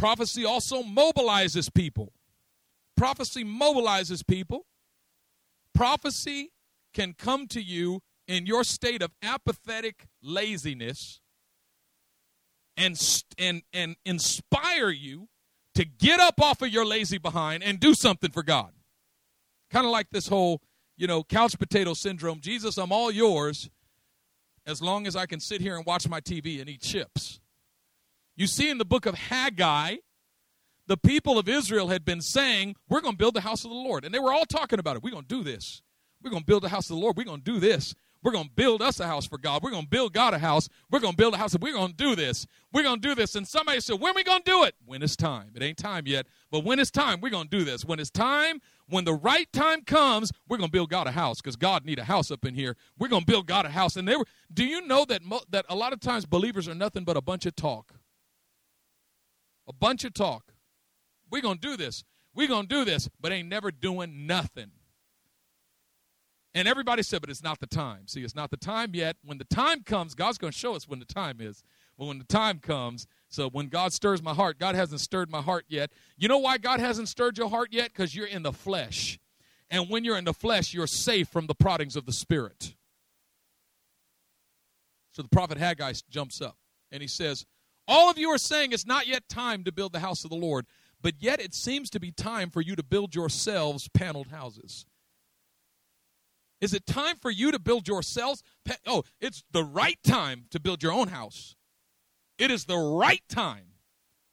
Prophecy 0.00 0.46
also 0.46 0.82
mobilizes 0.82 1.72
people. 1.72 2.14
Prophecy 2.96 3.44
mobilizes 3.44 4.26
people. 4.26 4.64
Prophecy 5.74 6.52
can 6.94 7.12
come 7.12 7.46
to 7.48 7.60
you 7.60 8.00
in 8.26 8.46
your 8.46 8.64
state 8.64 9.02
of 9.02 9.10
apathetic 9.22 10.06
laziness 10.22 11.20
and, 12.78 12.98
and, 13.36 13.60
and 13.74 13.96
inspire 14.06 14.88
you 14.88 15.28
to 15.74 15.84
get 15.84 16.18
up 16.18 16.40
off 16.40 16.62
of 16.62 16.70
your 16.70 16.86
lazy 16.86 17.18
behind 17.18 17.62
and 17.62 17.78
do 17.78 17.92
something 17.92 18.30
for 18.30 18.42
God. 18.42 18.72
Kind 19.70 19.84
of 19.84 19.92
like 19.92 20.08
this 20.10 20.28
whole, 20.28 20.62
you 20.96 21.06
know, 21.06 21.22
couch 21.22 21.58
potato 21.58 21.92
syndrome. 21.92 22.40
Jesus, 22.40 22.78
I'm 22.78 22.90
all 22.90 23.10
yours. 23.10 23.68
as 24.66 24.80
long 24.80 25.06
as 25.06 25.14
I 25.14 25.26
can 25.26 25.40
sit 25.40 25.60
here 25.60 25.76
and 25.76 25.84
watch 25.84 26.08
my 26.08 26.22
TV 26.22 26.58
and 26.58 26.70
eat 26.70 26.80
chips. 26.80 27.39
You 28.36 28.46
see, 28.46 28.70
in 28.70 28.78
the 28.78 28.84
book 28.84 29.06
of 29.06 29.14
Haggai, 29.14 29.96
the 30.86 30.96
people 30.96 31.38
of 31.38 31.48
Israel 31.48 31.88
had 31.88 32.04
been 32.04 32.20
saying, 32.20 32.76
We're 32.88 33.00
going 33.00 33.14
to 33.14 33.18
build 33.18 33.34
the 33.34 33.42
house 33.42 33.64
of 33.64 33.70
the 33.70 33.76
Lord. 33.76 34.04
And 34.04 34.14
they 34.14 34.18
were 34.18 34.32
all 34.32 34.46
talking 34.46 34.78
about 34.78 34.96
it. 34.96 35.02
We're 35.02 35.12
going 35.12 35.24
to 35.24 35.28
do 35.28 35.44
this. 35.44 35.82
We're 36.22 36.30
going 36.30 36.42
to 36.42 36.46
build 36.46 36.62
the 36.62 36.68
house 36.68 36.90
of 36.90 36.96
the 36.96 37.02
Lord. 37.02 37.16
We're 37.16 37.24
going 37.24 37.42
to 37.42 37.52
do 37.52 37.60
this. 37.60 37.94
We're 38.22 38.32
going 38.32 38.48
to 38.48 38.50
build 38.50 38.82
us 38.82 39.00
a 39.00 39.06
house 39.06 39.26
for 39.26 39.38
God. 39.38 39.62
We're 39.62 39.70
going 39.70 39.84
to 39.84 39.88
build 39.88 40.12
God 40.12 40.34
a 40.34 40.38
house. 40.38 40.68
We're 40.90 41.00
going 41.00 41.12
to 41.12 41.16
build 41.16 41.32
a 41.32 41.38
house. 41.38 41.56
We're 41.58 41.72
going 41.72 41.92
to 41.92 41.96
do 41.96 42.14
this. 42.14 42.46
We're 42.72 42.82
going 42.82 43.00
to 43.00 43.08
do 43.08 43.14
this. 43.14 43.34
And 43.34 43.48
somebody 43.48 43.80
said, 43.80 44.00
When 44.00 44.10
are 44.10 44.14
we 44.14 44.24
going 44.24 44.42
to 44.42 44.50
do 44.50 44.64
it? 44.64 44.74
When 44.84 45.02
it's 45.02 45.16
time. 45.16 45.52
It 45.54 45.62
ain't 45.62 45.78
time 45.78 46.06
yet, 46.06 46.26
but 46.50 46.64
when 46.64 46.78
it's 46.78 46.90
time, 46.90 47.20
we're 47.20 47.30
going 47.30 47.48
to 47.48 47.58
do 47.58 47.64
this. 47.64 47.84
When 47.84 47.98
it's 47.98 48.10
time, 48.10 48.60
when 48.88 49.04
the 49.04 49.14
right 49.14 49.50
time 49.52 49.82
comes, 49.82 50.32
we're 50.48 50.58
going 50.58 50.68
to 50.68 50.72
build 50.72 50.90
God 50.90 51.06
a 51.06 51.12
house 51.12 51.40
because 51.40 51.56
God 51.56 51.84
need 51.84 51.98
a 51.98 52.04
house 52.04 52.30
up 52.30 52.44
in 52.44 52.54
here. 52.54 52.76
We're 52.98 53.08
going 53.08 53.22
to 53.22 53.26
build 53.26 53.46
God 53.46 53.64
a 53.64 53.70
house. 53.70 53.96
And 53.96 54.06
they 54.06 54.16
were, 54.16 54.26
do 54.52 54.64
you 54.64 54.86
know 54.86 55.04
that, 55.06 55.22
mo- 55.22 55.42
that 55.50 55.64
a 55.68 55.76
lot 55.76 55.92
of 55.92 56.00
times 56.00 56.26
believers 56.26 56.68
are 56.68 56.74
nothing 56.74 57.04
but 57.04 57.16
a 57.16 57.22
bunch 57.22 57.46
of 57.46 57.54
talk? 57.54 57.94
A 59.70 59.72
bunch 59.72 60.04
of 60.04 60.12
talk. 60.12 60.52
We're 61.30 61.42
going 61.42 61.58
to 61.58 61.68
do 61.68 61.76
this. 61.76 62.02
We're 62.34 62.48
going 62.48 62.66
to 62.66 62.74
do 62.74 62.84
this, 62.84 63.08
but 63.20 63.30
ain't 63.30 63.48
never 63.48 63.70
doing 63.70 64.26
nothing. 64.26 64.72
And 66.54 66.66
everybody 66.66 67.04
said, 67.04 67.20
but 67.20 67.30
it's 67.30 67.44
not 67.44 67.60
the 67.60 67.68
time. 67.68 68.08
See, 68.08 68.24
it's 68.24 68.34
not 68.34 68.50
the 68.50 68.56
time 68.56 68.90
yet. 68.94 69.16
When 69.24 69.38
the 69.38 69.44
time 69.44 69.84
comes, 69.84 70.16
God's 70.16 70.38
going 70.38 70.52
to 70.52 70.58
show 70.58 70.74
us 70.74 70.88
when 70.88 70.98
the 70.98 71.04
time 71.04 71.40
is. 71.40 71.62
But 71.96 72.06
when 72.06 72.18
the 72.18 72.24
time 72.24 72.58
comes, 72.58 73.06
so 73.28 73.48
when 73.48 73.68
God 73.68 73.92
stirs 73.92 74.20
my 74.20 74.34
heart, 74.34 74.58
God 74.58 74.74
hasn't 74.74 75.00
stirred 75.00 75.30
my 75.30 75.40
heart 75.40 75.66
yet. 75.68 75.92
You 76.16 76.26
know 76.26 76.38
why 76.38 76.58
God 76.58 76.80
hasn't 76.80 77.08
stirred 77.08 77.38
your 77.38 77.48
heart 77.48 77.68
yet? 77.70 77.92
Because 77.92 78.16
you're 78.16 78.26
in 78.26 78.42
the 78.42 78.52
flesh. 78.52 79.20
And 79.70 79.88
when 79.88 80.02
you're 80.02 80.18
in 80.18 80.24
the 80.24 80.34
flesh, 80.34 80.74
you're 80.74 80.88
safe 80.88 81.28
from 81.28 81.46
the 81.46 81.54
proddings 81.54 81.94
of 81.94 82.06
the 82.06 82.12
Spirit. 82.12 82.74
So 85.12 85.22
the 85.22 85.28
prophet 85.28 85.58
Haggai 85.58 85.92
jumps 86.10 86.40
up 86.40 86.56
and 86.90 87.00
he 87.00 87.08
says, 87.08 87.46
All 87.90 88.08
of 88.08 88.16
you 88.18 88.30
are 88.30 88.38
saying 88.38 88.70
it's 88.70 88.86
not 88.86 89.08
yet 89.08 89.28
time 89.28 89.64
to 89.64 89.72
build 89.72 89.92
the 89.92 89.98
house 89.98 90.22
of 90.22 90.30
the 90.30 90.36
Lord, 90.36 90.64
but 91.02 91.14
yet 91.18 91.40
it 91.40 91.52
seems 91.52 91.90
to 91.90 91.98
be 91.98 92.12
time 92.12 92.48
for 92.48 92.60
you 92.60 92.76
to 92.76 92.84
build 92.84 93.16
yourselves 93.16 93.88
paneled 93.88 94.28
houses. 94.28 94.86
Is 96.60 96.72
it 96.72 96.86
time 96.86 97.16
for 97.16 97.32
you 97.32 97.50
to 97.50 97.58
build 97.58 97.88
yourselves? 97.88 98.44
Oh, 98.86 99.02
it's 99.20 99.42
the 99.50 99.64
right 99.64 99.98
time 100.04 100.44
to 100.50 100.60
build 100.60 100.84
your 100.84 100.92
own 100.92 101.08
house. 101.08 101.56
It 102.38 102.52
is 102.52 102.66
the 102.66 102.78
right 102.78 103.22
time 103.28 103.64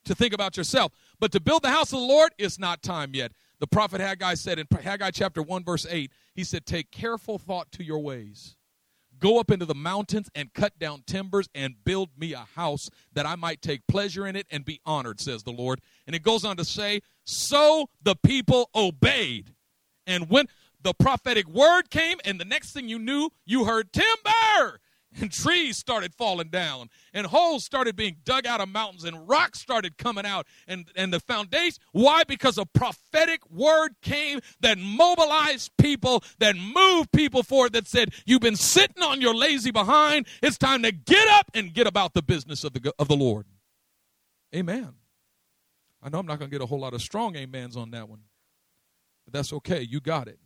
to 0.05 0.13
think 0.13 0.33
about 0.33 0.55
yourself. 0.55 0.91
But 1.19 1.31
to 1.31 1.39
build 1.39 1.63
the 1.63 1.71
house 1.71 1.91
of 1.91 1.99
the 1.99 2.05
Lord, 2.05 2.33
it's 2.37 2.59
not 2.59 2.83
time 2.83 3.15
yet. 3.15 3.31
The 3.59 3.67
prophet 3.67 4.01
Haggai 4.01 4.35
said 4.35 4.59
in 4.59 4.67
Haggai 4.69 5.09
chapter 5.09 5.41
1, 5.41 5.63
verse 5.63 5.87
8, 5.89 6.11
he 6.35 6.43
said, 6.43 6.67
Take 6.67 6.91
careful 6.91 7.39
thought 7.39 7.71
to 7.71 7.83
your 7.83 7.99
ways. 7.99 8.56
Go 9.19 9.39
up 9.39 9.51
into 9.51 9.65
the 9.65 9.75
mountains 9.75 10.29
and 10.35 10.53
cut 10.53 10.77
down 10.77 11.03
timbers 11.07 11.49
and 11.55 11.75
build 11.83 12.09
me 12.17 12.33
a 12.33 12.47
house 12.55 12.89
that 13.13 13.25
I 13.25 13.35
might 13.35 13.61
take 13.61 13.87
pleasure 13.87 14.27
in 14.27 14.35
it 14.35 14.45
and 14.51 14.63
be 14.63 14.79
honored, 14.85 15.19
says 15.19 15.43
the 15.43 15.51
Lord. 15.51 15.81
And 16.05 16.15
it 16.15 16.23
goes 16.23 16.45
on 16.45 16.57
to 16.57 16.65
say, 16.65 17.01
So 17.23 17.89
the 18.01 18.15
people 18.15 18.69
obeyed. 18.75 19.53
And 20.05 20.29
when 20.29 20.47
the 20.81 20.93
prophetic 20.93 21.47
word 21.47 21.89
came, 21.89 22.19
and 22.23 22.39
the 22.39 22.45
next 22.45 22.73
thing 22.73 22.87
you 22.87 22.99
knew, 22.99 23.29
you 23.45 23.65
heard 23.65 23.91
timber, 23.91 24.79
and 25.21 25.31
trees 25.31 25.77
started 25.77 26.13
falling 26.13 26.49
down, 26.49 26.89
and 27.13 27.27
holes 27.27 27.63
started 27.63 27.95
being 27.95 28.17
dug 28.23 28.45
out 28.45 28.61
of 28.61 28.69
mountains, 28.69 29.03
and 29.03 29.27
rocks 29.27 29.59
started 29.59 29.97
coming 29.97 30.25
out, 30.25 30.47
and, 30.67 30.89
and 30.95 31.13
the 31.13 31.19
foundation. 31.19 31.81
Why? 31.91 32.23
Because 32.23 32.57
a 32.57 32.65
prophetic 32.65 33.41
word 33.49 33.95
came 34.01 34.39
that 34.61 34.77
mobilized 34.77 35.71
people, 35.77 36.23
that 36.39 36.55
moved 36.55 37.11
people 37.11 37.43
forward, 37.43 37.73
that 37.73 37.87
said, 37.87 38.13
You've 38.25 38.41
been 38.41 38.55
sitting 38.55 39.03
on 39.03 39.21
your 39.21 39.35
lazy 39.35 39.71
behind. 39.71 40.27
It's 40.41 40.57
time 40.57 40.83
to 40.83 40.91
get 40.91 41.27
up 41.29 41.51
and 41.53 41.73
get 41.73 41.87
about 41.87 42.13
the 42.13 42.21
business 42.21 42.63
of 42.63 42.73
the, 42.73 42.93
of 42.99 43.07
the 43.07 43.15
Lord. 43.15 43.45
Amen. 44.55 44.93
I 46.01 46.09
know 46.09 46.19
I'm 46.19 46.25
not 46.25 46.39
going 46.39 46.49
to 46.49 46.55
get 46.55 46.63
a 46.63 46.67
whole 46.67 46.79
lot 46.79 46.93
of 46.93 47.01
strong 47.01 47.35
amens 47.35 47.75
on 47.75 47.91
that 47.91 48.07
one, 48.07 48.21
but 49.25 49.33
that's 49.33 49.51
okay. 49.51 49.81
You 49.81 49.99
got 49.99 50.27
it. 50.27 50.39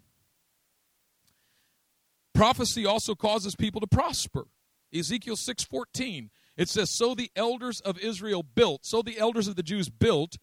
Prophecy 2.33 2.85
also 2.85 3.13
causes 3.13 3.55
people 3.55 3.81
to 3.81 3.87
prosper. 3.87 4.47
Ezekiel 4.93 5.35
6:14. 5.35 6.29
It 6.57 6.69
says, 6.69 6.89
"So 6.89 7.15
the 7.15 7.31
elders 7.35 7.79
of 7.81 7.97
Israel 7.99 8.43
built, 8.43 8.85
so 8.85 9.01
the 9.01 9.17
elders 9.17 9.47
of 9.47 9.55
the 9.55 9.63
Jews 9.63 9.89
built, 9.89 10.37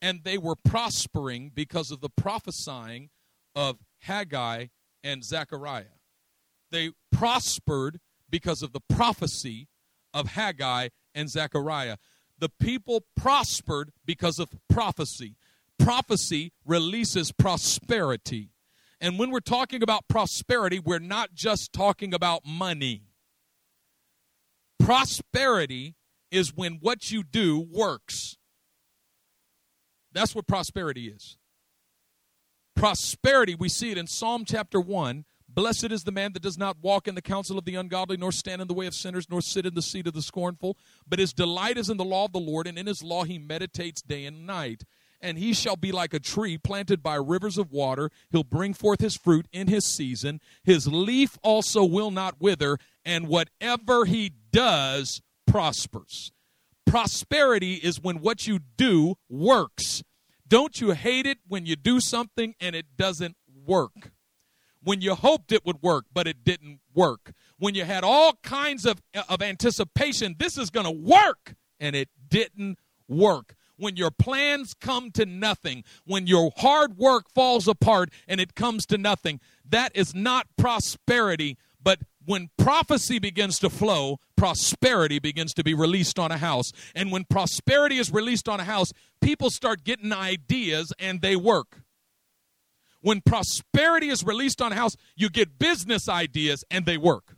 and 0.00 0.24
they 0.24 0.38
were 0.38 0.56
prospering 0.56 1.50
because 1.50 1.90
of 1.90 2.00
the 2.00 2.08
prophesying 2.08 3.10
of 3.54 3.78
Haggai 4.00 4.68
and 5.02 5.24
Zechariah. 5.24 5.98
They 6.70 6.92
prospered 7.10 8.00
because 8.28 8.62
of 8.62 8.72
the 8.72 8.80
prophecy 8.80 9.68
of 10.14 10.28
Haggai 10.28 10.88
and 11.14 11.28
Zechariah. 11.28 11.96
The 12.38 12.48
people 12.48 13.04
prospered 13.16 13.92
because 14.04 14.38
of 14.38 14.48
prophecy. 14.68 15.36
Prophecy 15.78 16.52
releases 16.64 17.32
prosperity. 17.32 18.50
And 19.00 19.18
when 19.18 19.30
we're 19.30 19.40
talking 19.40 19.82
about 19.82 20.08
prosperity, 20.08 20.78
we're 20.78 20.98
not 20.98 21.34
just 21.34 21.72
talking 21.72 22.14
about 22.14 22.44
money. 22.46 23.09
Prosperity 24.80 25.94
is 26.30 26.56
when 26.56 26.78
what 26.80 27.10
you 27.10 27.22
do 27.22 27.60
works. 27.60 28.36
That's 30.12 30.34
what 30.34 30.46
prosperity 30.46 31.08
is. 31.08 31.36
Prosperity, 32.74 33.54
we 33.54 33.68
see 33.68 33.90
it 33.90 33.98
in 33.98 34.06
Psalm 34.06 34.44
chapter 34.44 34.80
1. 34.80 35.24
Blessed 35.48 35.90
is 35.92 36.04
the 36.04 36.12
man 36.12 36.32
that 36.32 36.42
does 36.42 36.56
not 36.56 36.78
walk 36.80 37.06
in 37.06 37.14
the 37.14 37.22
counsel 37.22 37.58
of 37.58 37.64
the 37.64 37.74
ungodly, 37.74 38.16
nor 38.16 38.32
stand 38.32 38.62
in 38.62 38.68
the 38.68 38.74
way 38.74 38.86
of 38.86 38.94
sinners, 38.94 39.26
nor 39.28 39.40
sit 39.40 39.66
in 39.66 39.74
the 39.74 39.82
seat 39.82 40.06
of 40.06 40.14
the 40.14 40.22
scornful. 40.22 40.76
But 41.06 41.18
his 41.18 41.32
delight 41.32 41.76
is 41.76 41.90
in 41.90 41.96
the 41.96 42.04
law 42.04 42.24
of 42.24 42.32
the 42.32 42.38
Lord, 42.38 42.66
and 42.66 42.78
in 42.78 42.86
his 42.86 43.02
law 43.02 43.24
he 43.24 43.38
meditates 43.38 44.00
day 44.00 44.24
and 44.24 44.46
night 44.46 44.84
and 45.20 45.38
he 45.38 45.52
shall 45.52 45.76
be 45.76 45.92
like 45.92 46.14
a 46.14 46.18
tree 46.18 46.56
planted 46.56 47.02
by 47.02 47.14
rivers 47.14 47.58
of 47.58 47.72
water. 47.72 48.10
He'll 48.30 48.42
bring 48.42 48.74
forth 48.74 49.00
his 49.00 49.16
fruit 49.16 49.46
in 49.52 49.68
his 49.68 49.84
season. 49.84 50.40
His 50.64 50.88
leaf 50.88 51.38
also 51.42 51.84
will 51.84 52.10
not 52.10 52.40
wither, 52.40 52.78
and 53.04 53.28
whatever 53.28 54.04
he 54.04 54.32
does 54.52 55.22
prospers. 55.46 56.32
Prosperity 56.86 57.74
is 57.74 58.00
when 58.00 58.20
what 58.20 58.46
you 58.46 58.60
do 58.76 59.16
works. 59.28 60.02
Don't 60.46 60.80
you 60.80 60.92
hate 60.92 61.26
it 61.26 61.38
when 61.46 61.66
you 61.66 61.76
do 61.76 62.00
something 62.00 62.54
and 62.60 62.74
it 62.74 62.96
doesn't 62.96 63.36
work? 63.64 64.10
When 64.82 65.00
you 65.00 65.14
hoped 65.14 65.52
it 65.52 65.64
would 65.64 65.82
work, 65.82 66.06
but 66.12 66.26
it 66.26 66.42
didn't 66.42 66.80
work. 66.94 67.32
When 67.58 67.74
you 67.74 67.84
had 67.84 68.02
all 68.02 68.38
kinds 68.42 68.86
of, 68.86 69.00
of 69.28 69.42
anticipation, 69.42 70.36
this 70.38 70.56
is 70.56 70.70
going 70.70 70.86
to 70.86 70.90
work, 70.90 71.54
and 71.78 71.94
it 71.94 72.08
didn't 72.28 72.78
work 73.06 73.54
when 73.80 73.96
your 73.96 74.10
plans 74.10 74.74
come 74.74 75.10
to 75.12 75.24
nothing, 75.24 75.82
when 76.04 76.26
your 76.26 76.52
hard 76.58 76.98
work 76.98 77.30
falls 77.34 77.66
apart 77.66 78.10
and 78.28 78.40
it 78.40 78.54
comes 78.54 78.86
to 78.86 78.98
nothing. 78.98 79.40
That 79.68 79.92
is 79.94 80.14
not 80.14 80.46
prosperity, 80.56 81.56
but 81.82 82.00
when 82.24 82.50
prophecy 82.58 83.18
begins 83.18 83.58
to 83.58 83.70
flow, 83.70 84.18
prosperity 84.36 85.18
begins 85.18 85.52
to 85.54 85.64
be 85.64 85.74
released 85.74 86.18
on 86.18 86.30
a 86.30 86.38
house. 86.38 86.70
And 86.94 87.10
when 87.10 87.24
prosperity 87.24 87.98
is 87.98 88.12
released 88.12 88.48
on 88.48 88.60
a 88.60 88.64
house, 88.64 88.88
people 89.20 89.50
start 89.50 89.84
getting 89.84 90.12
ideas 90.12 90.92
and 90.98 91.22
they 91.22 91.36
work. 91.36 91.82
When 93.00 93.22
prosperity 93.22 94.08
is 94.08 94.22
released 94.22 94.60
on 94.60 94.72
a 94.72 94.74
house, 94.74 94.92
you 95.16 95.30
get 95.30 95.58
business 95.58 96.08
ideas 96.08 96.62
and 96.70 96.84
they 96.84 96.98
work. 96.98 97.36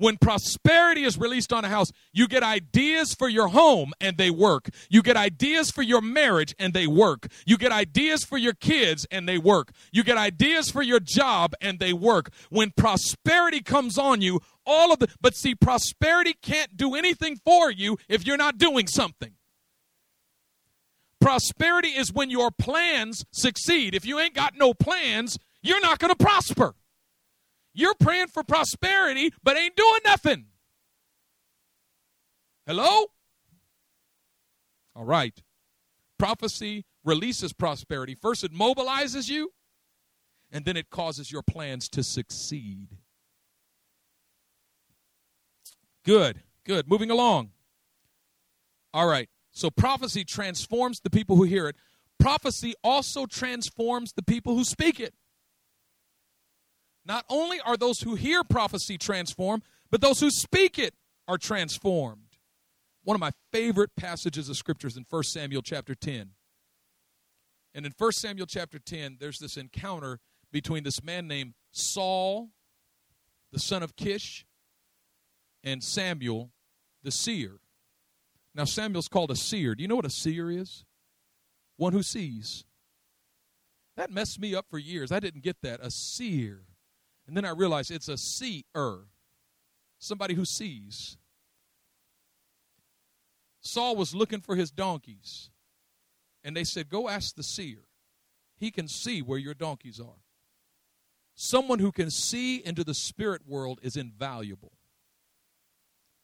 When 0.00 0.16
prosperity 0.16 1.04
is 1.04 1.18
released 1.18 1.52
on 1.52 1.62
a 1.62 1.68
house, 1.68 1.92
you 2.10 2.26
get 2.26 2.42
ideas 2.42 3.12
for 3.12 3.28
your 3.28 3.48
home 3.48 3.92
and 4.00 4.16
they 4.16 4.30
work. 4.30 4.70
You 4.88 5.02
get 5.02 5.14
ideas 5.14 5.70
for 5.70 5.82
your 5.82 6.00
marriage 6.00 6.54
and 6.58 6.72
they 6.72 6.86
work. 6.86 7.26
You 7.44 7.58
get 7.58 7.70
ideas 7.70 8.24
for 8.24 8.38
your 8.38 8.54
kids 8.54 9.06
and 9.10 9.28
they 9.28 9.36
work. 9.36 9.72
You 9.92 10.02
get 10.02 10.16
ideas 10.16 10.70
for 10.70 10.80
your 10.80 11.00
job 11.00 11.52
and 11.60 11.80
they 11.80 11.92
work. 11.92 12.30
When 12.48 12.70
prosperity 12.70 13.60
comes 13.60 13.98
on 13.98 14.22
you, 14.22 14.40
all 14.64 14.90
of 14.90 15.00
the, 15.00 15.08
but 15.20 15.36
see, 15.36 15.54
prosperity 15.54 16.34
can't 16.40 16.78
do 16.78 16.94
anything 16.94 17.36
for 17.36 17.70
you 17.70 17.98
if 18.08 18.26
you're 18.26 18.38
not 18.38 18.56
doing 18.56 18.86
something. 18.86 19.34
Prosperity 21.20 21.88
is 21.88 22.10
when 22.10 22.30
your 22.30 22.50
plans 22.50 23.26
succeed. 23.32 23.94
If 23.94 24.06
you 24.06 24.18
ain't 24.18 24.32
got 24.32 24.54
no 24.56 24.72
plans, 24.72 25.38
you're 25.60 25.82
not 25.82 25.98
going 25.98 26.14
to 26.14 26.16
prosper. 26.16 26.74
You're 27.72 27.94
praying 27.94 28.28
for 28.28 28.42
prosperity, 28.42 29.32
but 29.42 29.56
ain't 29.56 29.76
doing 29.76 30.00
nothing. 30.04 30.46
Hello? 32.66 33.06
All 34.94 35.04
right. 35.04 35.40
Prophecy 36.18 36.84
releases 37.04 37.52
prosperity. 37.52 38.14
First, 38.14 38.44
it 38.44 38.52
mobilizes 38.52 39.28
you, 39.28 39.52
and 40.52 40.64
then 40.64 40.76
it 40.76 40.90
causes 40.90 41.32
your 41.32 41.42
plans 41.42 41.88
to 41.90 42.02
succeed. 42.02 42.98
Good, 46.04 46.42
good. 46.64 46.88
Moving 46.88 47.10
along. 47.10 47.50
All 48.92 49.06
right. 49.06 49.28
So, 49.52 49.70
prophecy 49.70 50.24
transforms 50.24 51.00
the 51.00 51.10
people 51.10 51.36
who 51.36 51.44
hear 51.44 51.68
it. 51.68 51.76
Prophecy 52.18 52.74
also 52.84 53.26
transforms 53.26 54.12
the 54.12 54.22
people 54.22 54.54
who 54.54 54.64
speak 54.64 55.00
it. 55.00 55.14
Not 57.10 57.24
only 57.28 57.58
are 57.62 57.76
those 57.76 58.02
who 58.02 58.14
hear 58.14 58.44
prophecy 58.44 58.96
transformed, 58.96 59.64
but 59.90 60.00
those 60.00 60.20
who 60.20 60.30
speak 60.30 60.78
it 60.78 60.94
are 61.26 61.38
transformed. 61.38 62.38
One 63.02 63.16
of 63.16 63.20
my 63.20 63.32
favorite 63.50 63.96
passages 63.96 64.48
of 64.48 64.56
scriptures 64.56 64.96
in 64.96 65.04
1 65.10 65.22
Samuel 65.24 65.60
chapter 65.60 65.96
10. 65.96 66.30
And 67.74 67.84
in 67.84 67.92
1 67.98 68.12
Samuel 68.12 68.46
chapter 68.46 68.78
10, 68.78 69.16
there's 69.18 69.40
this 69.40 69.56
encounter 69.56 70.20
between 70.52 70.84
this 70.84 71.02
man 71.02 71.26
named 71.26 71.54
Saul, 71.72 72.50
the 73.50 73.58
son 73.58 73.82
of 73.82 73.96
Kish, 73.96 74.46
and 75.64 75.82
Samuel, 75.82 76.52
the 77.02 77.10
seer. 77.10 77.58
Now, 78.54 78.66
Samuel's 78.66 79.08
called 79.08 79.32
a 79.32 79.36
seer. 79.36 79.74
Do 79.74 79.82
you 79.82 79.88
know 79.88 79.96
what 79.96 80.06
a 80.06 80.10
seer 80.10 80.48
is? 80.48 80.84
One 81.76 81.92
who 81.92 82.04
sees. 82.04 82.64
That 83.96 84.12
messed 84.12 84.38
me 84.38 84.54
up 84.54 84.66
for 84.70 84.78
years. 84.78 85.10
I 85.10 85.18
didn't 85.18 85.42
get 85.42 85.56
that. 85.62 85.80
A 85.82 85.90
seer. 85.90 86.66
And 87.30 87.36
then 87.36 87.44
I 87.44 87.50
realized 87.50 87.92
it's 87.92 88.08
a 88.08 88.16
seer, 88.16 89.04
somebody 90.00 90.34
who 90.34 90.44
sees. 90.44 91.16
Saul 93.60 93.94
was 93.94 94.16
looking 94.16 94.40
for 94.40 94.56
his 94.56 94.72
donkeys. 94.72 95.48
And 96.42 96.56
they 96.56 96.64
said, 96.64 96.88
Go 96.88 97.08
ask 97.08 97.36
the 97.36 97.44
seer. 97.44 97.84
He 98.56 98.72
can 98.72 98.88
see 98.88 99.22
where 99.22 99.38
your 99.38 99.54
donkeys 99.54 100.00
are. 100.00 100.24
Someone 101.36 101.78
who 101.78 101.92
can 101.92 102.10
see 102.10 102.56
into 102.56 102.82
the 102.82 102.94
spirit 102.94 103.42
world 103.46 103.78
is 103.80 103.96
invaluable. 103.96 104.72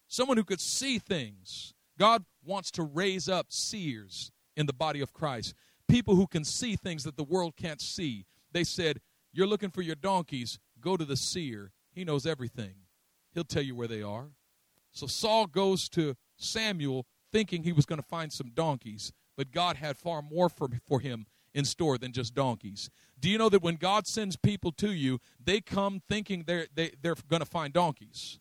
Someone 0.09 0.37
who 0.37 0.43
could 0.43 0.61
see 0.61 0.99
things. 0.99 1.73
God 1.97 2.25
wants 2.45 2.73
to 2.73 2.83
raise 2.83 3.29
up 3.29 3.53
seers 3.53 4.33
in 4.57 4.67
the 4.67 4.73
body 4.73 5.01
of 5.03 5.13
Christ. 5.13 5.55
People 5.87 6.17
who 6.17 6.27
can 6.27 6.43
see 6.43 6.75
things 6.75 7.05
that 7.05 7.17
the 7.17 7.23
world 7.23 7.55
can't 7.57 7.81
see. 7.81 8.27
They 8.51 8.65
said, 8.65 9.01
You're 9.33 9.47
looking 9.47 9.71
for 9.71 9.83
your 9.83 9.95
donkeys, 9.95 10.59
go 10.87 10.97
to 10.97 11.05
the 11.05 11.17
seer. 11.17 11.73
He 11.93 12.05
knows 12.05 12.27
everything, 12.27 12.75
he'll 13.35 13.45
tell 13.45 13.63
you 13.63 13.75
where 13.75 13.89
they 13.89 14.03
are. 14.03 14.29
So 14.93 15.07
Saul 15.07 15.47
goes 15.47 15.89
to 15.91 16.15
Samuel 16.37 17.07
thinking 17.33 17.65
he 17.65 17.73
was 17.73 17.85
going 17.85 18.01
to 18.01 18.07
find 18.07 18.33
some 18.33 18.53
donkeys, 18.55 19.13
but 19.37 19.51
God 19.51 19.77
had 19.77 19.99
far 19.99 20.23
more 20.23 20.49
for, 20.49 20.69
for 20.87 21.01
him 21.01 21.27
in 21.55 21.65
store 21.65 21.99
than 21.99 22.13
just 22.13 22.35
donkeys. 22.35 22.89
Do 23.19 23.29
you 23.29 23.37
know 23.37 23.49
that 23.49 23.63
when 23.63 23.77
God 23.77 24.07
sends 24.07 24.37
people 24.37 24.71
to 24.73 24.93
you, 24.93 25.19
they 25.43 25.61
come 25.61 26.01
thinking 26.09 26.45
they're, 26.47 26.67
they, 26.73 26.93
they're 27.03 27.17
going 27.29 27.41
to 27.41 27.47
find 27.47 27.73
donkeys? 27.73 28.39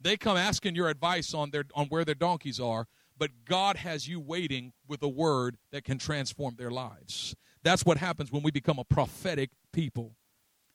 They 0.00 0.16
come 0.16 0.36
asking 0.36 0.74
your 0.74 0.88
advice 0.88 1.34
on, 1.34 1.50
their, 1.50 1.64
on 1.74 1.86
where 1.86 2.04
their 2.04 2.14
donkeys 2.14 2.58
are, 2.58 2.86
but 3.16 3.30
God 3.44 3.76
has 3.76 4.08
you 4.08 4.20
waiting 4.20 4.72
with 4.88 5.02
a 5.02 5.08
word 5.08 5.56
that 5.70 5.84
can 5.84 5.98
transform 5.98 6.56
their 6.56 6.70
lives. 6.70 7.36
That's 7.62 7.84
what 7.84 7.98
happens 7.98 8.32
when 8.32 8.42
we 8.42 8.50
become 8.50 8.78
a 8.78 8.84
prophetic 8.84 9.50
people. 9.72 10.17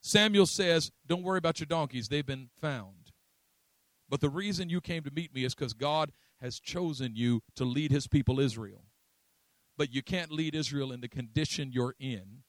Samuel 0.06 0.44
says, 0.44 0.92
Don't 1.06 1.22
worry 1.22 1.38
about 1.38 1.58
your 1.58 1.66
donkeys, 1.66 2.08
they've 2.08 2.26
been 2.26 2.50
found. 2.60 3.10
But 4.06 4.20
the 4.20 4.28
reason 4.28 4.68
you 4.68 4.82
came 4.82 5.02
to 5.02 5.10
meet 5.10 5.34
me 5.34 5.44
is 5.44 5.54
because 5.54 5.72
God 5.72 6.12
has 6.42 6.60
chosen 6.60 7.16
you 7.16 7.40
to 7.56 7.64
lead 7.64 7.90
his 7.90 8.06
people 8.06 8.38
Israel. 8.38 8.84
But 9.78 9.94
you 9.94 10.02
can't 10.02 10.30
lead 10.30 10.54
Israel 10.54 10.92
in 10.92 11.00
the 11.00 11.08
condition 11.08 11.72
you're 11.72 11.94
in. 11.98 12.42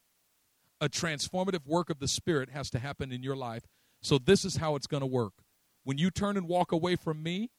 A 0.82 0.90
transformative 0.90 1.66
work 1.66 1.90
of 1.90 2.00
the 2.00 2.10
Spirit 2.10 2.50
has 2.50 2.70
to 2.72 2.80
happen 2.80 3.14
in 3.14 3.24
your 3.24 3.38
life. 3.38 3.64
So, 4.02 4.18
this 4.18 4.44
is 4.44 4.58
how 4.58 4.76
it's 4.76 4.86
going 4.86 5.02
to 5.02 5.08
work. 5.08 5.34
When 5.86 5.98
you 5.98 6.12
turn 6.12 6.36
and 6.36 6.50
walk 6.50 6.74
away 6.74 6.98
from 6.98 7.24
me, 7.24 7.52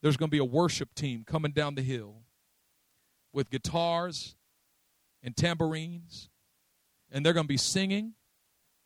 there's 0.00 0.16
going 0.16 0.30
to 0.30 0.34
be 0.34 0.38
a 0.38 0.44
worship 0.44 0.94
team 0.94 1.24
coming 1.26 1.52
down 1.52 1.74
the 1.74 1.82
hill 1.82 2.22
with 3.34 3.50
guitars 3.50 4.34
and 5.22 5.36
tambourines, 5.36 6.30
and 7.10 7.24
they're 7.24 7.34
going 7.34 7.44
to 7.44 7.48
be 7.48 7.58
singing, 7.58 8.14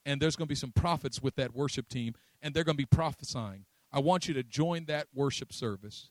and 0.04 0.20
there's 0.20 0.36
going 0.36 0.46
to 0.46 0.50
be 0.50 0.54
some 0.54 0.72
prophets 0.72 1.22
with 1.22 1.36
that 1.36 1.54
worship 1.54 1.88
team, 1.88 2.14
and 2.42 2.54
they're 2.54 2.64
going 2.64 2.76
to 2.76 2.82
be 2.82 2.86
prophesying. 2.86 3.64
I 3.92 4.00
want 4.00 4.28
you 4.28 4.34
to 4.34 4.42
join 4.42 4.86
that 4.86 5.08
worship 5.14 5.52
service. 5.52 6.10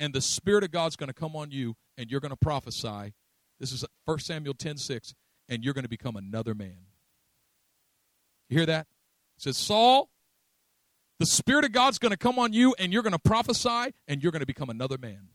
And 0.00 0.12
the 0.12 0.20
Spirit 0.20 0.64
of 0.64 0.70
God's 0.70 0.96
going 0.96 1.08
to 1.08 1.14
come 1.14 1.36
on 1.36 1.50
you, 1.50 1.76
and 1.96 2.10
you're 2.10 2.20
going 2.20 2.30
to 2.30 2.36
prophesy. 2.36 3.14
This 3.60 3.72
is 3.72 3.84
1 4.06 4.18
Samuel 4.18 4.54
10 4.54 4.76
6, 4.78 5.14
and 5.48 5.64
you're 5.64 5.74
going 5.74 5.84
to 5.84 5.88
become 5.88 6.16
another 6.16 6.54
man. 6.54 6.86
You 8.48 8.58
hear 8.58 8.66
that? 8.66 8.86
It 9.36 9.42
says, 9.42 9.56
Saul, 9.56 10.10
the 11.18 11.26
Spirit 11.26 11.64
of 11.64 11.72
God's 11.72 11.98
going 11.98 12.10
to 12.10 12.18
come 12.18 12.38
on 12.38 12.52
you, 12.52 12.74
and 12.78 12.92
you're 12.92 13.02
going 13.02 13.12
to 13.12 13.18
prophesy, 13.18 13.94
and 14.08 14.22
you're 14.22 14.32
going 14.32 14.40
to 14.40 14.46
become 14.46 14.70
another 14.70 14.98
man. 14.98 15.28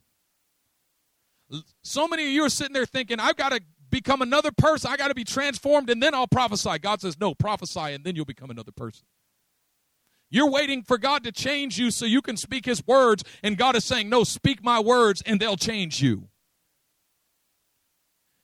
So 1.84 2.08
many 2.08 2.26
of 2.26 2.30
you 2.30 2.44
are 2.44 2.50
sitting 2.50 2.74
there 2.74 2.86
thinking, 2.86 3.20
I've 3.20 3.38
got 3.38 3.52
to 3.54 3.62
become 3.90 4.22
another 4.22 4.52
person. 4.52 4.92
I 4.92 4.98
got 4.98 5.10
to 5.10 5.16
be 5.16 5.24
transformed, 5.24 5.90
and 5.90 6.02
then 6.02 6.14
I'll 6.14 6.28
prophesy. 6.28 6.80
God 6.80 7.02
says, 7.02 7.20
No, 7.20 7.34
prophesy, 7.34 7.94
and 7.94 8.04
then 8.04 8.16
you'll 8.16 8.26
become 8.26 8.50
another 8.50 8.72
person. 8.72 9.06
You're 10.32 10.50
waiting 10.50 10.84
for 10.84 10.98
God 10.98 11.24
to 11.24 11.32
change 11.32 11.80
you 11.80 11.90
so 11.90 12.06
you 12.06 12.22
can 12.22 12.38
speak 12.38 12.66
His 12.66 12.86
words, 12.86 13.24
and 13.44 13.58
God 13.58 13.76
is 13.76 13.86
saying, 13.86 14.10
No, 14.10 14.24
speak 14.24 14.64
my 14.64 14.80
words, 14.80 15.24
and 15.26 15.40
they'll 15.40 15.58
change 15.58 16.02
you. 16.02 16.30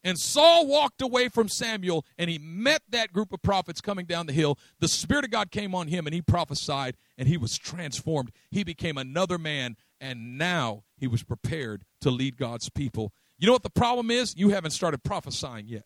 And 0.05 0.19
Saul 0.19 0.67
walked 0.67 1.01
away 1.01 1.29
from 1.29 1.49
Samuel 1.49 2.05
and 2.15 2.29
he 2.29 2.37
met 2.37 2.83
that 2.89 3.11
group 3.11 3.33
of 3.33 3.41
prophets 3.41 3.81
coming 3.81 4.05
down 4.05 4.27
the 4.27 4.33
hill. 4.33 4.59
The 4.79 4.87
Spirit 4.87 5.25
of 5.25 5.31
God 5.31 5.49
came 5.49 5.73
on 5.73 5.87
him 5.87 6.05
and 6.05 6.13
he 6.13 6.21
prophesied 6.21 6.95
and 7.17 7.27
he 7.27 7.37
was 7.37 7.57
transformed. 7.57 8.29
He 8.51 8.63
became 8.63 8.99
another 8.99 9.39
man 9.39 9.77
and 9.99 10.37
now 10.37 10.83
he 10.95 11.07
was 11.07 11.23
prepared 11.23 11.85
to 12.01 12.11
lead 12.11 12.37
God's 12.37 12.69
people. 12.69 13.13
You 13.37 13.47
know 13.47 13.53
what 13.53 13.63
the 13.63 13.69
problem 13.69 14.11
is? 14.11 14.35
You 14.37 14.49
haven't 14.49 14.71
started 14.71 15.03
prophesying 15.03 15.67
yet. 15.67 15.85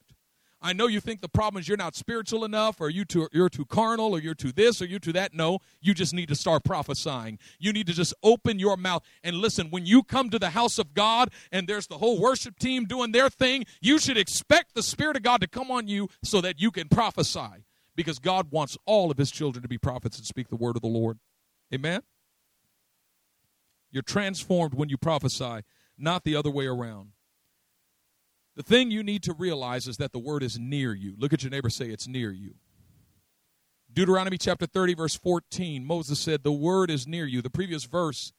I 0.61 0.73
know 0.73 0.87
you 0.87 0.99
think 0.99 1.21
the 1.21 1.29
problem 1.29 1.61
is 1.61 1.69
you're 1.69 1.77
not 1.77 1.95
spiritual 1.95 2.43
enough, 2.43 2.81
or 2.81 2.89
you 2.89 3.05
too, 3.05 3.29
you're 3.31 3.49
too 3.49 3.65
carnal, 3.65 4.13
or 4.13 4.19
you're 4.19 4.35
too 4.35 4.51
this, 4.51 4.81
or 4.81 4.85
you're 4.85 4.99
too 4.99 5.13
that. 5.13 5.33
No, 5.33 5.59
you 5.79 5.93
just 5.93 6.13
need 6.13 6.27
to 6.27 6.35
start 6.35 6.65
prophesying. 6.65 7.39
You 7.59 7.71
need 7.71 7.87
to 7.87 7.93
just 7.93 8.13
open 8.23 8.59
your 8.59 8.75
mouth 8.75 9.03
and 9.23 9.37
listen. 9.37 9.67
When 9.69 9.85
you 9.85 10.03
come 10.03 10.29
to 10.29 10.37
the 10.39 10.49
house 10.49 10.77
of 10.77 10.93
God 10.93 11.31
and 11.49 11.65
there's 11.65 11.87
the 11.87 11.97
whole 11.97 12.19
worship 12.19 12.59
team 12.59 12.85
doing 12.85 13.13
their 13.13 13.29
thing, 13.29 13.65
you 13.79 13.99
should 13.99 14.17
expect 14.17 14.75
the 14.75 14.83
Spirit 14.83 15.15
of 15.15 15.23
God 15.23 15.39
to 15.41 15.47
come 15.47 15.71
on 15.71 15.87
you 15.87 16.09
so 16.23 16.41
that 16.41 16.59
you 16.59 16.71
can 16.71 16.89
prophesy. 16.89 17.63
Because 17.95 18.19
God 18.19 18.51
wants 18.51 18.77
all 18.85 19.11
of 19.11 19.17
His 19.17 19.31
children 19.31 19.61
to 19.61 19.69
be 19.69 19.77
prophets 19.77 20.17
and 20.17 20.25
speak 20.25 20.49
the 20.49 20.55
word 20.57 20.75
of 20.75 20.81
the 20.81 20.89
Lord. 20.89 21.19
Amen? 21.73 22.01
You're 23.91 24.03
transformed 24.03 24.73
when 24.73 24.89
you 24.89 24.97
prophesy, 24.97 25.61
not 25.97 26.23
the 26.23 26.35
other 26.35 26.51
way 26.51 26.65
around. 26.65 27.11
The 28.59 28.63
thing 28.63 28.91
you 28.91 29.03
need 29.03 29.23
to 29.23 29.31
realize 29.31 29.87
is 29.87 29.95
that 29.99 30.11
the 30.11 30.19
word 30.19 30.43
is 30.43 30.59
near 30.59 30.93
you. 30.93 31.15
Look 31.17 31.31
at 31.31 31.43
your 31.43 31.49
neighbor, 31.49 31.69
say, 31.69 31.85
It's 31.85 32.09
near 32.09 32.29
you. 32.29 32.55
Deuteronomy 33.89 34.37
chapter 34.37 34.65
30, 34.65 34.95
verse 34.95 35.15
14, 35.15 35.85
Moses 35.85 36.19
said, 36.19 36.43
The 36.43 36.51
word 36.51 36.91
is 36.91 37.07
near 37.07 37.25
you. 37.25 37.41
The 37.41 37.49
previous 37.49 37.85
verse, 37.85 38.33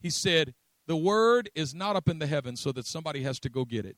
he 0.00 0.10
said, 0.10 0.54
The 0.88 0.96
word 0.96 1.48
is 1.54 1.76
not 1.76 1.94
up 1.94 2.08
in 2.08 2.18
the 2.18 2.26
heavens 2.26 2.60
so 2.60 2.72
that 2.72 2.86
somebody 2.86 3.22
has 3.22 3.38
to 3.38 3.48
go 3.48 3.64
get 3.64 3.86
it. 3.86 3.96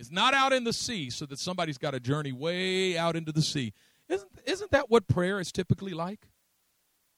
It's 0.00 0.10
not 0.10 0.34
out 0.34 0.52
in 0.52 0.64
the 0.64 0.72
sea 0.72 1.08
so 1.08 1.24
that 1.26 1.38
somebody's 1.38 1.78
got 1.78 1.92
to 1.92 2.00
journey 2.00 2.32
way 2.32 2.98
out 2.98 3.14
into 3.14 3.30
the 3.30 3.40
sea. 3.40 3.72
Isn't, 4.08 4.30
isn't 4.46 4.72
that 4.72 4.90
what 4.90 5.06
prayer 5.06 5.38
is 5.38 5.52
typically 5.52 5.92
like? 5.92 6.26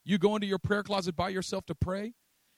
You 0.04 0.18
go 0.18 0.34
into 0.34 0.46
your 0.46 0.58
prayer 0.58 0.82
closet 0.82 1.16
by 1.16 1.30
yourself 1.30 1.64
to 1.64 1.74
pray, 1.74 2.12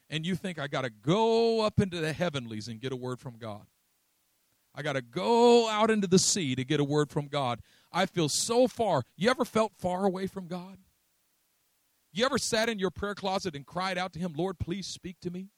and 0.08 0.26
you 0.26 0.34
think, 0.34 0.58
I 0.58 0.66
got 0.66 0.82
to 0.82 0.90
go 0.90 1.60
up 1.60 1.78
into 1.78 2.00
the 2.00 2.12
heavenlies 2.12 2.66
and 2.66 2.80
get 2.80 2.90
a 2.90 2.96
word 2.96 3.20
from 3.20 3.38
God. 3.38 3.66
I 4.74 4.82
got 4.82 4.92
to 4.92 5.02
go 5.02 5.68
out 5.68 5.90
into 5.90 6.06
the 6.06 6.18
sea 6.18 6.54
to 6.54 6.64
get 6.64 6.80
a 6.80 6.84
word 6.84 7.10
from 7.10 7.26
God. 7.26 7.60
I 7.92 8.06
feel 8.06 8.28
so 8.28 8.68
far. 8.68 9.02
You 9.16 9.30
ever 9.30 9.44
felt 9.44 9.72
far 9.76 10.04
away 10.04 10.26
from 10.26 10.46
God? 10.46 10.78
You 12.12 12.24
ever 12.24 12.38
sat 12.38 12.68
in 12.68 12.78
your 12.78 12.90
prayer 12.90 13.14
closet 13.14 13.54
and 13.54 13.66
cried 13.66 13.98
out 13.98 14.12
to 14.14 14.18
Him, 14.18 14.32
Lord, 14.36 14.58
please 14.58 14.86
speak 14.86 15.16
to 15.20 15.30
me? 15.30 15.48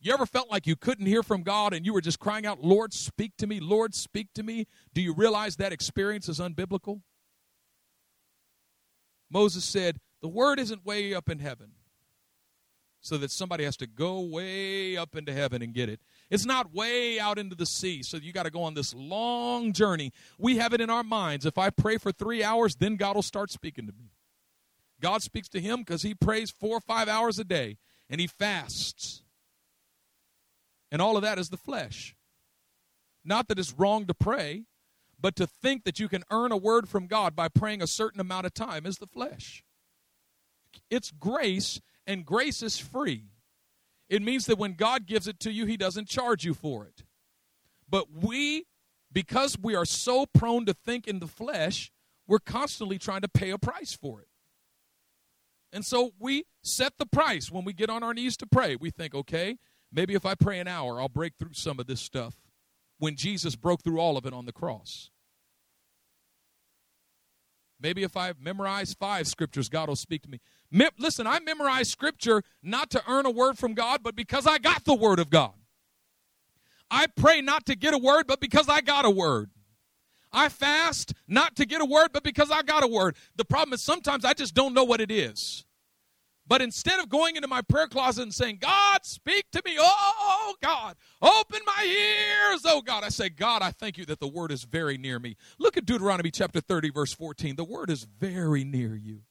You 0.00 0.12
ever 0.12 0.26
felt 0.26 0.50
like 0.50 0.66
you 0.66 0.76
couldn't 0.76 1.06
hear 1.06 1.22
from 1.22 1.42
God 1.42 1.72
and 1.72 1.86
you 1.86 1.94
were 1.94 2.02
just 2.02 2.20
crying 2.20 2.44
out, 2.44 2.62
Lord, 2.62 2.92
speak 2.92 3.32
to 3.38 3.46
me, 3.46 3.60
Lord, 3.60 3.94
speak 3.94 4.28
to 4.34 4.42
me? 4.42 4.66
Do 4.92 5.00
you 5.00 5.14
realize 5.14 5.56
that 5.56 5.72
experience 5.72 6.28
is 6.28 6.40
unbiblical? 6.40 7.00
Moses 9.30 9.64
said, 9.64 9.98
The 10.20 10.28
word 10.28 10.58
isn't 10.58 10.84
way 10.84 11.14
up 11.14 11.30
in 11.30 11.38
heaven 11.38 11.72
so 13.04 13.18
that 13.18 13.30
somebody 13.30 13.64
has 13.64 13.76
to 13.76 13.86
go 13.86 14.20
way 14.20 14.96
up 14.96 15.14
into 15.14 15.30
heaven 15.30 15.60
and 15.60 15.74
get 15.74 15.90
it. 15.90 16.00
It's 16.30 16.46
not 16.46 16.72
way 16.72 17.20
out 17.20 17.38
into 17.38 17.54
the 17.54 17.66
sea, 17.66 18.02
so 18.02 18.16
you 18.16 18.32
got 18.32 18.44
to 18.44 18.50
go 18.50 18.62
on 18.62 18.72
this 18.72 18.94
long 18.94 19.74
journey. 19.74 20.10
We 20.38 20.56
have 20.56 20.72
it 20.72 20.80
in 20.80 20.88
our 20.88 21.02
minds. 21.02 21.44
If 21.44 21.58
I 21.58 21.68
pray 21.68 21.98
for 21.98 22.12
three 22.12 22.42
hours, 22.42 22.76
then 22.76 22.96
God 22.96 23.14
will 23.14 23.22
start 23.22 23.50
speaking 23.50 23.86
to 23.86 23.92
me. 23.92 24.12
God 25.02 25.22
speaks 25.22 25.50
to 25.50 25.60
him 25.60 25.80
because 25.80 26.00
he 26.00 26.14
prays 26.14 26.50
four 26.50 26.78
or 26.78 26.80
five 26.80 27.06
hours 27.06 27.38
a 27.38 27.44
day 27.44 27.76
and 28.08 28.22
he 28.22 28.26
fasts. 28.26 29.22
And 30.90 31.02
all 31.02 31.18
of 31.18 31.22
that 31.22 31.38
is 31.38 31.50
the 31.50 31.58
flesh. 31.58 32.16
Not 33.22 33.48
that 33.48 33.58
it's 33.58 33.74
wrong 33.74 34.06
to 34.06 34.14
pray, 34.14 34.64
but 35.20 35.36
to 35.36 35.46
think 35.46 35.84
that 35.84 36.00
you 36.00 36.08
can 36.08 36.24
earn 36.30 36.52
a 36.52 36.56
word 36.56 36.88
from 36.88 37.06
God 37.06 37.36
by 37.36 37.48
praying 37.48 37.82
a 37.82 37.86
certain 37.86 38.20
amount 38.20 38.46
of 38.46 38.54
time 38.54 38.86
is 38.86 38.96
the 38.96 39.06
flesh. 39.06 39.62
It's 40.90 41.10
grace 41.10 41.82
and 42.06 42.24
grace 42.24 42.62
is 42.62 42.78
free. 42.78 43.24
It 44.08 44.22
means 44.22 44.46
that 44.46 44.58
when 44.58 44.74
God 44.74 45.06
gives 45.06 45.26
it 45.26 45.40
to 45.40 45.52
you, 45.52 45.66
He 45.66 45.76
doesn't 45.76 46.08
charge 46.08 46.44
you 46.44 46.54
for 46.54 46.86
it. 46.86 47.04
But 47.88 48.12
we, 48.12 48.66
because 49.12 49.58
we 49.58 49.74
are 49.74 49.84
so 49.84 50.26
prone 50.26 50.66
to 50.66 50.74
think 50.74 51.06
in 51.06 51.20
the 51.20 51.26
flesh, 51.26 51.90
we're 52.26 52.38
constantly 52.38 52.98
trying 52.98 53.22
to 53.22 53.28
pay 53.28 53.50
a 53.50 53.58
price 53.58 53.92
for 53.92 54.20
it. 54.20 54.28
And 55.72 55.84
so 55.84 56.12
we 56.18 56.44
set 56.62 56.98
the 56.98 57.06
price 57.06 57.50
when 57.50 57.64
we 57.64 57.72
get 57.72 57.90
on 57.90 58.02
our 58.02 58.14
knees 58.14 58.36
to 58.38 58.46
pray. 58.46 58.76
We 58.76 58.90
think, 58.90 59.14
okay, 59.14 59.58
maybe 59.92 60.14
if 60.14 60.24
I 60.24 60.34
pray 60.34 60.60
an 60.60 60.68
hour, 60.68 61.00
I'll 61.00 61.08
break 61.08 61.34
through 61.38 61.54
some 61.54 61.80
of 61.80 61.86
this 61.86 62.00
stuff 62.00 62.36
when 62.98 63.16
Jesus 63.16 63.56
broke 63.56 63.82
through 63.82 63.98
all 63.98 64.16
of 64.16 64.24
it 64.24 64.32
on 64.32 64.46
the 64.46 64.52
cross. 64.52 65.10
Maybe 67.84 68.02
if 68.02 68.16
I 68.16 68.32
memorize 68.40 68.94
five 68.94 69.28
scriptures, 69.28 69.68
God 69.68 69.90
will 69.90 69.94
speak 69.94 70.22
to 70.22 70.30
me. 70.30 70.40
Listen, 70.98 71.26
I 71.26 71.38
memorize 71.40 71.90
scripture 71.90 72.42
not 72.62 72.88
to 72.92 73.02
earn 73.06 73.26
a 73.26 73.30
word 73.30 73.58
from 73.58 73.74
God, 73.74 74.00
but 74.02 74.16
because 74.16 74.46
I 74.46 74.56
got 74.56 74.86
the 74.86 74.94
word 74.94 75.18
of 75.18 75.28
God. 75.28 75.52
I 76.90 77.08
pray 77.08 77.42
not 77.42 77.66
to 77.66 77.76
get 77.76 77.92
a 77.92 77.98
word, 77.98 78.26
but 78.26 78.40
because 78.40 78.70
I 78.70 78.80
got 78.80 79.04
a 79.04 79.10
word. 79.10 79.50
I 80.32 80.48
fast 80.48 81.12
not 81.28 81.56
to 81.56 81.66
get 81.66 81.82
a 81.82 81.84
word, 81.84 82.08
but 82.14 82.22
because 82.24 82.50
I 82.50 82.62
got 82.62 82.82
a 82.84 82.86
word. 82.86 83.16
The 83.36 83.44
problem 83.44 83.74
is 83.74 83.82
sometimes 83.82 84.24
I 84.24 84.32
just 84.32 84.54
don't 84.54 84.72
know 84.72 84.84
what 84.84 85.02
it 85.02 85.10
is. 85.10 85.66
But 86.46 86.60
instead 86.60 87.00
of 87.00 87.08
going 87.08 87.36
into 87.36 87.48
my 87.48 87.62
prayer 87.62 87.86
closet 87.86 88.22
and 88.22 88.34
saying, 88.34 88.58
God, 88.60 89.04
speak 89.04 89.46
to 89.52 89.62
me, 89.64 89.76
oh 89.78 90.54
God, 90.62 90.96
open 91.22 91.60
my 91.66 91.84
ears, 91.84 92.62
oh 92.66 92.82
God, 92.82 93.02
I 93.02 93.08
say, 93.08 93.30
God, 93.30 93.62
I 93.62 93.70
thank 93.70 93.96
you 93.96 94.04
that 94.06 94.20
the 94.20 94.28
word 94.28 94.52
is 94.52 94.64
very 94.64 94.98
near 94.98 95.18
me. 95.18 95.36
Look 95.58 95.76
at 95.76 95.86
Deuteronomy 95.86 96.30
chapter 96.30 96.60
30, 96.60 96.90
verse 96.90 97.14
14. 97.14 97.56
The 97.56 97.64
word 97.64 97.88
is 97.88 98.04
very 98.04 98.62
near 98.62 98.94
you. 98.94 99.22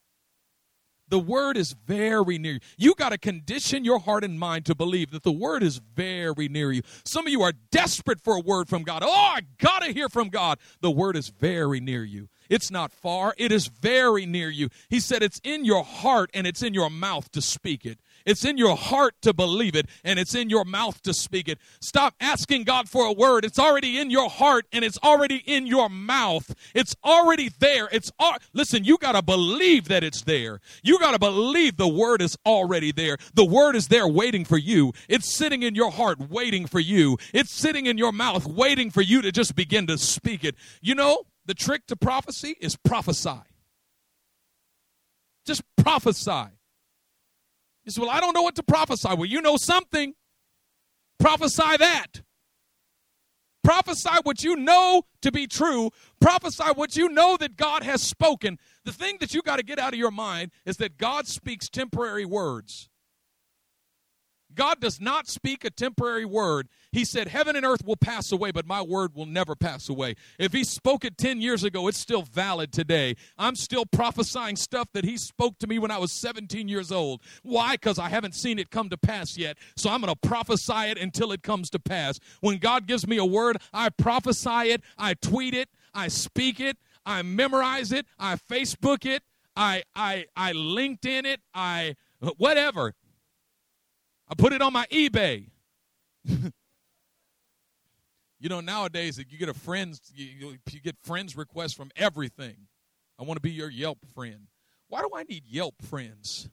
The 1.09 1.19
word 1.19 1.57
is 1.57 1.73
very 1.73 2.37
near 2.37 2.53
you. 2.53 2.59
You 2.77 2.95
got 2.95 3.09
to 3.09 3.17
condition 3.17 3.85
your 3.85 3.99
heart 3.99 4.23
and 4.23 4.39
mind 4.39 4.65
to 4.65 4.75
believe 4.75 5.11
that 5.11 5.23
the 5.23 5.31
word 5.31 5.61
is 5.63 5.79
very 5.95 6.47
near 6.47 6.71
you. 6.71 6.81
Some 7.05 7.27
of 7.27 7.31
you 7.31 7.41
are 7.41 7.53
desperate 7.71 8.21
for 8.21 8.35
a 8.35 8.39
word 8.39 8.69
from 8.69 8.83
God. 8.83 9.03
Oh, 9.03 9.11
I 9.11 9.41
got 9.59 9.83
to 9.83 9.93
hear 9.93 10.09
from 10.09 10.29
God. 10.29 10.59
The 10.81 10.91
word 10.91 11.15
is 11.15 11.29
very 11.29 11.79
near 11.79 12.03
you. 12.03 12.29
It's 12.49 12.69
not 12.69 12.91
far, 12.91 13.33
it 13.37 13.51
is 13.51 13.67
very 13.67 14.25
near 14.25 14.49
you. 14.49 14.69
He 14.89 14.99
said 14.99 15.23
it's 15.23 15.41
in 15.43 15.65
your 15.65 15.83
heart 15.83 16.29
and 16.33 16.45
it's 16.45 16.61
in 16.61 16.73
your 16.73 16.89
mouth 16.89 17.31
to 17.31 17.41
speak 17.41 17.85
it. 17.85 17.99
It's 18.25 18.45
in 18.45 18.57
your 18.57 18.75
heart 18.75 19.15
to 19.21 19.33
believe 19.33 19.75
it, 19.75 19.87
and 20.03 20.19
it's 20.19 20.35
in 20.35 20.49
your 20.49 20.65
mouth 20.65 21.01
to 21.03 21.13
speak 21.13 21.47
it. 21.47 21.59
Stop 21.81 22.15
asking 22.19 22.63
God 22.63 22.89
for 22.89 23.05
a 23.05 23.11
word. 23.11 23.45
It's 23.45 23.59
already 23.59 23.99
in 23.99 24.09
your 24.09 24.29
heart, 24.29 24.65
and 24.71 24.85
it's 24.85 24.97
already 25.03 25.43
in 25.45 25.67
your 25.67 25.89
mouth. 25.89 26.55
It's 26.73 26.95
already 27.03 27.49
there. 27.59 27.89
It's 27.91 28.11
al- 28.19 28.37
listen. 28.53 28.83
You 28.83 28.97
got 28.97 29.13
to 29.13 29.21
believe 29.21 29.87
that 29.89 30.03
it's 30.03 30.21
there. 30.21 30.59
You 30.83 30.99
got 30.99 31.11
to 31.11 31.19
believe 31.19 31.77
the 31.77 31.87
word 31.87 32.21
is 32.21 32.37
already 32.45 32.91
there. 32.91 33.17
The 33.33 33.45
word 33.45 33.75
is 33.75 33.87
there, 33.89 34.07
waiting 34.07 34.45
for 34.45 34.57
you. 34.57 34.93
It's 35.09 35.33
sitting 35.33 35.63
in 35.63 35.75
your 35.75 35.91
heart, 35.91 36.29
waiting 36.29 36.67
for 36.67 36.79
you. 36.79 37.17
It's 37.33 37.51
sitting 37.51 37.85
in 37.85 37.97
your 37.97 38.11
mouth, 38.11 38.45
waiting 38.45 38.89
for 38.91 39.01
you 39.01 39.21
to 39.21 39.31
just 39.31 39.55
begin 39.55 39.87
to 39.87 39.97
speak 39.97 40.43
it. 40.43 40.55
You 40.81 40.95
know, 40.95 41.23
the 41.45 41.53
trick 41.53 41.87
to 41.87 41.95
prophecy 41.95 42.55
is 42.61 42.75
prophesy. 42.75 43.41
Just 45.45 45.61
prophesy. 45.75 46.47
He 47.83 47.91
said, 47.91 48.01
Well, 48.01 48.09
I 48.09 48.19
don't 48.19 48.33
know 48.33 48.41
what 48.41 48.55
to 48.55 48.63
prophesy. 48.63 49.09
Well, 49.09 49.25
you 49.25 49.41
know 49.41 49.57
something. 49.57 50.13
Prophesy 51.19 51.77
that. 51.77 52.21
Prophesy 53.63 54.09
what 54.23 54.43
you 54.43 54.57
know 54.57 55.03
to 55.21 55.31
be 55.31 55.47
true. 55.47 55.91
Prophesy 56.19 56.65
what 56.75 56.97
you 56.97 57.07
know 57.07 57.37
that 57.37 57.55
God 57.55 57.83
has 57.83 58.03
spoken. 58.03 58.59
The 58.83 58.91
thing 58.91 59.17
that 59.21 59.33
you 59.33 59.41
got 59.41 59.55
to 59.55 59.63
get 59.63 59.79
out 59.79 59.93
of 59.93 59.99
your 59.99 60.11
mind 60.11 60.51
is 60.65 60.77
that 60.77 60.97
God 60.97 61.27
speaks 61.27 61.69
temporary 61.69 62.25
words. 62.25 62.89
God 64.55 64.79
does 64.79 64.99
not 64.99 65.27
speak 65.27 65.63
a 65.63 65.69
temporary 65.69 66.25
word. 66.25 66.67
He 66.91 67.05
said, 67.05 67.27
Heaven 67.27 67.55
and 67.55 67.65
earth 67.65 67.83
will 67.85 67.95
pass 67.95 68.31
away, 68.31 68.51
but 68.51 68.67
my 68.67 68.81
word 68.81 69.15
will 69.15 69.25
never 69.25 69.55
pass 69.55 69.89
away. 69.89 70.15
If 70.37 70.53
he 70.53 70.63
spoke 70.63 71.03
it 71.05 71.17
10 71.17 71.41
years 71.41 71.63
ago, 71.63 71.87
it's 71.87 71.97
still 71.97 72.21
valid 72.21 72.71
today. 72.71 73.15
I'm 73.37 73.55
still 73.55 73.85
prophesying 73.85 74.55
stuff 74.55 74.89
that 74.93 75.05
he 75.05 75.17
spoke 75.17 75.57
to 75.59 75.67
me 75.67 75.79
when 75.79 75.91
I 75.91 75.97
was 75.97 76.11
17 76.11 76.67
years 76.67 76.91
old. 76.91 77.21
Why? 77.41 77.73
Because 77.73 77.99
I 77.99 78.09
haven't 78.09 78.35
seen 78.35 78.59
it 78.59 78.69
come 78.69 78.89
to 78.89 78.97
pass 78.97 79.37
yet. 79.37 79.57
So 79.75 79.89
I'm 79.89 80.01
going 80.01 80.13
to 80.13 80.27
prophesy 80.27 80.89
it 80.91 80.97
until 80.97 81.31
it 81.31 81.43
comes 81.43 81.69
to 81.71 81.79
pass. 81.79 82.19
When 82.41 82.57
God 82.57 82.87
gives 82.87 83.07
me 83.07 83.17
a 83.17 83.25
word, 83.25 83.57
I 83.73 83.89
prophesy 83.89 84.71
it, 84.71 84.81
I 84.97 85.15
tweet 85.15 85.53
it, 85.53 85.69
I 85.93 86.07
speak 86.07 86.59
it, 86.59 86.77
I 87.05 87.21
memorize 87.21 87.91
it, 87.91 88.05
I 88.19 88.35
Facebook 88.35 89.05
it, 89.05 89.23
I 89.55 89.83
I 89.95 90.25
I 90.35 90.53
LinkedIn 90.53 91.25
it, 91.25 91.41
I 91.53 91.95
whatever. 92.37 92.95
I 94.33 94.35
put 94.35 94.51
it 94.51 94.63
on 94.63 94.73
my 94.73 94.87
eBay. 94.87 95.45
you 96.25 96.49
know, 98.41 98.61
nowadays 98.61 99.19
you 99.29 99.37
get 99.37 99.47
a 99.47 99.53
friends, 99.53 100.01
you, 100.15 100.57
you 100.71 100.79
get 100.79 100.95
friends 101.03 101.37
requests 101.37 101.73
from 101.73 101.91
everything. 101.95 102.55
I 103.19 103.23
want 103.25 103.37
to 103.37 103.41
be 103.41 103.51
your 103.51 103.69
Yelp 103.69 103.99
friend. 104.15 104.47
Why 104.87 105.01
do 105.01 105.09
I 105.15 105.21
need 105.21 105.43
Yelp 105.45 105.75
friends? 105.83 106.49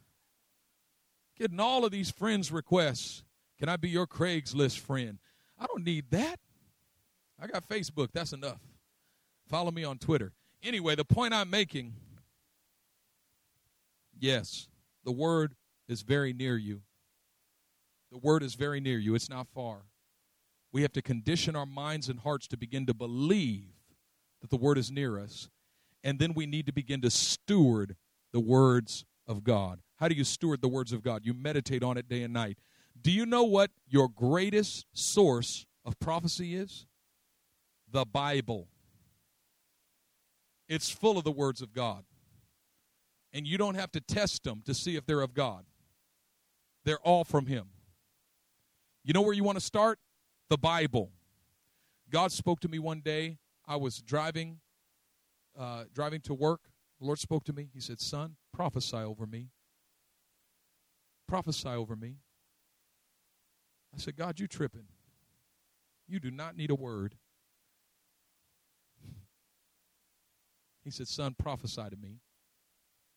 Getting 1.39 1.59
all 1.59 1.87
of 1.87 1.91
these 1.91 2.11
friends 2.11 2.53
requests. 2.53 3.25
Can 3.59 3.71
I 3.71 3.79
be 3.79 3.89
your 3.89 4.07
Craigslist 4.07 4.81
friend? 4.81 5.19
I 5.59 5.65
don't 5.65 5.83
need 5.83 6.05
that. 6.11 6.39
I 7.43 7.47
got 7.47 7.67
Facebook. 7.67 8.09
That's 8.13 8.35
enough. 8.35 8.61
Follow 9.49 9.71
me 9.71 9.85
on 9.85 9.97
Twitter. 9.97 10.33
Anyway, 10.63 10.97
the 10.97 11.07
point 11.07 11.33
I'm 11.33 11.49
making 11.49 11.95
yes, 14.19 14.69
the 15.03 15.13
word 15.13 15.55
is 15.89 16.03
very 16.03 16.35
near 16.35 16.59
you. 16.59 16.83
The 18.11 18.19
word 18.19 18.43
is 18.43 18.55
very 18.55 18.81
near 18.81 18.99
you, 18.99 19.15
it's 19.15 19.31
not 19.31 19.49
far. 19.49 19.83
We 20.73 20.83
have 20.83 20.93
to 20.93 21.03
condition 21.03 21.57
our 21.57 21.67
minds 21.67 22.09
and 22.09 22.21
hearts 22.21 22.47
to 22.49 22.57
begin 22.57 22.87
to 22.87 22.95
believe 22.95 23.73
that 24.41 24.51
the 24.51 24.57
word 24.57 24.79
is 24.79 24.91
near 24.91 25.19
us. 25.19 25.49
And 26.03 26.19
then 26.19 26.33
we 26.35 26.47
need 26.47 26.67
to 26.67 26.73
begin 26.73 27.01
to 27.03 27.11
steward 27.11 27.97
the 28.33 28.41
words 28.41 29.05
of 29.27 29.45
God. 29.45 29.81
How 29.97 30.09
do 30.09 30.15
you 30.15 30.25
steward 30.25 30.63
the 30.63 30.69
words 30.69 30.93
of 30.93 31.03
God? 31.03 31.23
You 31.25 31.35
meditate 31.35 31.83
on 31.83 31.99
it 31.99 32.09
day 32.09 32.23
and 32.23 32.33
night. 32.33 32.59
Do 33.01 33.11
you 33.11 33.27
know 33.27 33.45
what 33.45 33.71
your 33.87 34.09
greatest 34.09 34.87
source 34.93 35.67
of 35.85 35.99
prophecy 35.99 36.55
is? 36.55 36.87
The 37.91 38.05
Bible. 38.05 38.69
It's 40.69 40.89
full 40.89 41.19
of 41.19 41.25
the 41.25 41.33
words 41.33 41.61
of 41.61 41.73
God. 41.73 42.05
And 43.33 43.47
you 43.47 43.59
don't 43.59 43.75
have 43.75 43.93
to 43.93 44.01
test 44.01 44.45
them 44.45 44.63
to 44.67 44.75
see 44.75 44.97
if 44.97 45.05
they're 45.07 45.21
of 45.21 45.35
God, 45.35 45.65
they're 46.85 46.99
all 46.99 47.25
from 47.25 47.47
Him. 47.47 47.67
You 49.03 49.13
know 49.15 49.23
where 49.23 49.33
you 49.33 49.45
want 49.45 49.57
to 49.57 49.65
start? 49.65 49.99
The 50.49 50.59
Bible. 50.59 51.13
God 52.11 52.33
spoke 52.33 52.61
to 52.61 52.69
me 52.69 52.79
one 52.79 53.01
day. 53.01 53.39
I 53.67 53.77
was 53.77 53.99
driving, 54.03 54.61
uh, 55.57 55.85
driving 55.93 56.21
to 56.23 56.35
work. 56.35 56.61
The 56.99 57.07
Lord 57.07 57.19
spoke 57.19 57.45
to 57.45 57.53
me. 57.53 57.71
He 57.73 57.81
said, 57.81 58.01
"Son, 58.01 58.37
prophesy 58.53 58.97
over 58.97 59.27
me. 59.27 59.51
Prophesy 61.27 61.69
over 61.69 61.97
me." 61.97 62.19
I 63.95 63.99
said, 63.99 64.17
"God, 64.17 64.39
you 64.39 64.47
tripping? 64.47 64.89
You 66.07 66.21
do 66.21 66.31
not 66.31 66.57
need 66.57 66.71
a 66.71 66.75
word." 66.75 67.17
He 70.83 70.91
said, 70.91 71.09
"Son, 71.09 71.35
prophesy 71.35 71.89
to 71.89 71.97
me. 71.97 72.21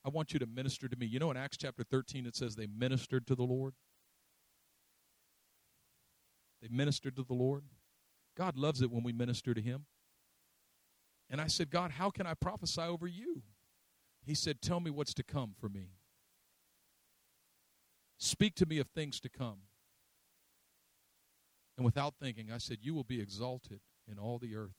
I 0.05 0.09
want 0.09 0.33
you 0.33 0.39
to 0.39 0.45
minister 0.45 0.87
to 0.87 0.95
me." 0.95 1.07
You 1.07 1.19
know, 1.19 1.31
in 1.31 1.37
Acts 1.37 1.57
chapter 1.57 1.83
thirteen, 1.83 2.25
it 2.25 2.35
says 2.35 2.55
they 2.55 2.67
ministered 2.67 3.25
to 3.27 3.35
the 3.35 3.43
Lord. 3.43 3.75
They 6.63 6.69
ministered 6.71 7.17
to 7.17 7.23
the 7.23 7.33
Lord. 7.33 7.65
God 8.37 8.55
loves 8.57 8.81
it 8.81 8.89
when 8.89 9.03
we 9.03 9.11
minister 9.11 9.53
to 9.53 9.61
Him. 9.61 9.85
And 11.29 11.41
I 11.41 11.47
said, 11.47 11.69
God, 11.69 11.91
how 11.91 12.09
can 12.09 12.25
I 12.25 12.35
prophesy 12.35 12.81
over 12.81 13.05
you? 13.05 13.43
He 14.25 14.33
said, 14.33 14.61
Tell 14.61 14.79
me 14.79 14.89
what's 14.89 15.13
to 15.15 15.23
come 15.23 15.55
for 15.59 15.67
me. 15.67 15.89
Speak 18.17 18.55
to 18.55 18.65
me 18.65 18.79
of 18.79 18.87
things 18.87 19.19
to 19.19 19.29
come. 19.29 19.57
And 21.75 21.83
without 21.83 22.13
thinking, 22.21 22.49
I 22.49 22.59
said, 22.59 22.77
You 22.81 22.93
will 22.93 23.03
be 23.03 23.19
exalted 23.19 23.81
in 24.09 24.17
all 24.17 24.39
the 24.39 24.55
earth. 24.55 24.77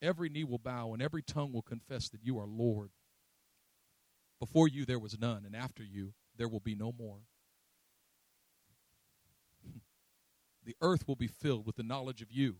Every 0.00 0.30
knee 0.30 0.44
will 0.44 0.58
bow 0.58 0.94
and 0.94 1.02
every 1.02 1.22
tongue 1.22 1.52
will 1.52 1.60
confess 1.60 2.08
that 2.08 2.24
you 2.24 2.38
are 2.38 2.46
Lord. 2.46 2.90
Before 4.38 4.66
you 4.66 4.86
there 4.86 4.98
was 4.98 5.20
none, 5.20 5.44
and 5.44 5.54
after 5.54 5.84
you 5.84 6.14
there 6.38 6.48
will 6.48 6.60
be 6.60 6.74
no 6.74 6.90
more. 6.98 7.18
The 10.64 10.76
earth 10.80 11.06
will 11.08 11.16
be 11.16 11.26
filled 11.26 11.66
with 11.66 11.76
the 11.76 11.82
knowledge 11.82 12.22
of 12.22 12.30
you 12.30 12.56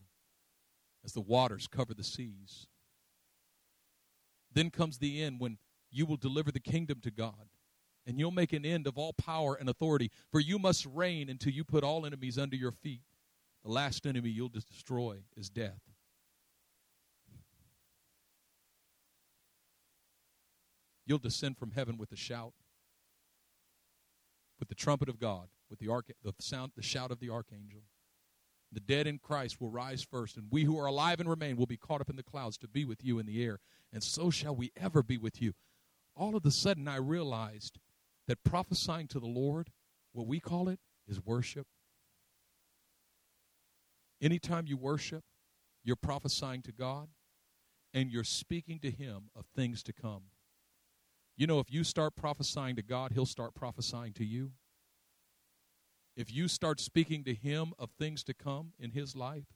as 1.04 1.12
the 1.12 1.20
waters 1.20 1.66
cover 1.66 1.94
the 1.94 2.04
seas. 2.04 2.66
Then 4.52 4.70
comes 4.70 4.98
the 4.98 5.22
end 5.22 5.40
when 5.40 5.58
you 5.90 6.06
will 6.06 6.16
deliver 6.16 6.50
the 6.50 6.60
kingdom 6.60 7.00
to 7.02 7.10
God, 7.10 7.48
and 8.06 8.18
you'll 8.18 8.30
make 8.30 8.52
an 8.52 8.64
end 8.64 8.86
of 8.86 8.98
all 8.98 9.12
power 9.12 9.54
and 9.54 9.68
authority, 9.68 10.10
for 10.30 10.40
you 10.40 10.58
must 10.58 10.86
reign 10.86 11.28
until 11.28 11.52
you 11.52 11.64
put 11.64 11.84
all 11.84 12.06
enemies 12.06 12.38
under 12.38 12.56
your 12.56 12.72
feet. 12.72 13.02
The 13.64 13.70
last 13.70 14.06
enemy 14.06 14.30
you'll 14.30 14.48
destroy 14.48 15.18
is 15.36 15.50
death. 15.50 15.80
You'll 21.06 21.18
descend 21.18 21.58
from 21.58 21.72
heaven 21.72 21.98
with 21.98 22.12
a 22.12 22.16
shout, 22.16 22.52
with 24.58 24.68
the 24.68 24.74
trumpet 24.74 25.08
of 25.08 25.18
God, 25.18 25.48
with 25.70 25.78
the, 25.78 25.88
arch- 25.88 26.10
the 26.22 26.34
sound, 26.40 26.72
the 26.76 26.82
shout 26.82 27.10
of 27.10 27.20
the 27.20 27.30
archangel. 27.30 27.82
The 28.72 28.80
dead 28.80 29.06
in 29.06 29.18
Christ 29.18 29.60
will 29.60 29.70
rise 29.70 30.02
first, 30.02 30.36
and 30.36 30.46
we 30.50 30.64
who 30.64 30.78
are 30.78 30.86
alive 30.86 31.18
and 31.20 31.28
remain 31.28 31.56
will 31.56 31.66
be 31.66 31.76
caught 31.76 32.00
up 32.00 32.10
in 32.10 32.16
the 32.16 32.22
clouds 32.22 32.58
to 32.58 32.68
be 32.68 32.84
with 32.84 33.04
you 33.04 33.18
in 33.18 33.26
the 33.26 33.42
air, 33.42 33.58
and 33.92 34.02
so 34.02 34.30
shall 34.30 34.54
we 34.54 34.70
ever 34.76 35.02
be 35.02 35.18
with 35.18 35.42
you. 35.42 35.54
All 36.14 36.36
of 36.36 36.44
a 36.44 36.50
sudden, 36.50 36.86
I 36.86 36.96
realized 36.96 37.78
that 38.28 38.44
prophesying 38.44 39.08
to 39.08 39.18
the 39.18 39.26
Lord, 39.26 39.70
what 40.12 40.26
we 40.26 40.38
call 40.38 40.68
it, 40.68 40.78
is 41.08 41.24
worship. 41.24 41.66
Anytime 44.20 44.66
you 44.66 44.76
worship, 44.76 45.24
you're 45.82 45.96
prophesying 45.96 46.62
to 46.62 46.72
God 46.72 47.08
and 47.92 48.10
you're 48.10 48.22
speaking 48.22 48.78
to 48.80 48.90
Him 48.90 49.30
of 49.34 49.46
things 49.56 49.82
to 49.84 49.92
come. 49.92 50.24
You 51.36 51.46
know, 51.46 51.58
if 51.58 51.72
you 51.72 51.84
start 51.84 52.16
prophesying 52.16 52.76
to 52.76 52.82
God, 52.82 53.12
He'll 53.12 53.26
start 53.26 53.54
prophesying 53.54 54.12
to 54.14 54.24
you. 54.24 54.52
If 56.20 56.30
you 56.30 56.48
start 56.48 56.80
speaking 56.80 57.24
to 57.24 57.32
Him 57.32 57.72
of 57.78 57.88
things 57.98 58.22
to 58.24 58.34
come 58.34 58.74
in 58.78 58.90
His 58.90 59.16
life, 59.16 59.46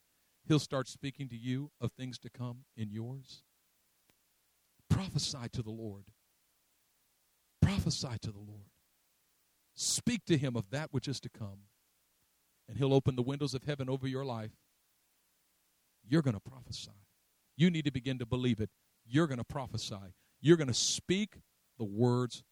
He'll 0.49 0.59
start 0.59 0.89
speaking 0.89 1.29
to 1.29 1.37
you 1.37 1.71
of 1.79 1.93
things 1.93 2.19
to 2.21 2.31
come 2.31 2.65
in 2.75 2.91
yours. 2.91 3.43
Prophesy 4.89 5.51
to 5.53 5.63
the 5.63 5.71
Lord. 5.71 6.05
Prophesy 7.61 8.17
to 8.23 8.33
the 8.33 8.39
Lord. 8.39 8.71
Speak 9.75 10.25
to 10.25 10.39
Him 10.39 10.57
of 10.57 10.71
that 10.71 10.89
which 10.91 11.07
is 11.07 11.21
to 11.21 11.29
come, 11.29 11.65
and 12.67 12.79
He'll 12.79 12.95
open 12.95 13.15
the 13.15 13.23
windows 13.23 13.53
of 13.53 13.65
heaven 13.65 13.91
over 13.91 14.09
your 14.09 14.25
life. 14.25 14.53
You're 16.09 16.23
going 16.23 16.33
to 16.33 16.41
prophesy. 16.41 16.93
You 17.59 17.71
need 17.71 17.85
to 17.85 17.93
begin 17.93 18.19
to 18.21 18.27
believe 18.27 18.61
it. 18.61 18.71
You're 19.05 19.27
going 19.27 19.37
to 19.37 19.45
prophesy. 19.45 20.15
You're 20.41 20.57
going 20.57 20.69
to 20.69 20.73
speak 20.73 21.41
the 21.77 21.85
words 21.85 22.43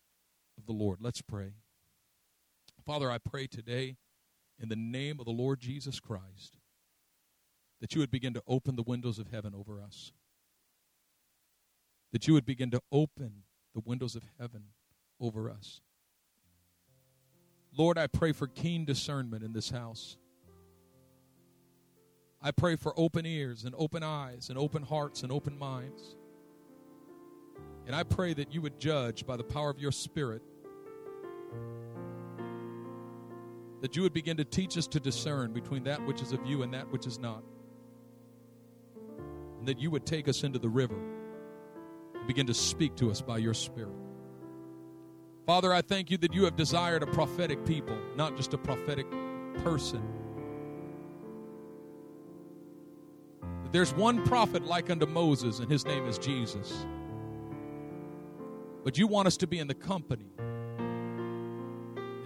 of 0.58 0.66
the 0.66 0.72
Lord. 0.72 0.98
Let's 1.00 1.22
pray. 1.22 1.54
Father, 2.84 3.10
I 3.10 3.16
pray 3.16 3.46
today 3.46 3.96
in 4.60 4.68
the 4.68 4.76
name 4.76 5.18
of 5.18 5.26
the 5.26 5.32
Lord 5.32 5.60
Jesus 5.60 6.00
Christ 6.00 6.58
that 7.82 7.96
you 7.96 8.00
would 8.00 8.12
begin 8.12 8.32
to 8.32 8.42
open 8.46 8.76
the 8.76 8.82
windows 8.82 9.18
of 9.18 9.26
heaven 9.26 9.52
over 9.54 9.80
us. 9.82 10.12
That 12.12 12.28
you 12.28 12.34
would 12.34 12.46
begin 12.46 12.70
to 12.70 12.80
open 12.92 13.42
the 13.74 13.82
windows 13.84 14.14
of 14.14 14.22
heaven 14.38 14.66
over 15.20 15.50
us. 15.50 15.80
Lord, 17.76 17.98
I 17.98 18.06
pray 18.06 18.30
for 18.30 18.46
keen 18.46 18.84
discernment 18.84 19.42
in 19.42 19.52
this 19.52 19.70
house. 19.70 20.16
I 22.40 22.52
pray 22.52 22.76
for 22.76 22.92
open 22.96 23.26
ears 23.26 23.64
and 23.64 23.74
open 23.76 24.04
eyes 24.04 24.48
and 24.48 24.56
open 24.56 24.84
hearts 24.84 25.24
and 25.24 25.32
open 25.32 25.58
minds. 25.58 26.16
And 27.86 27.96
I 27.96 28.04
pray 28.04 28.32
that 28.34 28.54
you 28.54 28.60
would 28.62 28.78
judge 28.78 29.26
by 29.26 29.36
the 29.36 29.42
power 29.44 29.70
of 29.70 29.80
your 29.80 29.92
Spirit, 29.92 30.42
that 33.82 33.96
you 33.96 34.02
would 34.02 34.14
begin 34.14 34.36
to 34.36 34.44
teach 34.44 34.78
us 34.78 34.86
to 34.86 35.00
discern 35.00 35.52
between 35.52 35.82
that 35.82 36.06
which 36.06 36.22
is 36.22 36.32
of 36.32 36.46
you 36.46 36.62
and 36.62 36.72
that 36.72 36.90
which 36.92 37.04
is 37.04 37.18
not. 37.18 37.42
And 39.58 39.66
that 39.66 39.80
you 39.80 39.90
would 39.90 40.06
take 40.06 40.28
us 40.28 40.44
into 40.44 40.60
the 40.60 40.68
river 40.68 40.96
and 42.14 42.26
begin 42.28 42.46
to 42.46 42.54
speak 42.54 42.94
to 42.96 43.10
us 43.10 43.20
by 43.20 43.38
your 43.38 43.54
Spirit. 43.54 43.96
Father, 45.46 45.74
I 45.74 45.82
thank 45.82 46.12
you 46.12 46.16
that 46.18 46.32
you 46.32 46.44
have 46.44 46.54
desired 46.54 47.02
a 47.02 47.08
prophetic 47.08 47.66
people, 47.66 47.98
not 48.16 48.36
just 48.36 48.54
a 48.54 48.58
prophetic 48.58 49.06
person. 49.64 50.02
That 53.64 53.72
There's 53.72 53.92
one 53.92 54.24
prophet 54.24 54.64
like 54.64 54.90
unto 54.90 55.06
Moses, 55.06 55.58
and 55.58 55.68
his 55.68 55.84
name 55.84 56.06
is 56.06 56.18
Jesus. 56.18 56.86
But 58.84 58.96
you 58.96 59.08
want 59.08 59.26
us 59.26 59.36
to 59.38 59.48
be 59.48 59.58
in 59.58 59.66
the 59.66 59.74
company. 59.74 60.26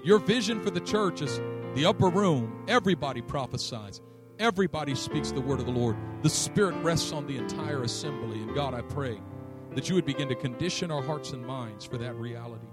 Your 0.07 0.20
vision 0.20 0.62
for 0.62 0.70
the 0.70 0.80
church 0.80 1.20
is 1.20 1.40
the 1.74 1.84
upper 1.84 2.09
room. 2.09 2.64
Everybody 2.68 3.20
prophesies, 3.20 4.00
everybody 4.38 4.94
speaks 4.94 5.32
the 5.32 5.40
word 5.40 5.59
of 5.59 5.66
the 5.66 5.72
Lord. 5.72 5.96
The 6.22 6.30
Spirit 6.30 6.76
rests 6.76 7.12
on 7.12 7.26
the 7.26 7.36
entire 7.36 7.82
assembly. 7.82 8.40
And 8.40 8.54
God, 8.54 8.72
I 8.72 8.82
pray 8.82 9.20
that 9.72 9.88
you 9.88 9.96
would 9.96 10.07
begin 10.07 10.28
to 10.28 10.36
condition 10.36 10.92
our 10.92 11.02
hearts 11.02 11.32
and 11.32 11.44
minds 11.44 11.84
for 11.84 11.98
that 11.98 12.14
reality, 12.14 12.68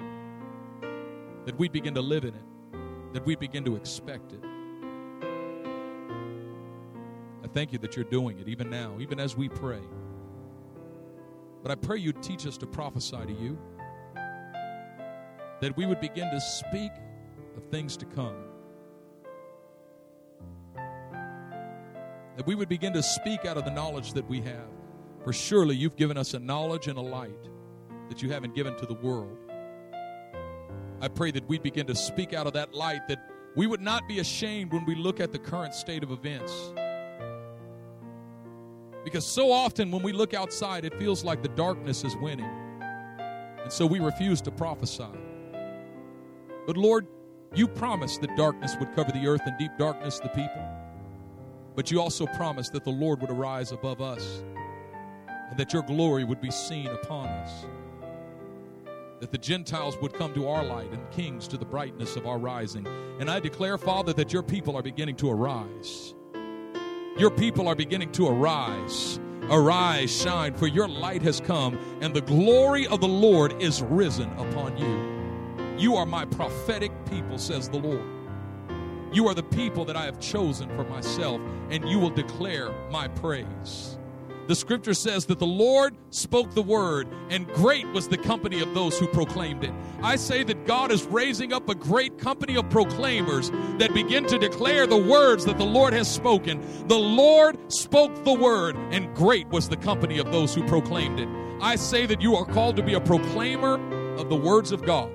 that 1.45 1.57
we'd 1.57 1.71
begin 1.71 1.95
to 1.95 2.01
live 2.01 2.23
in 2.23 2.35
it, 2.35 3.13
that 3.13 3.25
we'd 3.25 3.39
begin 3.39 3.65
to 3.65 3.75
expect 3.75 4.31
it 4.31 4.43
I 7.43 7.47
thank 7.47 7.73
you 7.73 7.79
that 7.79 7.95
you're 7.95 8.05
doing 8.05 8.39
it 8.39 8.47
even 8.47 8.69
now, 8.69 8.95
even 8.99 9.19
as 9.19 9.35
we 9.35 9.49
pray. 9.49 9.81
But 11.61 11.71
I 11.71 11.75
pray 11.75 11.97
you'd 11.97 12.23
teach 12.23 12.47
us 12.47 12.57
to 12.59 12.65
prophesy 12.65 13.17
to 13.17 13.33
you, 13.33 13.57
that 15.59 15.75
we 15.75 15.85
would 15.85 15.99
begin 15.99 16.29
to 16.31 16.39
speak 16.39 16.91
of 17.57 17.63
things 17.65 17.97
to 17.97 18.05
come. 18.05 18.35
That 22.35 22.47
we 22.47 22.55
would 22.55 22.69
begin 22.69 22.93
to 22.93 23.03
speak 23.03 23.45
out 23.45 23.57
of 23.57 23.65
the 23.65 23.71
knowledge 23.71 24.13
that 24.13 24.27
we 24.27 24.41
have. 24.41 24.67
For 25.23 25.31
surely 25.31 25.75
you've 25.75 25.95
given 25.95 26.17
us 26.17 26.33
a 26.33 26.39
knowledge 26.39 26.87
and 26.87 26.97
a 26.97 27.01
light 27.01 27.49
that 28.09 28.21
you 28.21 28.31
haven't 28.31 28.55
given 28.55 28.75
to 28.77 28.85
the 28.85 28.95
world. 28.95 29.37
I 31.01 31.07
pray 31.07 31.31
that 31.31 31.47
we 31.47 31.59
begin 31.59 31.85
to 31.87 31.95
speak 31.95 32.33
out 32.33 32.47
of 32.47 32.53
that 32.53 32.73
light, 32.73 33.07
that 33.07 33.19
we 33.55 33.67
would 33.67 33.81
not 33.81 34.07
be 34.07 34.19
ashamed 34.19 34.73
when 34.73 34.85
we 34.85 34.95
look 34.95 35.19
at 35.19 35.31
the 35.31 35.39
current 35.39 35.73
state 35.73 36.03
of 36.03 36.11
events 36.11 36.73
because 39.03 39.25
so 39.25 39.51
often 39.51 39.91
when 39.91 40.01
we 40.01 40.13
look 40.13 40.33
outside, 40.33 40.85
it 40.85 40.97
feels 40.97 41.23
like 41.23 41.41
the 41.41 41.49
darkness 41.49 42.03
is 42.03 42.15
winning. 42.17 42.49
And 43.61 43.71
so 43.71 43.85
we 43.85 43.99
refuse 43.99 44.41
to 44.41 44.51
prophesy. 44.51 45.07
But 46.65 46.77
Lord, 46.77 47.07
you 47.55 47.67
promised 47.67 48.21
that 48.21 48.35
darkness 48.35 48.75
would 48.79 48.93
cover 48.95 49.11
the 49.11 49.27
earth 49.27 49.41
and 49.45 49.57
deep 49.57 49.71
darkness 49.77 50.19
the 50.19 50.29
people. 50.29 50.67
But 51.75 51.91
you 51.91 52.01
also 52.01 52.25
promised 52.27 52.73
that 52.73 52.83
the 52.83 52.91
Lord 52.91 53.21
would 53.21 53.31
arise 53.31 53.71
above 53.71 54.01
us 54.01 54.43
and 55.27 55.57
that 55.57 55.73
your 55.73 55.83
glory 55.83 56.23
would 56.23 56.41
be 56.41 56.51
seen 56.51 56.87
upon 56.87 57.27
us. 57.27 57.65
That 59.19 59.31
the 59.31 59.37
Gentiles 59.37 59.97
would 60.01 60.13
come 60.13 60.33
to 60.33 60.47
our 60.47 60.63
light 60.63 60.91
and 60.91 61.09
kings 61.11 61.47
to 61.47 61.57
the 61.57 61.65
brightness 61.65 62.15
of 62.15 62.27
our 62.27 62.37
rising. 62.37 62.85
And 63.19 63.29
I 63.29 63.39
declare, 63.39 63.77
Father, 63.77 64.13
that 64.13 64.33
your 64.33 64.43
people 64.43 64.75
are 64.75 64.83
beginning 64.83 65.15
to 65.17 65.31
arise 65.31 66.13
your 67.17 67.29
people 67.29 67.67
are 67.67 67.75
beginning 67.75 68.11
to 68.13 68.27
arise. 68.27 69.19
Arise, 69.49 70.09
shine, 70.09 70.55
for 70.55 70.67
your 70.67 70.87
light 70.87 71.21
has 71.21 71.39
come, 71.39 71.77
and 72.01 72.13
the 72.13 72.21
glory 72.21 72.87
of 72.87 73.01
the 73.01 73.07
Lord 73.07 73.61
is 73.61 73.81
risen 73.83 74.31
upon 74.33 74.77
you. 74.77 75.12
You 75.83 75.97
are 75.97 76.05
my 76.05 76.23
prophetic 76.23 76.93
people, 77.11 77.37
says 77.37 77.67
the 77.67 77.77
Lord. 77.77 78.05
You 79.11 79.27
are 79.27 79.33
the 79.33 79.43
people 79.43 79.83
that 79.83 79.97
I 79.97 80.05
have 80.05 80.17
chosen 80.17 80.69
for 80.77 80.85
myself, 80.85 81.41
and 81.69 81.83
you 81.89 81.99
will 81.99 82.09
declare 82.09 82.71
my 82.89 83.09
praise. 83.09 83.97
The 84.47 84.55
scripture 84.55 84.93
says 84.93 85.25
that 85.25 85.39
the 85.39 85.45
Lord 85.45 85.93
spoke 86.09 86.53
the 86.53 86.61
word, 86.61 87.09
and 87.29 87.49
great 87.49 87.85
was 87.87 88.07
the 88.07 88.17
company 88.17 88.61
of 88.61 88.73
those 88.73 88.97
who 88.97 89.07
proclaimed 89.07 89.65
it. 89.65 89.73
I 90.01 90.15
say 90.15 90.43
that 90.43 90.65
God 90.65 90.89
is 90.89 91.03
raising 91.03 91.51
up 91.51 91.67
a 91.67 91.75
great 91.75 92.17
company 92.17 92.55
of 92.55 92.69
proclaimers 92.69 93.51
that 93.77 93.93
begin 93.93 94.25
to 94.27 94.39
declare 94.39 94.87
the 94.87 94.95
words 94.95 95.43
that 95.43 95.57
the 95.57 95.65
Lord 95.65 95.91
has 95.91 96.09
spoken. 96.09 96.61
The 96.87 96.97
Lord 96.97 97.57
spoke 97.69 98.23
the 98.23 98.33
word, 98.33 98.77
and 98.91 99.13
great 99.13 99.49
was 99.49 99.67
the 99.67 99.75
company 99.75 100.17
of 100.17 100.31
those 100.31 100.55
who 100.55 100.65
proclaimed 100.65 101.19
it. 101.19 101.27
I 101.61 101.75
say 101.75 102.05
that 102.05 102.21
you 102.21 102.37
are 102.37 102.45
called 102.45 102.77
to 102.77 102.83
be 102.83 102.93
a 102.93 103.01
proclaimer 103.01 103.73
of 104.15 104.29
the 104.29 104.37
words 104.37 104.71
of 104.71 104.85
God. 104.85 105.11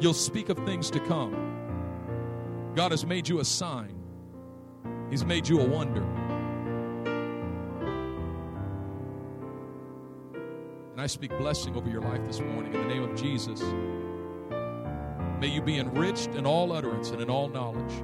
You'll 0.00 0.14
speak 0.14 0.48
of 0.48 0.58
things 0.58 0.90
to 0.92 1.00
come. 1.00 1.34
God 2.76 2.92
has 2.92 3.04
made 3.04 3.28
you 3.28 3.40
a 3.40 3.44
sign, 3.44 3.96
He's 5.10 5.24
made 5.24 5.48
you 5.48 5.60
a 5.60 5.64
wonder. 5.64 6.04
And 10.92 11.00
I 11.00 11.06
speak 11.06 11.36
blessing 11.38 11.74
over 11.76 11.88
your 11.88 12.02
life 12.02 12.24
this 12.26 12.40
morning 12.40 12.74
in 12.74 12.80
the 12.80 12.88
name 12.88 13.02
of 13.02 13.16
Jesus. 13.16 13.60
May 15.40 15.46
you 15.46 15.62
be 15.62 15.78
enriched 15.78 16.30
in 16.30 16.44
all 16.46 16.72
utterance 16.72 17.10
and 17.10 17.20
in 17.20 17.30
all 17.30 17.48
knowledge. 17.48 18.02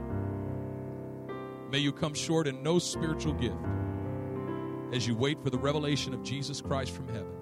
May 1.70 1.78
you 1.78 1.92
come 1.92 2.14
short 2.14 2.46
in 2.46 2.62
no 2.62 2.78
spiritual 2.78 3.32
gift 3.34 3.56
as 4.92 5.06
you 5.08 5.16
wait 5.16 5.42
for 5.42 5.50
the 5.50 5.58
revelation 5.58 6.14
of 6.14 6.22
Jesus 6.22 6.60
Christ 6.60 6.92
from 6.92 7.08
heaven. 7.08 7.34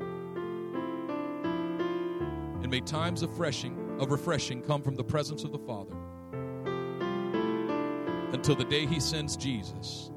And 2.63 2.71
may 2.71 2.81
times 2.81 3.23
of 3.23 3.31
refreshing, 3.31 3.82
of 4.03 4.11
refreshing 4.11 4.61
come 4.63 4.83
from 4.83 4.97
the 4.97 5.05
presence 5.05 5.45
of 5.45 5.53
the 5.53 5.59
Father 5.59 5.95
until 8.33 8.57
the 8.57 8.65
day 8.65 8.85
he 8.85 8.99
sends 8.99 9.37
Jesus, 9.37 10.11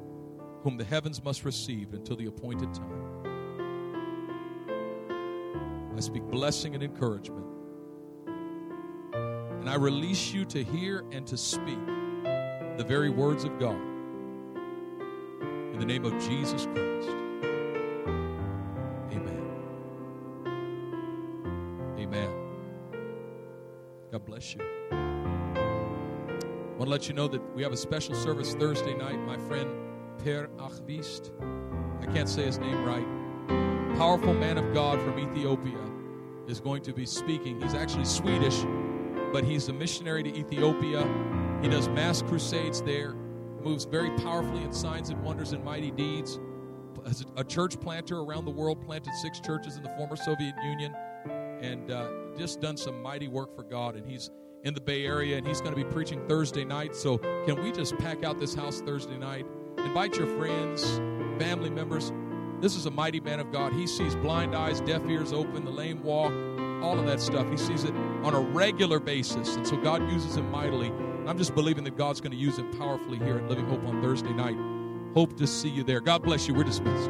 whom 0.64 0.78
the 0.78 0.84
heavens 0.84 1.24
must 1.24 1.46
receive 1.46 1.94
until 1.94 2.16
the 2.16 2.26
appointed 2.26 2.74
time. 2.74 3.26
I 5.96 6.00
speak 6.00 6.24
blessing 6.24 6.74
and 6.74 6.84
encouragement. 6.84 7.46
And 9.14 9.70
I 9.70 9.76
release 9.76 10.34
you 10.34 10.46
to 10.46 10.64
hear 10.64 11.06
and 11.12 11.26
to 11.28 11.38
speak 11.38 11.80
the 12.78 12.86
very 12.86 13.10
words 13.10 13.44
of 13.44 13.58
God. 13.60 13.80
In 15.74 15.80
the 15.80 15.86
name 15.86 16.06
of 16.06 16.14
Jesus 16.28 16.66
Christ. 16.74 17.25
You 27.08 27.14
know 27.14 27.28
that 27.28 27.42
we 27.56 27.64
have 27.64 27.74
a 27.74 27.78
special 27.78 28.16
service 28.16 28.54
Thursday 28.54 28.96
night. 28.96 29.20
My 29.20 29.38
friend 29.48 29.70
Per 30.24 30.48
Achvist, 30.58 31.32
I 32.02 32.12
can't 32.12 32.30
say 32.30 32.44
his 32.44 32.58
name 32.58 32.84
right 32.84 33.06
powerful 33.98 34.34
man 34.34 34.58
of 34.58 34.74
God 34.74 35.02
from 35.02 35.18
Ethiopia 35.18 35.80
is 36.48 36.60
going 36.60 36.82
to 36.82 36.92
be 36.92 37.06
speaking. 37.06 37.62
He's 37.62 37.74
actually 37.74 38.04
Swedish, 38.04 38.66
but 39.32 39.46
he's 39.46 39.70
a 39.70 39.74
missionary 39.74 40.22
to 40.22 40.38
Ethiopia. 40.38 41.02
He 41.62 41.70
does 41.70 41.88
mass 41.88 42.22
crusades 42.22 42.82
there, 42.82 43.14
moves 43.64 43.86
very 43.86 44.10
powerfully 44.18 44.64
in 44.64 44.74
signs 44.74 45.10
and 45.12 45.24
wonders 45.24 45.54
and 45.54 45.64
mighty 45.64 45.92
deeds. 45.92 46.40
As 47.06 47.24
a 47.38 47.44
church 47.44 47.80
planter 47.80 48.20
around 48.20 48.44
the 48.44 48.52
world, 48.52 48.82
planted 48.86 49.14
six 49.22 49.40
churches 49.40 49.78
in 49.78 49.84
the 49.84 49.90
former 49.96 50.18
Soviet 50.18 50.56
Union, 50.62 50.94
and 51.62 51.90
uh, 51.90 52.10
just 52.38 52.60
done 52.60 52.76
some 52.76 53.02
mighty 53.02 53.30
work 53.30 53.56
for 53.56 53.64
God. 53.64 53.96
And 53.96 54.06
he's 54.06 54.30
in 54.66 54.74
the 54.74 54.82
Bay 54.82 55.06
Area, 55.06 55.38
and 55.38 55.48
he's 55.48 55.62
going 55.62 55.74
to 55.74 55.82
be 55.82 55.90
preaching 55.90 56.28
Thursday 56.28 56.66
night. 56.66 56.96
So, 56.96 57.20
can 57.46 57.62
we 57.62 57.72
just 57.72 57.98
pack 57.98 58.24
out 58.24 58.40
this 58.40 58.54
house 58.54 58.82
Thursday 58.82 59.18
night? 59.18 59.46
Invite 59.78 60.18
your 60.18 60.28
friends, 60.38 60.98
family 61.40 61.70
members. 61.70 62.12
This 62.60 62.76
is 62.76 62.88
a 62.88 62.92
mighty 62.92 63.20
man 63.20 63.40
of 63.40 63.52
God. 63.52 63.74
He 63.74 63.86
sees 63.86 64.16
blind 64.16 64.56
eyes, 64.56 64.82
deaf 64.82 65.06
ears 65.08 65.32
open, 65.32 65.66
the 65.66 65.72
lame 65.72 66.02
walk, 66.04 66.32
all 66.84 67.00
of 67.00 67.06
that 67.06 67.22
stuff. 67.22 67.50
He 67.50 67.58
sees 67.58 67.84
it 67.84 67.94
on 68.24 68.34
a 68.34 68.40
regular 68.40 69.00
basis. 69.00 69.56
And 69.56 69.68
so 69.68 69.78
God 69.78 70.02
uses 70.12 70.36
him 70.36 70.50
mightily. 70.50 70.92
I'm 71.28 71.38
just 71.38 71.54
believing 71.54 71.84
that 71.84 71.96
God's 71.96 72.20
going 72.20 72.32
to 72.32 72.38
use 72.38 72.58
him 72.58 72.72
powerfully 72.72 73.20
here 73.20 73.38
at 73.38 73.48
Living 73.48 73.68
Hope 73.68 73.86
on 73.86 74.02
Thursday 74.02 74.34
night. 74.34 74.58
Hope 75.14 75.38
to 75.38 75.46
see 75.46 75.70
you 75.70 75.84
there. 75.84 76.02
God 76.02 76.24
bless 76.24 76.48
you. 76.48 76.56
We're 76.56 76.64
dismissed. 76.64 77.10